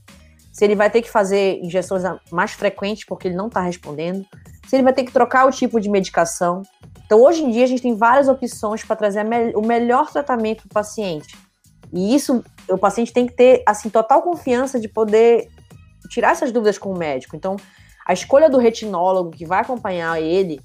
se 0.51 0.65
ele 0.65 0.75
vai 0.75 0.89
ter 0.89 1.01
que 1.01 1.09
fazer 1.09 1.59
injeções 1.63 2.03
mais 2.31 2.51
frequentes 2.51 3.05
porque 3.05 3.27
ele 3.27 3.35
não 3.35 3.47
está 3.47 3.61
respondendo, 3.61 4.25
se 4.67 4.75
ele 4.75 4.83
vai 4.83 4.93
ter 4.93 5.03
que 5.03 5.11
trocar 5.11 5.47
o 5.47 5.51
tipo 5.51 5.79
de 5.79 5.89
medicação. 5.89 6.63
Então, 7.05 7.21
hoje 7.21 7.43
em 7.43 7.49
dia, 7.49 7.63
a 7.63 7.67
gente 7.67 7.81
tem 7.81 7.95
várias 7.95 8.27
opções 8.27 8.83
para 8.83 8.95
trazer 8.95 9.25
o 9.55 9.61
melhor 9.61 10.11
tratamento 10.11 10.63
para 10.63 10.67
o 10.67 10.73
paciente. 10.73 11.35
E 11.91 12.13
isso, 12.13 12.43
o 12.69 12.77
paciente 12.77 13.11
tem 13.11 13.25
que 13.25 13.33
ter, 13.33 13.63
assim, 13.65 13.89
total 13.89 14.21
confiança 14.21 14.79
de 14.79 14.87
poder 14.87 15.49
tirar 16.09 16.31
essas 16.31 16.51
dúvidas 16.51 16.77
com 16.77 16.91
o 16.91 16.97
médico. 16.97 17.35
Então, 17.35 17.55
a 18.05 18.13
escolha 18.13 18.49
do 18.49 18.57
retinólogo 18.57 19.31
que 19.31 19.45
vai 19.45 19.61
acompanhar 19.61 20.21
ele 20.21 20.59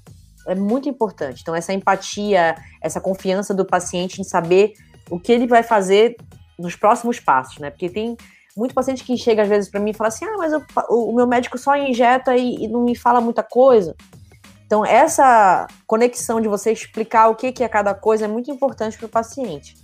é 0.47 0.53
muito 0.53 0.87
importante. 0.87 1.41
Então, 1.41 1.55
essa 1.55 1.73
empatia, 1.73 2.55
essa 2.81 3.01
confiança 3.01 3.53
do 3.53 3.65
paciente 3.65 4.21
em 4.21 4.23
saber 4.23 4.73
o 5.09 5.19
que 5.19 5.31
ele 5.31 5.47
vai 5.47 5.63
fazer 5.63 6.15
nos 6.57 6.75
próximos 6.75 7.19
passos, 7.19 7.57
né? 7.59 7.69
Porque 7.69 7.89
tem 7.89 8.17
muito 8.55 8.73
paciente 8.73 9.03
que 9.03 9.17
chega 9.17 9.43
às 9.43 9.49
vezes 9.49 9.69
para 9.69 9.79
mim 9.79 9.91
e 9.91 9.93
fala 9.93 10.07
assim: 10.07 10.25
ah, 10.25 10.35
mas 10.37 10.53
eu, 10.53 10.63
o, 10.89 11.13
meu 11.13 11.27
médico 11.27 11.57
só 11.57 11.75
injeta 11.75 12.35
e, 12.35 12.63
e, 12.63 12.67
não 12.67 12.83
me 12.83 12.95
fala 12.95 13.19
muita 13.19 13.43
coisa. 13.43 13.95
Então, 14.65 14.83
essa 14.85 15.67
conexão 15.85 16.41
de 16.41 16.47
você 16.47 16.71
explicar 16.71 17.27
o 17.27 17.35
que, 17.35 17.51
que 17.51 17.63
é 17.63 17.67
cada 17.67 17.93
coisa 17.93 18.25
é 18.25 18.27
muito 18.27 18.49
importante 18.49 18.97
para 18.97 19.05
o 19.05 19.09
paciente. 19.09 19.75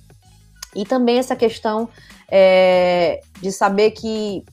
E 0.75 0.85
também 0.85 1.19
essa 1.19 1.35
questão 1.35 1.87
é, 2.29 3.19
de 3.39 3.51
saber 3.51 3.91
que 3.91 4.43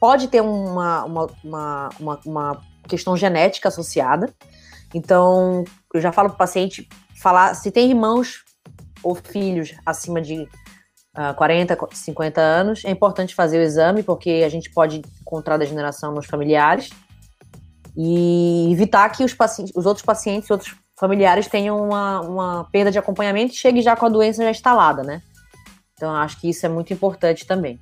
pode 0.00 0.26
ter 0.28 0.40
uma, 0.40 1.04
uma, 1.04 1.26
uma, 1.44 1.88
uma, 2.00 2.20
uma 2.26 2.62
questão 2.88 3.16
genética 3.16 3.68
associada. 3.68 4.34
Então, 4.92 5.62
eu 5.94 6.00
já 6.00 6.10
falo 6.10 6.28
para 6.30 6.34
o 6.34 6.38
paciente 6.38 6.88
falar 7.14 7.54
se 7.54 7.70
tem 7.70 7.88
irmãos 7.88 8.44
ou 9.02 9.14
filhos 9.14 9.74
acima 9.84 10.20
de 10.20 10.42
uh, 11.16 11.34
40, 11.36 11.76
50 11.92 12.40
anos, 12.40 12.84
é 12.84 12.90
importante 12.90 13.34
fazer 13.34 13.58
o 13.58 13.62
exame, 13.62 14.02
porque 14.02 14.42
a 14.44 14.48
gente 14.48 14.70
pode 14.70 15.02
encontrar 15.20 15.56
degeneração 15.56 16.12
nos 16.12 16.26
familiares 16.26 16.90
e 17.96 18.70
evitar 18.72 19.08
que 19.10 19.24
os, 19.24 19.34
pacientes, 19.34 19.74
os 19.76 19.86
outros 19.86 20.04
pacientes, 20.04 20.50
outros 20.50 20.74
familiares 20.98 21.46
tenham 21.46 21.82
uma, 21.82 22.20
uma 22.20 22.64
perda 22.70 22.90
de 22.90 22.98
acompanhamento 22.98 23.52
e 23.52 23.56
chegue 23.56 23.82
já 23.82 23.96
com 23.96 24.06
a 24.06 24.08
doença 24.08 24.42
já 24.42 24.50
instalada, 24.50 25.02
né? 25.02 25.22
Então, 25.94 26.14
acho 26.14 26.40
que 26.40 26.48
isso 26.48 26.64
é 26.64 26.68
muito 26.68 26.92
importante 26.92 27.46
também. 27.46 27.80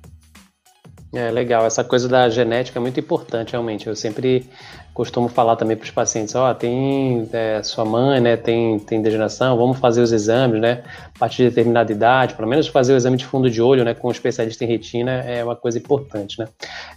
É 1.13 1.29
legal, 1.29 1.65
essa 1.65 1.83
coisa 1.83 2.07
da 2.07 2.29
genética 2.29 2.79
é 2.79 2.81
muito 2.81 2.97
importante, 2.97 3.51
realmente. 3.51 3.85
Eu 3.85 3.95
sempre 3.97 4.49
costumo 4.93 5.27
falar 5.27 5.57
também 5.57 5.75
para 5.75 5.83
os 5.83 5.91
pacientes, 5.91 6.33
ó, 6.35 6.49
oh, 6.49 6.55
tem 6.55 7.27
é, 7.33 7.61
sua 7.63 7.83
mãe, 7.83 8.21
né, 8.21 8.37
tem, 8.37 8.79
tem 8.79 9.01
degeneração, 9.01 9.57
vamos 9.57 9.77
fazer 9.77 10.01
os 10.01 10.11
exames, 10.11 10.59
né, 10.61 10.83
a 11.15 11.19
partir 11.19 11.43
de 11.43 11.49
determinada 11.49 11.91
idade, 11.91 12.35
pelo 12.35 12.47
menos 12.47 12.67
fazer 12.67 12.93
o 12.93 12.97
exame 12.97 13.15
de 13.15 13.25
fundo 13.25 13.49
de 13.49 13.61
olho, 13.61 13.85
né, 13.85 13.93
com 13.93 14.09
um 14.09 14.11
especialista 14.11 14.63
em 14.65 14.67
retina 14.67 15.11
é 15.11 15.43
uma 15.43 15.55
coisa 15.55 15.77
importante, 15.77 16.37
né. 16.37 16.47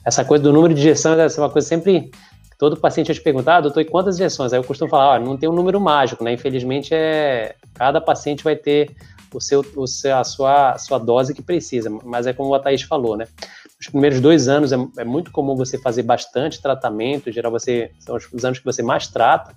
Essa 0.04 0.24
coisa 0.24 0.42
do 0.42 0.52
número 0.52 0.74
de 0.74 0.80
injeções 0.80 1.38
é 1.38 1.40
uma 1.40 1.50
coisa 1.50 1.68
sempre 1.68 2.10
todo 2.58 2.76
paciente 2.76 3.14
te 3.14 3.20
pergunta, 3.20 3.54
ah, 3.54 3.60
doutor, 3.60 3.80
e 3.80 3.84
quantas 3.84 4.16
injeções? 4.16 4.52
Aí 4.52 4.58
eu 4.58 4.64
costumo 4.64 4.90
falar, 4.90 5.16
ó, 5.16 5.18
não 5.20 5.36
tem 5.36 5.48
um 5.48 5.52
número 5.52 5.80
mágico, 5.80 6.24
né, 6.24 6.32
infelizmente 6.32 6.92
é, 6.92 7.54
cada 7.74 8.00
paciente 8.00 8.42
vai 8.42 8.56
ter 8.56 8.90
o 9.32 9.40
seu, 9.40 9.64
o 9.76 9.86
seu, 9.86 10.16
a, 10.16 10.24
sua, 10.24 10.70
a 10.72 10.78
sua 10.78 10.98
dose 10.98 11.34
que 11.34 11.42
precisa. 11.42 11.90
Mas 12.04 12.26
é 12.26 12.32
como 12.32 12.54
a 12.54 12.60
Thaís 12.60 12.82
falou, 12.82 13.16
né? 13.16 13.26
Os 13.84 13.90
primeiros 13.90 14.18
dois 14.18 14.48
anos 14.48 14.72
é, 14.72 14.78
é 14.96 15.04
muito 15.04 15.30
comum 15.30 15.54
você 15.54 15.76
fazer 15.76 16.02
bastante 16.02 16.60
tratamento, 16.60 17.30
geral 17.30 17.52
você 17.52 17.90
são 17.98 18.16
os 18.32 18.44
anos 18.44 18.58
que 18.58 18.64
você 18.64 18.82
mais 18.82 19.06
trata. 19.08 19.54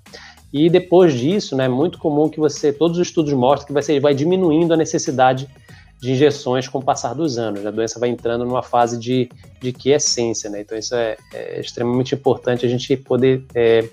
E 0.52 0.70
depois 0.70 1.14
disso, 1.14 1.56
né, 1.56 1.66
é 1.66 1.70
muito 1.70 1.98
comum 1.98 2.28
que 2.28 2.40
você, 2.40 2.74
todos 2.74 2.98
os 2.98 3.08
estudos 3.08 3.32
mostram 3.32 3.68
que 3.68 3.74
você 3.74 4.00
vai 4.02 4.14
diminuindo 4.14 4.74
a 4.74 4.78
necessidade 4.78 5.48
de 6.02 6.12
injeções 6.12 6.68
com 6.68 6.80
o 6.80 6.84
passar 6.84 7.14
dos 7.14 7.38
anos. 7.38 7.66
A 7.66 7.72
doença 7.72 8.00
vai 8.00 8.10
entrando 8.10 8.44
numa 8.44 8.62
fase 8.62 9.00
de, 9.00 9.30
de 9.62 9.72
quiescência, 9.72 10.50
né? 10.50 10.62
Então 10.62 10.78
isso 10.78 10.94
é, 10.94 11.16
é 11.34 11.60
extremamente 11.62 12.14
importante 12.14 12.66
a 12.66 12.70
gente 12.70 12.96
poder 12.98 13.46
é, 13.56 13.88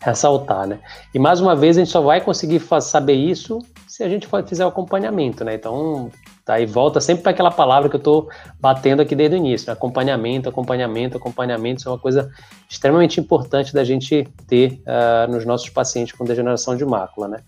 ressaltar, 0.00 0.66
né? 0.66 0.80
E 1.14 1.18
mais 1.18 1.40
uma 1.40 1.54
vez 1.54 1.76
a 1.76 1.80
gente 1.80 1.92
só 1.92 2.00
vai 2.00 2.20
conseguir 2.20 2.60
saber 2.80 3.14
isso 3.14 3.60
se 3.86 4.02
a 4.02 4.08
gente 4.08 4.28
fizer 4.46 4.64
o 4.64 4.68
acompanhamento, 4.68 5.44
né? 5.44 5.54
Então 5.54 6.10
tá 6.44 6.54
aí 6.54 6.66
volta 6.66 7.00
sempre 7.00 7.22
para 7.22 7.32
aquela 7.32 7.50
palavra 7.50 7.88
que 7.88 7.96
eu 7.96 7.98
estou 7.98 8.28
batendo 8.60 9.00
aqui 9.00 9.14
desde 9.14 9.36
o 9.36 9.38
início, 9.38 9.66
né? 9.66 9.72
acompanhamento, 9.72 10.48
acompanhamento, 10.48 11.16
acompanhamento, 11.16 11.80
isso 11.80 11.88
é 11.88 11.92
uma 11.92 11.98
coisa 11.98 12.30
extremamente 12.68 13.20
importante 13.20 13.72
da 13.72 13.84
gente 13.84 14.26
ter 14.46 14.82
uh, 14.86 15.30
nos 15.30 15.44
nossos 15.44 15.68
pacientes 15.68 16.14
com 16.14 16.24
degeneração 16.24 16.76
de 16.76 16.84
mácula, 16.84 17.28
né? 17.28 17.38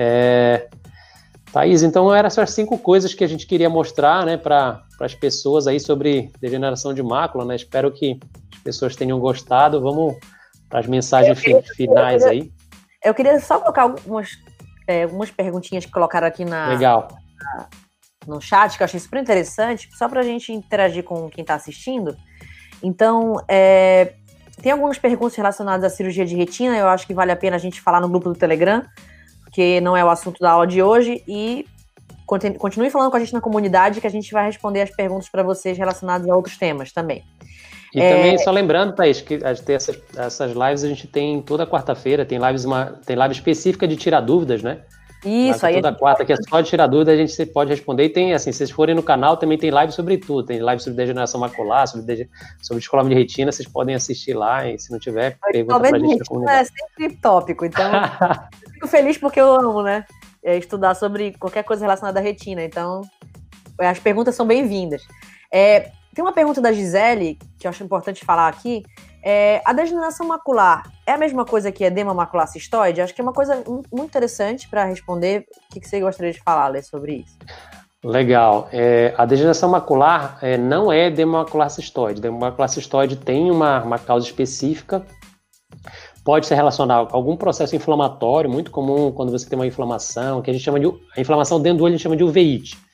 É, 0.00 0.68
Thaís, 1.52 1.82
então 1.82 2.14
eram 2.14 2.28
essas 2.28 2.50
cinco 2.50 2.78
coisas 2.78 3.14
que 3.14 3.24
a 3.24 3.26
gente 3.26 3.46
queria 3.46 3.68
mostrar 3.68 4.24
né, 4.24 4.36
para 4.36 4.84
as 5.00 5.14
pessoas 5.14 5.66
aí 5.66 5.80
sobre 5.80 6.30
degeneração 6.40 6.94
de 6.94 7.02
mácula. 7.02 7.44
Né? 7.44 7.56
Espero 7.56 7.90
que 7.90 8.20
as 8.54 8.62
pessoas 8.62 8.94
tenham 8.94 9.18
gostado. 9.18 9.80
Vamos 9.80 10.16
para 10.68 10.80
as 10.80 10.86
mensagens 10.86 11.40
finais 11.74 12.24
aí. 12.24 12.52
Eu 13.02 13.14
queria 13.14 13.38
só 13.40 13.58
colocar 13.58 13.82
algumas, 13.82 14.38
é, 14.86 15.04
algumas 15.04 15.30
perguntinhas 15.30 15.84
que 15.84 15.90
colocaram 15.90 16.26
aqui 16.26 16.44
na, 16.44 16.68
Legal. 16.68 17.08
Na, 17.40 17.68
no 18.26 18.40
chat, 18.40 18.76
que 18.76 18.82
eu 18.82 18.84
achei 18.84 19.00
super 19.00 19.20
interessante, 19.20 19.88
só 19.96 20.08
para 20.08 20.20
a 20.20 20.24
gente 20.24 20.52
interagir 20.52 21.04
com 21.04 21.28
quem 21.30 21.42
está 21.42 21.54
assistindo. 21.54 22.16
Então, 22.82 23.36
é, 23.48 24.14
tem 24.62 24.72
algumas 24.72 24.98
perguntas 24.98 25.36
relacionadas 25.36 25.92
à 25.92 25.94
cirurgia 25.94 26.26
de 26.26 26.36
retina, 26.36 26.76
eu 26.76 26.88
acho 26.88 27.06
que 27.06 27.14
vale 27.14 27.32
a 27.32 27.36
pena 27.36 27.56
a 27.56 27.58
gente 27.58 27.80
falar 27.80 28.00
no 28.00 28.08
grupo 28.08 28.28
do 28.28 28.34
Telegram 28.34 28.84
porque 29.48 29.80
não 29.80 29.96
é 29.96 30.04
o 30.04 30.10
assunto 30.10 30.38
da 30.40 30.50
aula 30.50 30.66
de 30.66 30.82
hoje. 30.82 31.24
E 31.26 31.66
continue 32.26 32.90
falando 32.90 33.10
com 33.10 33.16
a 33.16 33.20
gente 33.20 33.32
na 33.32 33.40
comunidade 33.40 33.98
que 34.00 34.06
a 34.06 34.10
gente 34.10 34.30
vai 34.30 34.44
responder 34.44 34.82
as 34.82 34.90
perguntas 34.90 35.28
para 35.28 35.42
vocês 35.42 35.76
relacionadas 35.76 36.28
a 36.28 36.36
outros 36.36 36.58
temas 36.58 36.92
também. 36.92 37.24
E 37.94 38.00
é... 38.00 38.14
também, 38.14 38.38
só 38.38 38.50
lembrando, 38.50 38.94
Thaís, 38.94 39.20
que 39.20 39.38
essas, 39.42 39.98
essas 40.16 40.52
lives 40.52 40.84
a 40.84 40.88
gente 40.88 41.06
tem 41.06 41.40
toda 41.42 41.66
quarta-feira, 41.66 42.24
tem 42.24 42.38
lives 42.38 42.64
uma, 42.64 43.00
tem 43.06 43.16
live 43.16 43.34
específica 43.34 43.86
de 43.88 43.96
tirar 43.96 44.20
dúvidas, 44.20 44.62
né? 44.62 44.82
Isso, 45.24 45.66
aí. 45.66 45.74
Toda 45.74 45.92
quarta, 45.94 46.24
que 46.24 46.32
é 46.32 46.36
só 46.48 46.60
de 46.60 46.68
tirar 46.68 46.86
dúvida, 46.86 47.10
a 47.10 47.16
gente 47.16 47.46
pode 47.46 47.70
responder. 47.70 48.04
E 48.04 48.08
tem, 48.08 48.34
assim, 48.34 48.52
se 48.52 48.58
vocês 48.58 48.70
forem 48.70 48.94
no 48.94 49.02
canal, 49.02 49.36
também 49.36 49.58
tem 49.58 49.70
live 49.70 49.92
sobre 49.92 50.16
tudo. 50.16 50.46
Tem 50.46 50.60
live 50.60 50.80
sobre 50.80 50.96
degeneração 50.96 51.40
macular, 51.40 51.88
sobre, 51.88 52.06
de, 52.06 52.30
sobre 52.62 52.80
descolamento 52.80 53.16
de 53.16 53.20
retina, 53.20 53.50
vocês 53.50 53.68
podem 53.68 53.96
assistir 53.96 54.34
lá. 54.34 54.68
E 54.68 54.78
se 54.78 54.92
não 54.92 54.98
tiver, 54.98 55.36
pergunta 55.50 55.80
pra 55.80 55.98
gente 55.98 56.18
na 56.18 56.24
comunidade. 56.24 56.60
É 56.60 56.64
sempre 56.64 57.16
tópico, 57.16 57.64
então 57.64 57.90
eu 58.64 58.72
fico 58.72 58.86
feliz 58.86 59.18
porque 59.18 59.40
eu 59.40 59.52
amo, 59.52 59.82
né? 59.82 60.04
É 60.42 60.56
estudar 60.56 60.94
sobre 60.94 61.32
qualquer 61.32 61.64
coisa 61.64 61.84
relacionada 61.84 62.20
à 62.20 62.22
retina. 62.22 62.62
Então, 62.62 63.02
as 63.76 63.98
perguntas 63.98 64.36
são 64.36 64.46
bem-vindas. 64.46 65.02
É, 65.52 65.90
tem 66.18 66.24
uma 66.24 66.32
pergunta 66.32 66.60
da 66.60 66.72
Gisele, 66.72 67.38
que 67.60 67.64
eu 67.64 67.68
acho 67.68 67.84
importante 67.84 68.24
falar 68.24 68.48
aqui, 68.48 68.82
é, 69.22 69.62
a 69.64 69.72
degeneração 69.72 70.26
macular 70.26 70.82
é 71.06 71.12
a 71.12 71.16
mesma 71.16 71.44
coisa 71.44 71.70
que 71.70 71.84
edema 71.84 72.12
macular 72.12 72.48
cistoide? 72.48 73.00
Acho 73.00 73.14
que 73.14 73.20
é 73.20 73.22
uma 73.22 73.32
coisa 73.32 73.62
muito 73.64 74.02
interessante 74.02 74.68
para 74.68 74.84
responder. 74.84 75.46
O 75.70 75.74
que, 75.74 75.78
que, 75.78 75.88
você 75.88 76.00
gostaria 76.00 76.32
de 76.32 76.42
falar, 76.42 76.66
Lê, 76.66 76.82
sobre 76.82 77.18
isso? 77.18 77.38
Legal. 78.02 78.68
É, 78.72 79.14
a 79.16 79.24
degeneração 79.24 79.68
macular 79.68 80.40
é, 80.42 80.58
não 80.58 80.90
é 80.90 81.06
edema 81.06 81.44
macular 81.44 81.70
cistoide. 81.70 82.18
Edema 82.18 82.36
macular 82.36 82.68
cistoide 82.68 83.14
tem 83.14 83.48
uma, 83.48 83.80
uma 83.84 83.98
causa 84.00 84.26
específica. 84.26 85.06
Pode 86.24 86.48
ser 86.48 86.56
relacionado 86.56 87.10
a 87.12 87.14
algum 87.14 87.36
processo 87.36 87.76
inflamatório, 87.76 88.50
muito 88.50 88.72
comum 88.72 89.12
quando 89.12 89.30
você 89.30 89.48
tem 89.48 89.56
uma 89.56 89.68
inflamação, 89.68 90.42
que 90.42 90.50
a 90.50 90.52
gente 90.52 90.64
chama 90.64 90.80
de. 90.80 90.88
A 91.16 91.20
inflamação 91.20 91.60
dentro 91.60 91.78
do 91.78 91.84
olho 91.84 91.94
a 91.94 91.96
gente 91.96 92.02
chama 92.02 92.16
de 92.16 92.24
uveíte. 92.24 92.87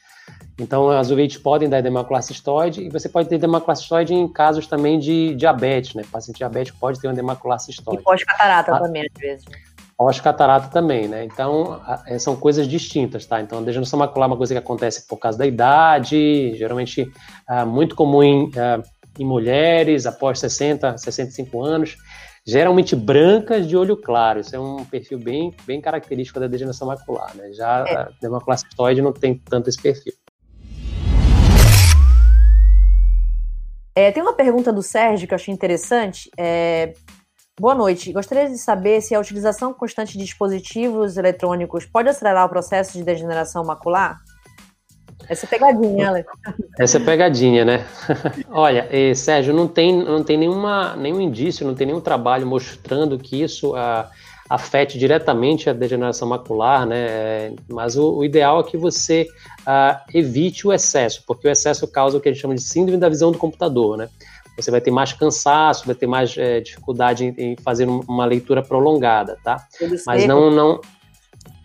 Então, 0.58 0.88
as 0.88 1.10
uveites 1.10 1.36
podem 1.36 1.68
dar 1.68 1.80
edema 1.80 2.06
cistoide 2.22 2.82
e 2.82 2.88
você 2.88 3.08
pode 3.08 3.28
ter 3.28 3.34
edema 3.34 3.62
cistoide 3.74 4.14
em 4.14 4.28
casos 4.28 4.66
também 4.66 4.98
de 4.98 5.34
diabetes, 5.34 5.94
né? 5.94 6.02
O 6.06 6.08
paciente 6.08 6.36
diabético 6.36 6.78
pode 6.78 7.00
ter 7.00 7.08
um 7.08 7.12
edema 7.12 7.36
cistoide. 7.58 8.00
E 8.00 8.04
pós-catarata 8.04 8.74
ah, 8.74 8.80
também, 8.80 9.02
às 9.02 9.20
vezes. 9.20 9.44
Né? 9.46 9.56
Pós-catarata 9.96 10.68
também, 10.68 11.08
né? 11.08 11.24
Então, 11.24 11.80
é, 12.06 12.18
são 12.20 12.36
coisas 12.36 12.68
distintas, 12.68 13.26
tá? 13.26 13.40
Então, 13.40 13.58
a 13.58 13.62
degeneração 13.62 13.98
macular 13.98 14.28
é 14.28 14.30
uma 14.32 14.36
coisa 14.36 14.54
que 14.54 14.58
acontece 14.58 15.08
por 15.08 15.16
causa 15.16 15.36
da 15.36 15.46
idade, 15.46 16.54
geralmente 16.56 17.10
é 17.48 17.64
muito 17.64 17.96
comum 17.96 18.22
em, 18.22 18.50
é, 18.56 18.80
em 19.18 19.24
mulheres 19.24 20.06
após 20.06 20.38
60, 20.38 20.98
65 20.98 21.62
anos, 21.62 21.96
geralmente 22.46 22.94
brancas 22.94 23.66
de 23.66 23.76
olho 23.76 23.96
claro. 23.96 24.38
Isso 24.38 24.54
é 24.54 24.60
um 24.60 24.84
perfil 24.84 25.18
bem, 25.18 25.52
bem 25.66 25.80
característico 25.80 26.38
da 26.38 26.46
degeneração 26.46 26.86
macular, 26.86 27.34
né? 27.34 27.52
Já 27.52 27.84
é. 27.88 27.96
a 27.96 28.08
dermoclacistoide 28.20 29.02
não 29.02 29.12
tem 29.12 29.36
tanto 29.36 29.68
esse 29.68 29.82
perfil. 29.82 30.12
É, 33.94 34.10
tem 34.10 34.22
uma 34.22 34.32
pergunta 34.32 34.72
do 34.72 34.82
Sérgio 34.82 35.28
que 35.28 35.34
eu 35.34 35.36
achei 35.36 35.54
interessante. 35.54 36.28
É, 36.36 36.94
boa 37.58 37.74
noite. 37.74 38.12
Gostaria 38.12 38.48
de 38.48 38.58
saber 38.58 39.00
se 39.00 39.14
a 39.14 39.20
utilização 39.20 39.72
constante 39.72 40.18
de 40.18 40.24
dispositivos 40.24 41.16
eletrônicos 41.16 41.86
pode 41.86 42.08
acelerar 42.08 42.46
o 42.46 42.48
processo 42.48 42.98
de 42.98 43.04
degeneração 43.04 43.64
macular? 43.64 44.20
Essa 45.28 45.46
é 45.46 45.48
pegadinha, 45.48 46.08
Alex. 46.08 46.28
Essa 46.78 46.96
é 46.98 47.00
pegadinha, 47.00 47.64
né? 47.64 47.86
Olha, 48.50 48.88
eh, 48.90 49.14
Sérgio, 49.14 49.54
não 49.54 49.68
tem, 49.68 49.96
não 50.04 50.22
tem 50.22 50.36
nenhuma, 50.36 50.96
nenhum 50.96 51.20
indício, 51.20 51.66
não 51.66 51.74
tem 51.74 51.86
nenhum 51.86 52.00
trabalho 52.00 52.46
mostrando 52.46 53.18
que 53.18 53.42
isso 53.42 53.74
ah, 53.74 54.10
afete 54.48 54.98
diretamente 54.98 55.70
a 55.70 55.72
degeneração 55.72 56.28
macular, 56.28 56.86
né? 56.86 57.54
Mas 57.68 57.96
o, 57.96 58.16
o 58.16 58.24
ideal 58.24 58.60
é 58.60 58.62
que 58.62 58.76
você 58.76 59.26
uh, 59.60 60.00
evite 60.12 60.66
o 60.66 60.72
excesso, 60.72 61.22
porque 61.26 61.48
o 61.48 61.50
excesso 61.50 61.86
causa 61.88 62.18
o 62.18 62.20
que 62.20 62.28
a 62.28 62.32
gente 62.32 62.40
chama 62.40 62.54
de 62.54 62.62
síndrome 62.62 62.98
da 62.98 63.08
visão 63.08 63.32
do 63.32 63.38
computador, 63.38 63.96
né? 63.96 64.08
Você 64.56 64.70
vai 64.70 64.80
ter 64.80 64.90
mais 64.90 65.12
cansaço, 65.12 65.86
vai 65.86 65.96
ter 65.96 66.06
mais 66.06 66.36
é, 66.38 66.60
dificuldade 66.60 67.24
em, 67.24 67.34
em, 67.36 67.56
fazer 67.56 67.88
uma 67.88 68.24
leitura 68.24 68.62
prolongada, 68.62 69.36
tá? 69.42 69.66
Mas 70.06 70.26
não, 70.26 70.48
não 70.50 70.80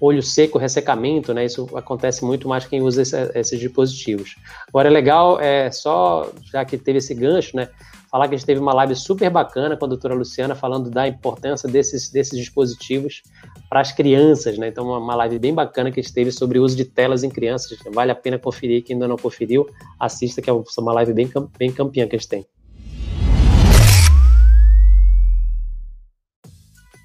olho 0.02 0.24
seco, 0.24 0.58
ressecamento, 0.58 1.34
né? 1.34 1.46
Isso 1.46 1.70
acontece 1.76 2.24
muito 2.24 2.48
mais 2.48 2.66
quem 2.66 2.82
usa 2.82 3.02
esse, 3.02 3.32
esses 3.36 3.60
dispositivos. 3.60 4.36
Agora 4.68 4.88
é 4.88 4.92
legal, 4.92 5.40
é 5.40 5.70
só 5.72 6.32
já 6.52 6.64
que 6.66 6.78
teve 6.78 7.00
esse 7.00 7.14
gancho, 7.14 7.56
né? 7.56 7.70
Falar 8.10 8.28
que 8.28 8.36
a 8.36 8.38
gente 8.38 8.46
teve 8.46 8.60
uma 8.60 8.74
live 8.74 8.96
super 8.96 9.30
bacana 9.30 9.78
com 9.78 9.86
a 9.86 9.88
doutora 9.88 10.16
Luciana 10.16 10.56
falando 10.56 10.90
da 10.90 11.08
importância 11.08 11.70
desses, 11.70 12.10
desses 12.10 12.38
dispositivos 12.38 13.22
para 13.70 13.82
as 13.82 13.92
crianças, 13.92 14.58
né? 14.58 14.68
Então, 14.68 14.88
uma, 14.88 15.16
live 15.16 15.38
bem 15.38 15.54
bacana 15.54 15.92
que 15.92 16.00
a 16.00 16.04
gente 16.04 16.14
teve 16.14 16.32
sobre 16.32 16.58
o 16.60 16.64
uso 16.64 16.76
de 16.76 16.86
telas 16.86 17.24
em 17.24 17.30
crianças. 17.30 17.78
Vale 17.94 18.12
a 18.12 18.16
pena 18.16 18.40
conferir. 18.40 18.84
Quem 18.84 18.96
ainda 18.96 19.08
não 19.08 19.18
conferiu, 19.18 19.70
assista, 20.00 20.42
que 20.42 20.50
é 20.50 20.54
uma 20.54 20.94
live 20.94 21.14
bem, 21.14 21.32
bem 21.58 21.72
campeã 21.72 22.08
que 22.08 22.16
a 22.16 22.20
gente 22.20 22.28
tem. 22.28 22.46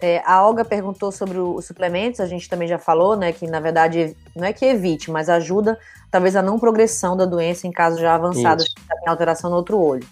É, 0.01 0.23
a 0.27 0.47
Olga 0.47 0.65
perguntou 0.65 1.11
sobre 1.11 1.39
os 1.39 1.65
suplementos, 1.65 2.21
a 2.21 2.27
gente 2.27 2.47
também 2.47 2.69
já 2.69 2.79
falou, 2.79 3.17
né, 3.17 3.33
que 3.33 3.47
na 3.47 3.59
verdade 3.59 4.15
não 4.37 4.45
é 4.45 4.53
que 4.53 4.67
evite, 4.67 5.11
mas 5.11 5.31
ajuda 5.31 5.79
talvez 6.11 6.37
a 6.37 6.43
não 6.43 6.59
progressão 6.59 7.17
da 7.17 7.25
doença 7.25 7.67
em 7.67 7.73
casos 7.73 8.01
já 8.01 8.15
avançados, 8.15 8.69
que 8.69 8.75
tem 8.87 9.09
alteração 9.09 9.49
no 9.49 9.57
outro 9.57 9.79
olho. 9.79 10.07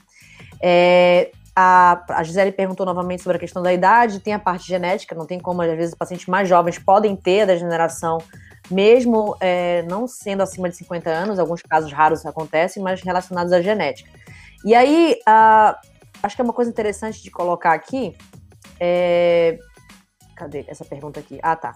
É, 0.63 1.33
a, 1.55 2.03
a 2.09 2.23
Gisele 2.23 2.53
perguntou 2.53 2.87
novamente 2.87 3.23
sobre 3.23 3.37
a 3.37 3.41
questão 3.41 3.63
da 3.63 3.73
idade, 3.73 4.21
tem 4.21 4.33
a 4.33 4.39
parte 4.39 4.67
genética, 4.67 5.15
não 5.15 5.27
tem 5.27 5.39
como, 5.39 5.61
às 5.61 5.77
vezes, 5.77 5.95
pacientes 5.95 6.27
mais 6.27 6.49
jovens 6.49 6.79
podem 6.79 7.15
ter 7.15 7.43
a 7.43 7.47
degeneração, 7.47 8.19
mesmo 8.71 9.37
é, 9.41 9.83
não 9.83 10.07
sendo 10.07 10.43
acima 10.43 10.69
de 10.69 10.77
50 10.77 11.11
anos, 11.11 11.39
alguns 11.39 11.61
casos 11.63 11.93
raros 11.93 12.25
acontecem, 12.25 12.83
mas 12.83 13.03
relacionados 13.03 13.53
à 13.53 13.61
genética. 13.61 14.11
E 14.65 14.75
aí, 14.75 15.19
a, 15.27 15.79
acho 16.23 16.37
que 16.37 16.41
é 16.41 16.45
uma 16.45 16.55
coisa 16.55 16.71
interessante 16.71 17.23
de 17.23 17.31
colocar 17.31 17.73
aqui, 17.73 18.17
é, 18.81 19.59
cadê 20.35 20.65
essa 20.69 20.85
pergunta 20.85 21.21
aqui? 21.21 21.39
Ah, 21.43 21.57
tá. 21.57 21.75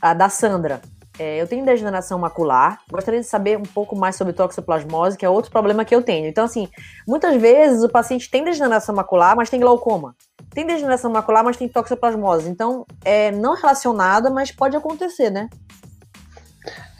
A 0.00 0.14
da 0.14 0.28
Sandra. 0.28 0.80
É, 1.22 1.40
eu 1.40 1.46
tenho 1.46 1.64
degeneração 1.64 2.18
macular, 2.18 2.80
gostaria 2.90 3.20
de 3.20 3.26
saber 3.26 3.56
um 3.56 3.62
pouco 3.62 3.94
mais 3.94 4.16
sobre 4.16 4.32
toxoplasmose, 4.32 5.16
que 5.16 5.24
é 5.24 5.28
outro 5.28 5.52
problema 5.52 5.84
que 5.84 5.94
eu 5.94 6.02
tenho. 6.02 6.26
Então, 6.26 6.44
assim, 6.44 6.68
muitas 7.06 7.40
vezes 7.40 7.84
o 7.84 7.88
paciente 7.88 8.28
tem 8.28 8.42
degeneração 8.42 8.92
macular, 8.92 9.36
mas 9.36 9.48
tem 9.48 9.60
glaucoma. 9.60 10.16
Tem 10.52 10.66
degeneração 10.66 11.12
macular, 11.12 11.44
mas 11.44 11.56
tem 11.56 11.68
toxoplasmose. 11.68 12.50
Então, 12.50 12.84
é 13.04 13.30
não 13.30 13.54
relacionada, 13.54 14.30
mas 14.30 14.50
pode 14.50 14.76
acontecer, 14.76 15.30
né? 15.30 15.48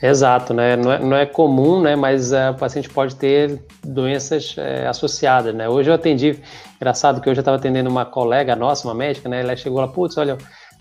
Exato, 0.00 0.54
né? 0.54 0.76
Não 0.76 0.92
é, 0.92 0.98
não 1.00 1.16
é 1.16 1.26
comum, 1.26 1.80
né? 1.80 1.96
Mas 1.96 2.30
uh, 2.30 2.52
o 2.52 2.54
paciente 2.54 2.88
pode 2.88 3.16
ter 3.16 3.60
doenças 3.82 4.54
é, 4.56 4.86
associadas, 4.86 5.52
né? 5.52 5.68
Hoje 5.68 5.90
eu 5.90 5.94
atendi, 5.94 6.40
engraçado 6.76 7.20
que 7.20 7.28
hoje 7.28 7.40
eu 7.40 7.42
estava 7.42 7.56
atendendo 7.56 7.90
uma 7.90 8.04
colega 8.04 8.54
nossa, 8.54 8.86
uma 8.86 8.94
médica, 8.94 9.28
né? 9.28 9.40
Ela 9.40 9.56
chegou 9.56 9.80
lá, 9.80 9.88
putz, 9.88 10.16
olha, 10.16 10.38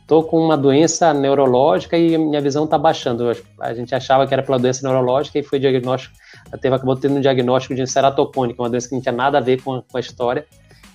tô 0.08 0.24
com 0.24 0.40
uma 0.40 0.58
doença 0.58 1.14
neurológica 1.14 1.98
e 1.98 2.18
minha 2.18 2.42
visão 2.42 2.66
está 2.66 2.78
baixando. 2.78 3.32
A 3.60 3.74
gente 3.74 3.94
achava 3.96 4.28
que 4.28 4.34
era 4.34 4.44
pela 4.44 4.60
doença 4.60 4.82
neurológica 4.84 5.40
e 5.40 5.44
foi 5.44 5.60
diagnóstico, 5.60 6.16
teve, 6.62 6.76
acabou 6.76 6.96
tendo 6.96 7.16
um 7.16 7.22
diagnóstico 7.22 7.76
de 7.76 7.86
ceratocônica, 7.88 8.62
uma 8.62 8.70
doença 8.70 8.90
que 8.90 8.96
não 8.96 9.02
tinha 9.02 9.14
nada 9.14 9.38
a 9.38 9.42
ver 9.42 9.62
com 9.62 9.76
a, 9.76 9.82
com 9.84 9.98
a 9.98 10.00
história. 10.00 10.46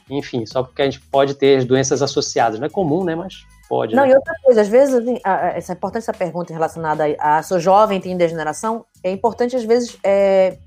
Enfim, 0.09 0.47
só 0.47 0.63
porque 0.63 0.83
a 0.83 0.85
gente 0.85 1.01
pode 1.01 1.35
ter 1.35 1.57
as 1.57 1.65
doenças 1.65 2.01
associadas. 2.01 2.61
Não 2.61 2.67
é 2.67 2.71
comum, 2.71 3.03
né? 3.03 3.15
Mas 3.15 3.45
pode. 3.69 3.95
Não, 3.95 4.05
né? 4.05 4.11
e 4.11 4.15
outra 4.15 4.35
coisa, 4.43 4.61
às 4.61 4.69
vezes, 4.69 4.95
assim, 4.95 5.19
essa 5.25 5.73
é 5.73 5.75
importante 5.75 6.03
essa 6.03 6.13
pergunta 6.13 6.53
relacionada 6.53 7.05
a, 7.19 7.39
a 7.39 7.43
sou 7.43 7.59
jovem, 7.59 8.01
tem 8.01 8.17
degeneração, 8.17 8.85
é 9.03 9.11
importante, 9.11 9.57
às 9.57 9.65
vezes, 9.65 9.99
é, 10.05 10.59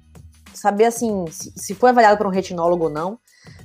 saber 0.54 0.86
assim, 0.86 1.26
se, 1.28 1.54
se 1.56 1.74
foi 1.74 1.90
avaliado 1.90 2.18
por 2.18 2.28
um 2.28 2.32
retinólogo 2.32 2.86
ou 2.86 2.90
não. 2.90 3.18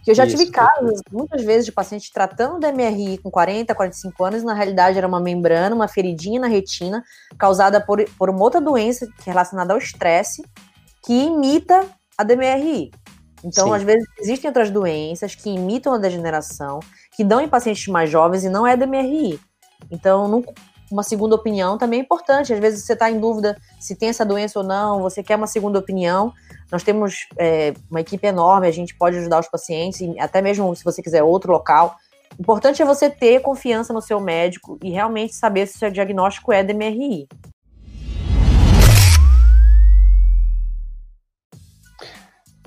Que 0.02 0.10
eu 0.10 0.14
já 0.14 0.26
Isso, 0.26 0.36
tive 0.36 0.50
casos, 0.50 1.00
muitas 1.10 1.42
vezes, 1.42 1.64
de 1.64 1.72
pacientes 1.72 2.10
tratando 2.10 2.60
da 2.60 2.72
MRI 2.72 3.18
com 3.18 3.30
40, 3.30 3.74
45 3.74 4.24
anos, 4.24 4.42
e 4.42 4.44
na 4.44 4.54
realidade 4.54 4.98
era 4.98 5.06
uma 5.06 5.20
membrana, 5.20 5.74
uma 5.74 5.88
feridinha 5.88 6.40
na 6.40 6.46
retina, 6.46 7.02
causada 7.38 7.80
por, 7.80 8.04
por 8.18 8.30
uma 8.30 8.42
outra 8.42 8.60
doença 8.60 9.06
é 9.06 9.08
relacionada 9.24 9.72
ao 9.72 9.78
estresse, 9.78 10.42
que 11.04 11.12
imita 11.12 11.86
a 12.16 12.24
DMRI. 12.24 12.90
Então, 13.44 13.68
Sim. 13.68 13.74
às 13.74 13.82
vezes, 13.82 14.06
existem 14.18 14.48
outras 14.48 14.70
doenças 14.70 15.34
que 15.34 15.50
imitam 15.50 15.92
a 15.92 15.98
degeneração, 15.98 16.80
que 17.14 17.22
dão 17.22 17.40
em 17.40 17.48
pacientes 17.48 17.86
mais 17.88 18.08
jovens 18.08 18.44
e 18.44 18.48
não 18.48 18.66
é 18.66 18.76
DMRI. 18.76 19.38
Então, 19.90 20.26
não, 20.26 20.44
uma 20.94 21.02
segunda 21.02 21.34
opinião 21.34 21.76
também 21.76 21.98
é 21.98 22.02
importante. 22.02 22.52
Às 22.52 22.60
vezes 22.60 22.84
você 22.84 22.92
está 22.92 23.10
em 23.10 23.18
dúvida 23.18 23.60
se 23.80 23.96
tem 23.96 24.10
essa 24.10 24.24
doença 24.24 24.60
ou 24.60 24.64
não, 24.64 25.02
você 25.02 25.24
quer 25.24 25.34
uma 25.34 25.48
segunda 25.48 25.76
opinião. 25.76 26.32
Nós 26.70 26.84
temos 26.84 27.26
é, 27.36 27.74
uma 27.90 28.00
equipe 28.00 28.24
enorme, 28.24 28.68
a 28.68 28.70
gente 28.70 28.94
pode 28.94 29.18
ajudar 29.18 29.40
os 29.40 29.48
pacientes, 29.48 30.00
até 30.20 30.40
mesmo 30.40 30.74
se 30.76 30.84
você 30.84 31.02
quiser 31.02 31.24
outro 31.24 31.52
local. 31.52 31.96
O 32.38 32.42
importante 32.42 32.80
é 32.80 32.84
você 32.84 33.10
ter 33.10 33.40
confiança 33.40 33.92
no 33.92 34.00
seu 34.00 34.20
médico 34.20 34.78
e 34.82 34.90
realmente 34.90 35.34
saber 35.34 35.66
se 35.66 35.74
o 35.74 35.78
seu 35.80 35.90
diagnóstico 35.90 36.52
é 36.52 36.62
DMRI. 36.62 37.26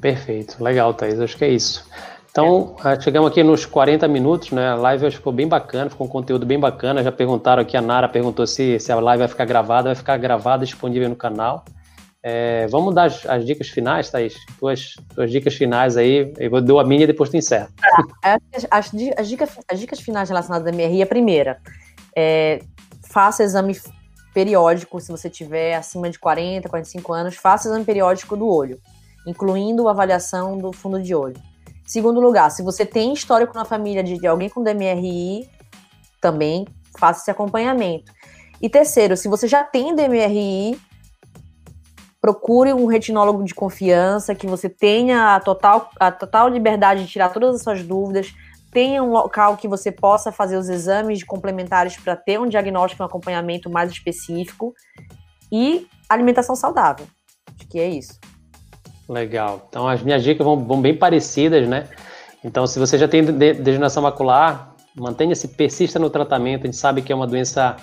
Perfeito, 0.02 0.62
legal, 0.62 0.94
Thaís. 0.94 1.20
Acho 1.20 1.38
que 1.38 1.46
é 1.46 1.50
isso. 1.50 1.90
Então, 2.30 2.76
é. 2.84 3.00
chegamos 3.00 3.32
aqui 3.32 3.44
nos 3.44 3.66
40 3.66 4.08
minutos, 4.08 4.52
né? 4.52 4.70
A 4.70 4.76
live 4.76 5.12
ficou 5.12 5.34
bem 5.34 5.48
bacana, 5.48 5.90
ficou 5.90 6.06
um 6.06 6.10
conteúdo 6.10 6.46
bem 6.46 6.60
bacana. 6.60 7.04
Já 7.04 7.12
perguntaram 7.12 7.62
aqui, 7.62 7.76
a 7.76 7.82
Nara 7.82 8.08
perguntou 8.08 8.46
se, 8.46 8.80
se 8.80 8.92
a 8.92 8.96
live 9.00 9.20
vai 9.20 9.28
ficar 9.28 9.46
gravada, 9.46 9.90
vai 9.90 9.96
ficar 9.96 10.18
gravada, 10.18 10.66
disponível 10.66 11.10
no 11.10 11.16
canal. 11.16 11.66
É, 12.22 12.68
vamos 12.68 12.94
dar 12.94 13.06
as, 13.06 13.26
as, 13.26 13.46
dicas 13.46 13.70
finais, 13.70 14.10
Thaís? 14.10 14.36
Tuas, 14.60 14.96
tuas 15.16 15.32
dicas 15.32 15.56
finais 15.56 15.96
aí. 15.96 16.34
Eu 16.38 16.50
vou 16.50 16.62
dar 16.62 16.82
a 16.82 16.84
minha 16.84 17.04
e 17.04 17.08
depois 17.08 17.30
tu 17.30 17.38
encerra. 17.38 17.70
É, 18.24 18.34
as, 18.34 18.66
as, 18.70 18.92
as, 19.18 19.28
dicas, 19.28 19.50
as 19.72 19.80
dicas 19.80 20.00
finais 20.00 20.30
relacionadas 20.30 20.68
à 20.68 20.76
MRI, 20.76 21.02
a 21.02 21.08
primeira, 21.08 21.62
é, 22.16 22.60
faça 23.10 23.44
exame 23.44 23.80
periódico, 24.34 25.00
se 25.00 25.12
você 25.12 25.30
tiver 25.30 25.76
acima 25.76 26.10
de 26.10 26.20
40, 26.20 26.68
45 26.70 27.14
anos, 27.14 27.36
faça 27.36 27.70
exame 27.70 27.86
periódico 27.86 28.36
do 28.36 28.48
olho, 28.48 28.80
incluindo 29.26 29.88
a 29.88 29.92
avaliação 29.92 30.58
do 30.58 30.72
fundo 30.74 31.02
de 31.02 31.16
olho. 31.16 31.42
Segundo 31.88 32.20
lugar, 32.20 32.52
se 32.52 32.62
você 32.62 32.86
tem 32.86 33.14
histórico 33.14 33.54
na 33.56 33.64
família 33.64 34.04
de, 34.04 34.20
de 34.20 34.28
alguém 34.28 34.50
com 34.50 34.62
DMRI, 34.62 35.50
também 36.20 36.68
faça 37.00 37.22
esse 37.22 37.32
acompanhamento. 37.32 38.12
E 38.62 38.70
terceiro, 38.70 39.16
se 39.16 39.30
você 39.30 39.48
já 39.48 39.64
tem 39.64 39.96
DMRI, 39.96 40.78
procure 42.20 42.74
um 42.74 42.88
retinólogo 42.88 43.42
de 43.46 43.56
confiança, 43.56 44.36
que 44.36 44.46
você 44.46 44.68
tenha 44.68 45.36
a 45.36 45.40
total, 45.40 45.90
a 45.98 46.12
total 46.12 46.50
liberdade 46.50 47.06
de 47.06 47.10
tirar 47.10 47.30
todas 47.30 47.56
as 47.56 47.62
suas 47.62 47.82
dúvidas, 47.82 48.34
tenha 48.70 49.02
um 49.02 49.12
local 49.12 49.56
que 49.56 49.66
você 49.66 49.90
possa 49.90 50.30
fazer 50.30 50.58
os 50.58 50.68
exames 50.68 51.24
complementares 51.24 51.96
para 51.96 52.18
ter 52.18 52.38
um 52.38 52.50
diagnóstico 52.50 53.02
e 53.02 53.04
um 53.04 53.08
acompanhamento 53.08 53.70
mais 53.70 53.90
específico 53.90 54.74
e 55.50 55.88
alimentação 56.10 56.54
saudável. 56.54 57.08
Acho 57.56 57.66
que 57.70 57.80
é 57.80 57.88
isso. 57.88 58.20
Legal. 59.08 59.66
Então 59.70 59.88
as 59.88 60.02
minhas 60.02 60.24
dicas 60.24 60.46
vão, 60.46 60.64
vão 60.66 60.82
bem 60.82 60.96
parecidas, 60.96 61.68
né? 61.68 61.88
Então, 62.44 62.68
se 62.68 62.80
você 62.80 62.98
já 62.98 63.08
tem 63.08 63.24
degeneração 63.24 64.04
macular, 64.04 64.76
mantenha-se, 64.96 65.50
persista 65.50 66.00
no 66.00 66.10
tratamento. 66.10 66.64
A 66.64 66.66
gente 66.68 66.78
sabe 66.78 67.02
que 67.02 67.12
é 67.12 67.16
uma 67.16 67.28
doença 67.28 67.76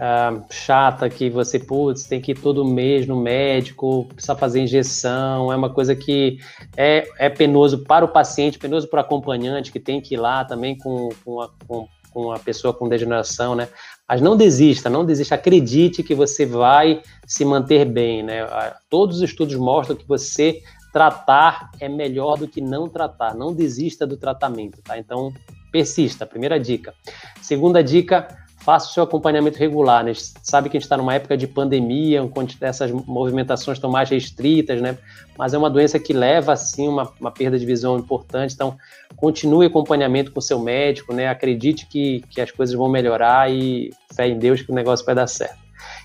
uh, 0.00 0.44
chata, 0.50 1.08
que 1.08 1.28
você, 1.28 1.58
putz, 1.58 2.04
tem 2.04 2.20
que 2.20 2.32
ir 2.32 2.40
todo 2.40 2.64
mês 2.64 3.06
no 3.06 3.16
médico, 3.16 4.06
precisa 4.06 4.34
fazer 4.34 4.60
injeção. 4.60 5.52
É 5.52 5.56
uma 5.56 5.70
coisa 5.70 5.94
que 5.94 6.38
é, 6.76 7.06
é 7.18 7.28
penoso 7.28 7.84
para 7.84 8.04
o 8.04 8.08
paciente, 8.08 8.58
penoso 8.58 8.88
para 8.88 8.98
o 8.98 9.00
acompanhante, 9.00 9.70
que 9.70 9.80
tem 9.80 10.00
que 10.00 10.14
ir 10.14 10.18
lá 10.18 10.44
também 10.44 10.76
com, 10.76 11.10
com, 11.24 11.40
a, 11.40 11.50
com, 11.66 11.88
com 12.12 12.32
a 12.32 12.38
pessoa 12.38 12.72
com 12.72 12.88
degeneração, 12.88 13.54
né? 13.54 13.68
Mas 14.10 14.20
não 14.20 14.36
desista, 14.36 14.90
não 14.90 15.04
desista, 15.04 15.36
acredite 15.36 16.02
que 16.02 16.16
você 16.16 16.44
vai 16.44 17.00
se 17.28 17.44
manter 17.44 17.84
bem, 17.84 18.24
né? 18.24 18.44
Todos 18.90 19.18
os 19.18 19.22
estudos 19.22 19.54
mostram 19.54 19.96
que 19.96 20.04
você 20.04 20.64
tratar 20.92 21.70
é 21.78 21.88
melhor 21.88 22.36
do 22.36 22.48
que 22.48 22.60
não 22.60 22.88
tratar. 22.88 23.36
Não 23.36 23.54
desista 23.54 24.04
do 24.04 24.16
tratamento, 24.16 24.82
tá? 24.82 24.98
Então, 24.98 25.32
persista, 25.70 26.26
primeira 26.26 26.58
dica. 26.58 26.92
Segunda 27.40 27.84
dica, 27.84 28.26
faça 28.60 28.90
o 28.90 28.92
seu 28.92 29.02
acompanhamento 29.02 29.58
regular. 29.58 30.04
Né? 30.04 30.10
A 30.10 30.14
gente 30.14 30.32
sabe 30.42 30.68
que 30.68 30.76
a 30.76 30.78
gente 30.78 30.86
está 30.86 30.96
numa 30.96 31.14
época 31.14 31.36
de 31.36 31.46
pandemia, 31.46 32.22
onde 32.22 32.56
essas 32.60 32.90
movimentações 32.90 33.78
estão 33.78 33.90
mais 33.90 34.08
restritas, 34.08 34.80
né? 34.80 34.96
Mas 35.36 35.54
é 35.54 35.58
uma 35.58 35.70
doença 35.70 35.98
que 35.98 36.12
leva, 36.12 36.52
assim, 36.52 36.86
uma, 36.86 37.10
uma 37.18 37.30
perda 37.30 37.58
de 37.58 37.64
visão 37.64 37.98
importante. 37.98 38.54
Então, 38.54 38.76
continue 39.16 39.66
acompanhamento 39.66 40.30
com 40.30 40.38
o 40.38 40.42
seu 40.42 40.58
médico, 40.58 41.14
né? 41.14 41.28
Acredite 41.28 41.86
que, 41.86 42.22
que 42.28 42.40
as 42.40 42.50
coisas 42.50 42.74
vão 42.74 42.88
melhorar 42.88 43.50
e 43.50 43.90
fé 44.14 44.28
em 44.28 44.38
Deus 44.38 44.62
que 44.62 44.70
o 44.70 44.74
negócio 44.74 45.04
vai 45.06 45.14
dar 45.14 45.26
certo. 45.26 45.58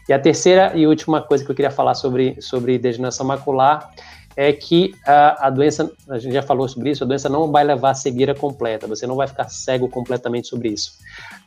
E 0.07 0.13
a 0.13 0.19
terceira 0.19 0.71
e 0.75 0.87
última 0.87 1.21
coisa 1.21 1.43
que 1.43 1.51
eu 1.51 1.55
queria 1.55 1.71
falar 1.71 1.95
sobre, 1.95 2.39
sobre 2.39 2.77
degeneração 2.77 3.25
macular 3.25 3.89
é 4.37 4.51
que 4.51 4.93
a, 5.05 5.47
a, 5.47 5.49
doença, 5.49 5.91
a 6.09 6.19
gente 6.19 6.33
já 6.33 6.41
falou 6.41 6.67
sobre 6.67 6.91
isso, 6.91 7.03
a 7.03 7.07
doença 7.07 7.29
não 7.29 7.51
vai 7.51 7.63
levar 7.63 7.91
a 7.91 7.93
cegueira 7.93 8.35
completa, 8.35 8.85
você 8.85 9.07
não 9.07 9.15
vai 9.15 9.27
ficar 9.27 9.47
cego 9.49 9.87
completamente 9.87 10.47
sobre 10.47 10.69
isso. 10.69 10.97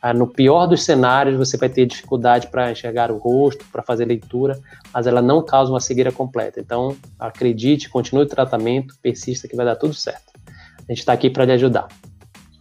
Ah, 0.01 0.13
no 0.13 0.25
pior 0.27 0.65
dos 0.65 0.83
cenários, 0.83 1.35
você 1.35 1.57
vai 1.57 1.67
ter 1.67 1.85
dificuldade 1.85 2.47
para 2.47 2.71
enxergar 2.71 3.11
o 3.11 3.17
rosto, 3.17 3.65
para 3.71 3.83
fazer 3.83 4.05
leitura, 4.05 4.57
mas 4.93 5.05
ela 5.05 5.21
não 5.21 5.43
causa 5.43 5.71
uma 5.71 5.81
cegueira 5.81 6.11
completa. 6.11 6.59
Então, 6.59 6.95
acredite, 7.19 7.89
continue 7.89 8.23
o 8.23 8.27
tratamento, 8.27 8.95
persista 9.01 9.47
que 9.47 9.57
vai 9.57 9.65
dar 9.65 9.75
tudo 9.75 9.93
certo. 9.93 10.31
A 10.47 10.91
gente 10.91 10.99
está 10.99 11.11
aqui 11.11 11.29
para 11.29 11.43
lhe 11.43 11.51
ajudar. 11.51 11.87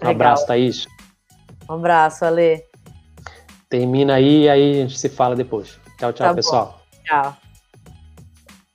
Um 0.02 0.08
Legal. 0.08 0.10
abraço, 0.10 0.46
Thaís. 0.46 0.86
Um 1.68 1.74
abraço, 1.74 2.24
Ale. 2.24 2.64
Termina 3.68 4.14
aí 4.14 4.44
e 4.44 4.48
aí 4.48 4.70
a 4.70 4.74
gente 4.82 4.98
se 4.98 5.08
fala 5.08 5.36
depois. 5.36 5.78
Tchau, 5.98 6.12
tchau, 6.12 6.28
tá 6.28 6.34
pessoal. 6.34 6.80
Tchau. 7.04 7.36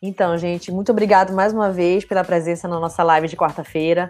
Então, 0.01 0.37
gente, 0.37 0.71
muito 0.71 0.91
obrigado 0.91 1.33
mais 1.33 1.53
uma 1.53 1.71
vez 1.71 2.05
pela 2.05 2.23
presença 2.23 2.67
na 2.67 2.79
nossa 2.79 3.01
live 3.03 3.27
de 3.27 3.35
quarta-feira. 3.35 4.09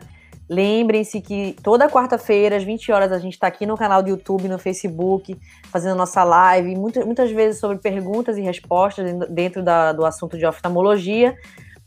Lembrem-se 0.54 1.20
que 1.20 1.56
toda 1.64 1.90
quarta-feira, 1.90 2.56
às 2.56 2.64
20 2.64 2.92
horas, 2.92 3.12
a 3.12 3.18
gente 3.18 3.34
está 3.34 3.48
aqui 3.48 3.66
no 3.66 3.76
canal 3.76 4.04
do 4.04 4.10
YouTube, 4.10 4.48
no 4.48 4.60
Facebook, 4.60 5.36
fazendo 5.72 5.96
nossa 5.96 6.24
live, 6.24 6.76
muitas, 6.76 7.04
muitas 7.04 7.32
vezes 7.32 7.60
sobre 7.60 7.80
perguntas 7.80 8.38
e 8.38 8.42
respostas 8.42 9.12
dentro 9.32 9.64
da, 9.64 9.92
do 9.92 10.06
assunto 10.06 10.38
de 10.38 10.46
oftalmologia. 10.46 11.36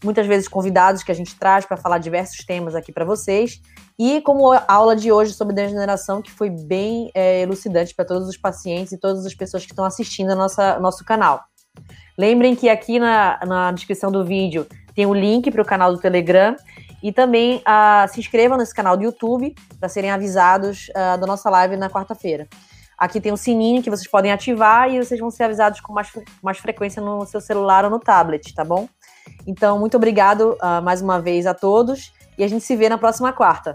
Muitas 0.02 0.26
vezes 0.26 0.48
convidados 0.48 1.04
que 1.04 1.12
a 1.12 1.14
gente 1.14 1.38
traz 1.38 1.64
para 1.64 1.76
falar 1.76 1.98
diversos 1.98 2.44
temas 2.44 2.74
aqui 2.74 2.90
para 2.90 3.04
vocês. 3.04 3.62
E 3.96 4.20
como 4.22 4.52
a 4.52 4.64
aula 4.66 4.96
de 4.96 5.12
hoje 5.12 5.32
sobre 5.32 5.54
degeneração, 5.54 6.20
que 6.20 6.32
foi 6.32 6.50
bem 6.50 7.10
é, 7.14 7.42
elucidante 7.42 7.94
para 7.94 8.04
todos 8.04 8.28
os 8.28 8.36
pacientes 8.36 8.92
e 8.92 8.98
todas 8.98 9.24
as 9.24 9.34
pessoas 9.34 9.64
que 9.64 9.70
estão 9.70 9.84
assistindo 9.84 10.30
ao 10.30 10.80
nosso 10.80 11.04
canal. 11.04 11.44
Lembrem 12.18 12.56
que 12.56 12.68
aqui 12.68 12.98
na, 12.98 13.38
na 13.46 13.70
descrição 13.70 14.10
do 14.10 14.24
vídeo 14.24 14.66
tem 14.92 15.06
o 15.06 15.14
link 15.14 15.50
para 15.52 15.62
o 15.62 15.64
canal 15.64 15.92
do 15.92 16.00
Telegram 16.00 16.56
e 17.02 17.12
também 17.12 17.56
uh, 17.58 18.08
se 18.12 18.20
inscrevam 18.20 18.56
nesse 18.58 18.74
canal 18.74 18.96
do 18.96 19.04
YouTube 19.04 19.54
para 19.78 19.88
serem 19.88 20.10
avisados 20.10 20.88
uh, 20.90 21.18
da 21.18 21.26
nossa 21.26 21.48
live 21.50 21.76
na 21.76 21.90
quarta-feira. 21.90 22.48
Aqui 22.98 23.20
tem 23.20 23.32
um 23.32 23.36
sininho 23.36 23.82
que 23.82 23.90
vocês 23.90 24.08
podem 24.08 24.32
ativar 24.32 24.90
e 24.90 24.98
vocês 24.98 25.20
vão 25.20 25.30
ser 25.30 25.44
avisados 25.44 25.80
com 25.80 25.92
mais, 25.92 26.10
mais 26.42 26.58
frequência 26.58 27.02
no 27.02 27.26
seu 27.26 27.40
celular 27.40 27.84
ou 27.84 27.90
no 27.90 28.00
tablet, 28.00 28.54
tá 28.54 28.64
bom? 28.64 28.88
Então, 29.46 29.78
muito 29.78 29.96
obrigado 29.96 30.56
uh, 30.62 30.82
mais 30.82 31.02
uma 31.02 31.20
vez 31.20 31.46
a 31.46 31.52
todos 31.52 32.12
e 32.38 32.44
a 32.44 32.48
gente 32.48 32.64
se 32.64 32.74
vê 32.74 32.88
na 32.88 32.96
próxima 32.96 33.32
quarta. 33.32 33.74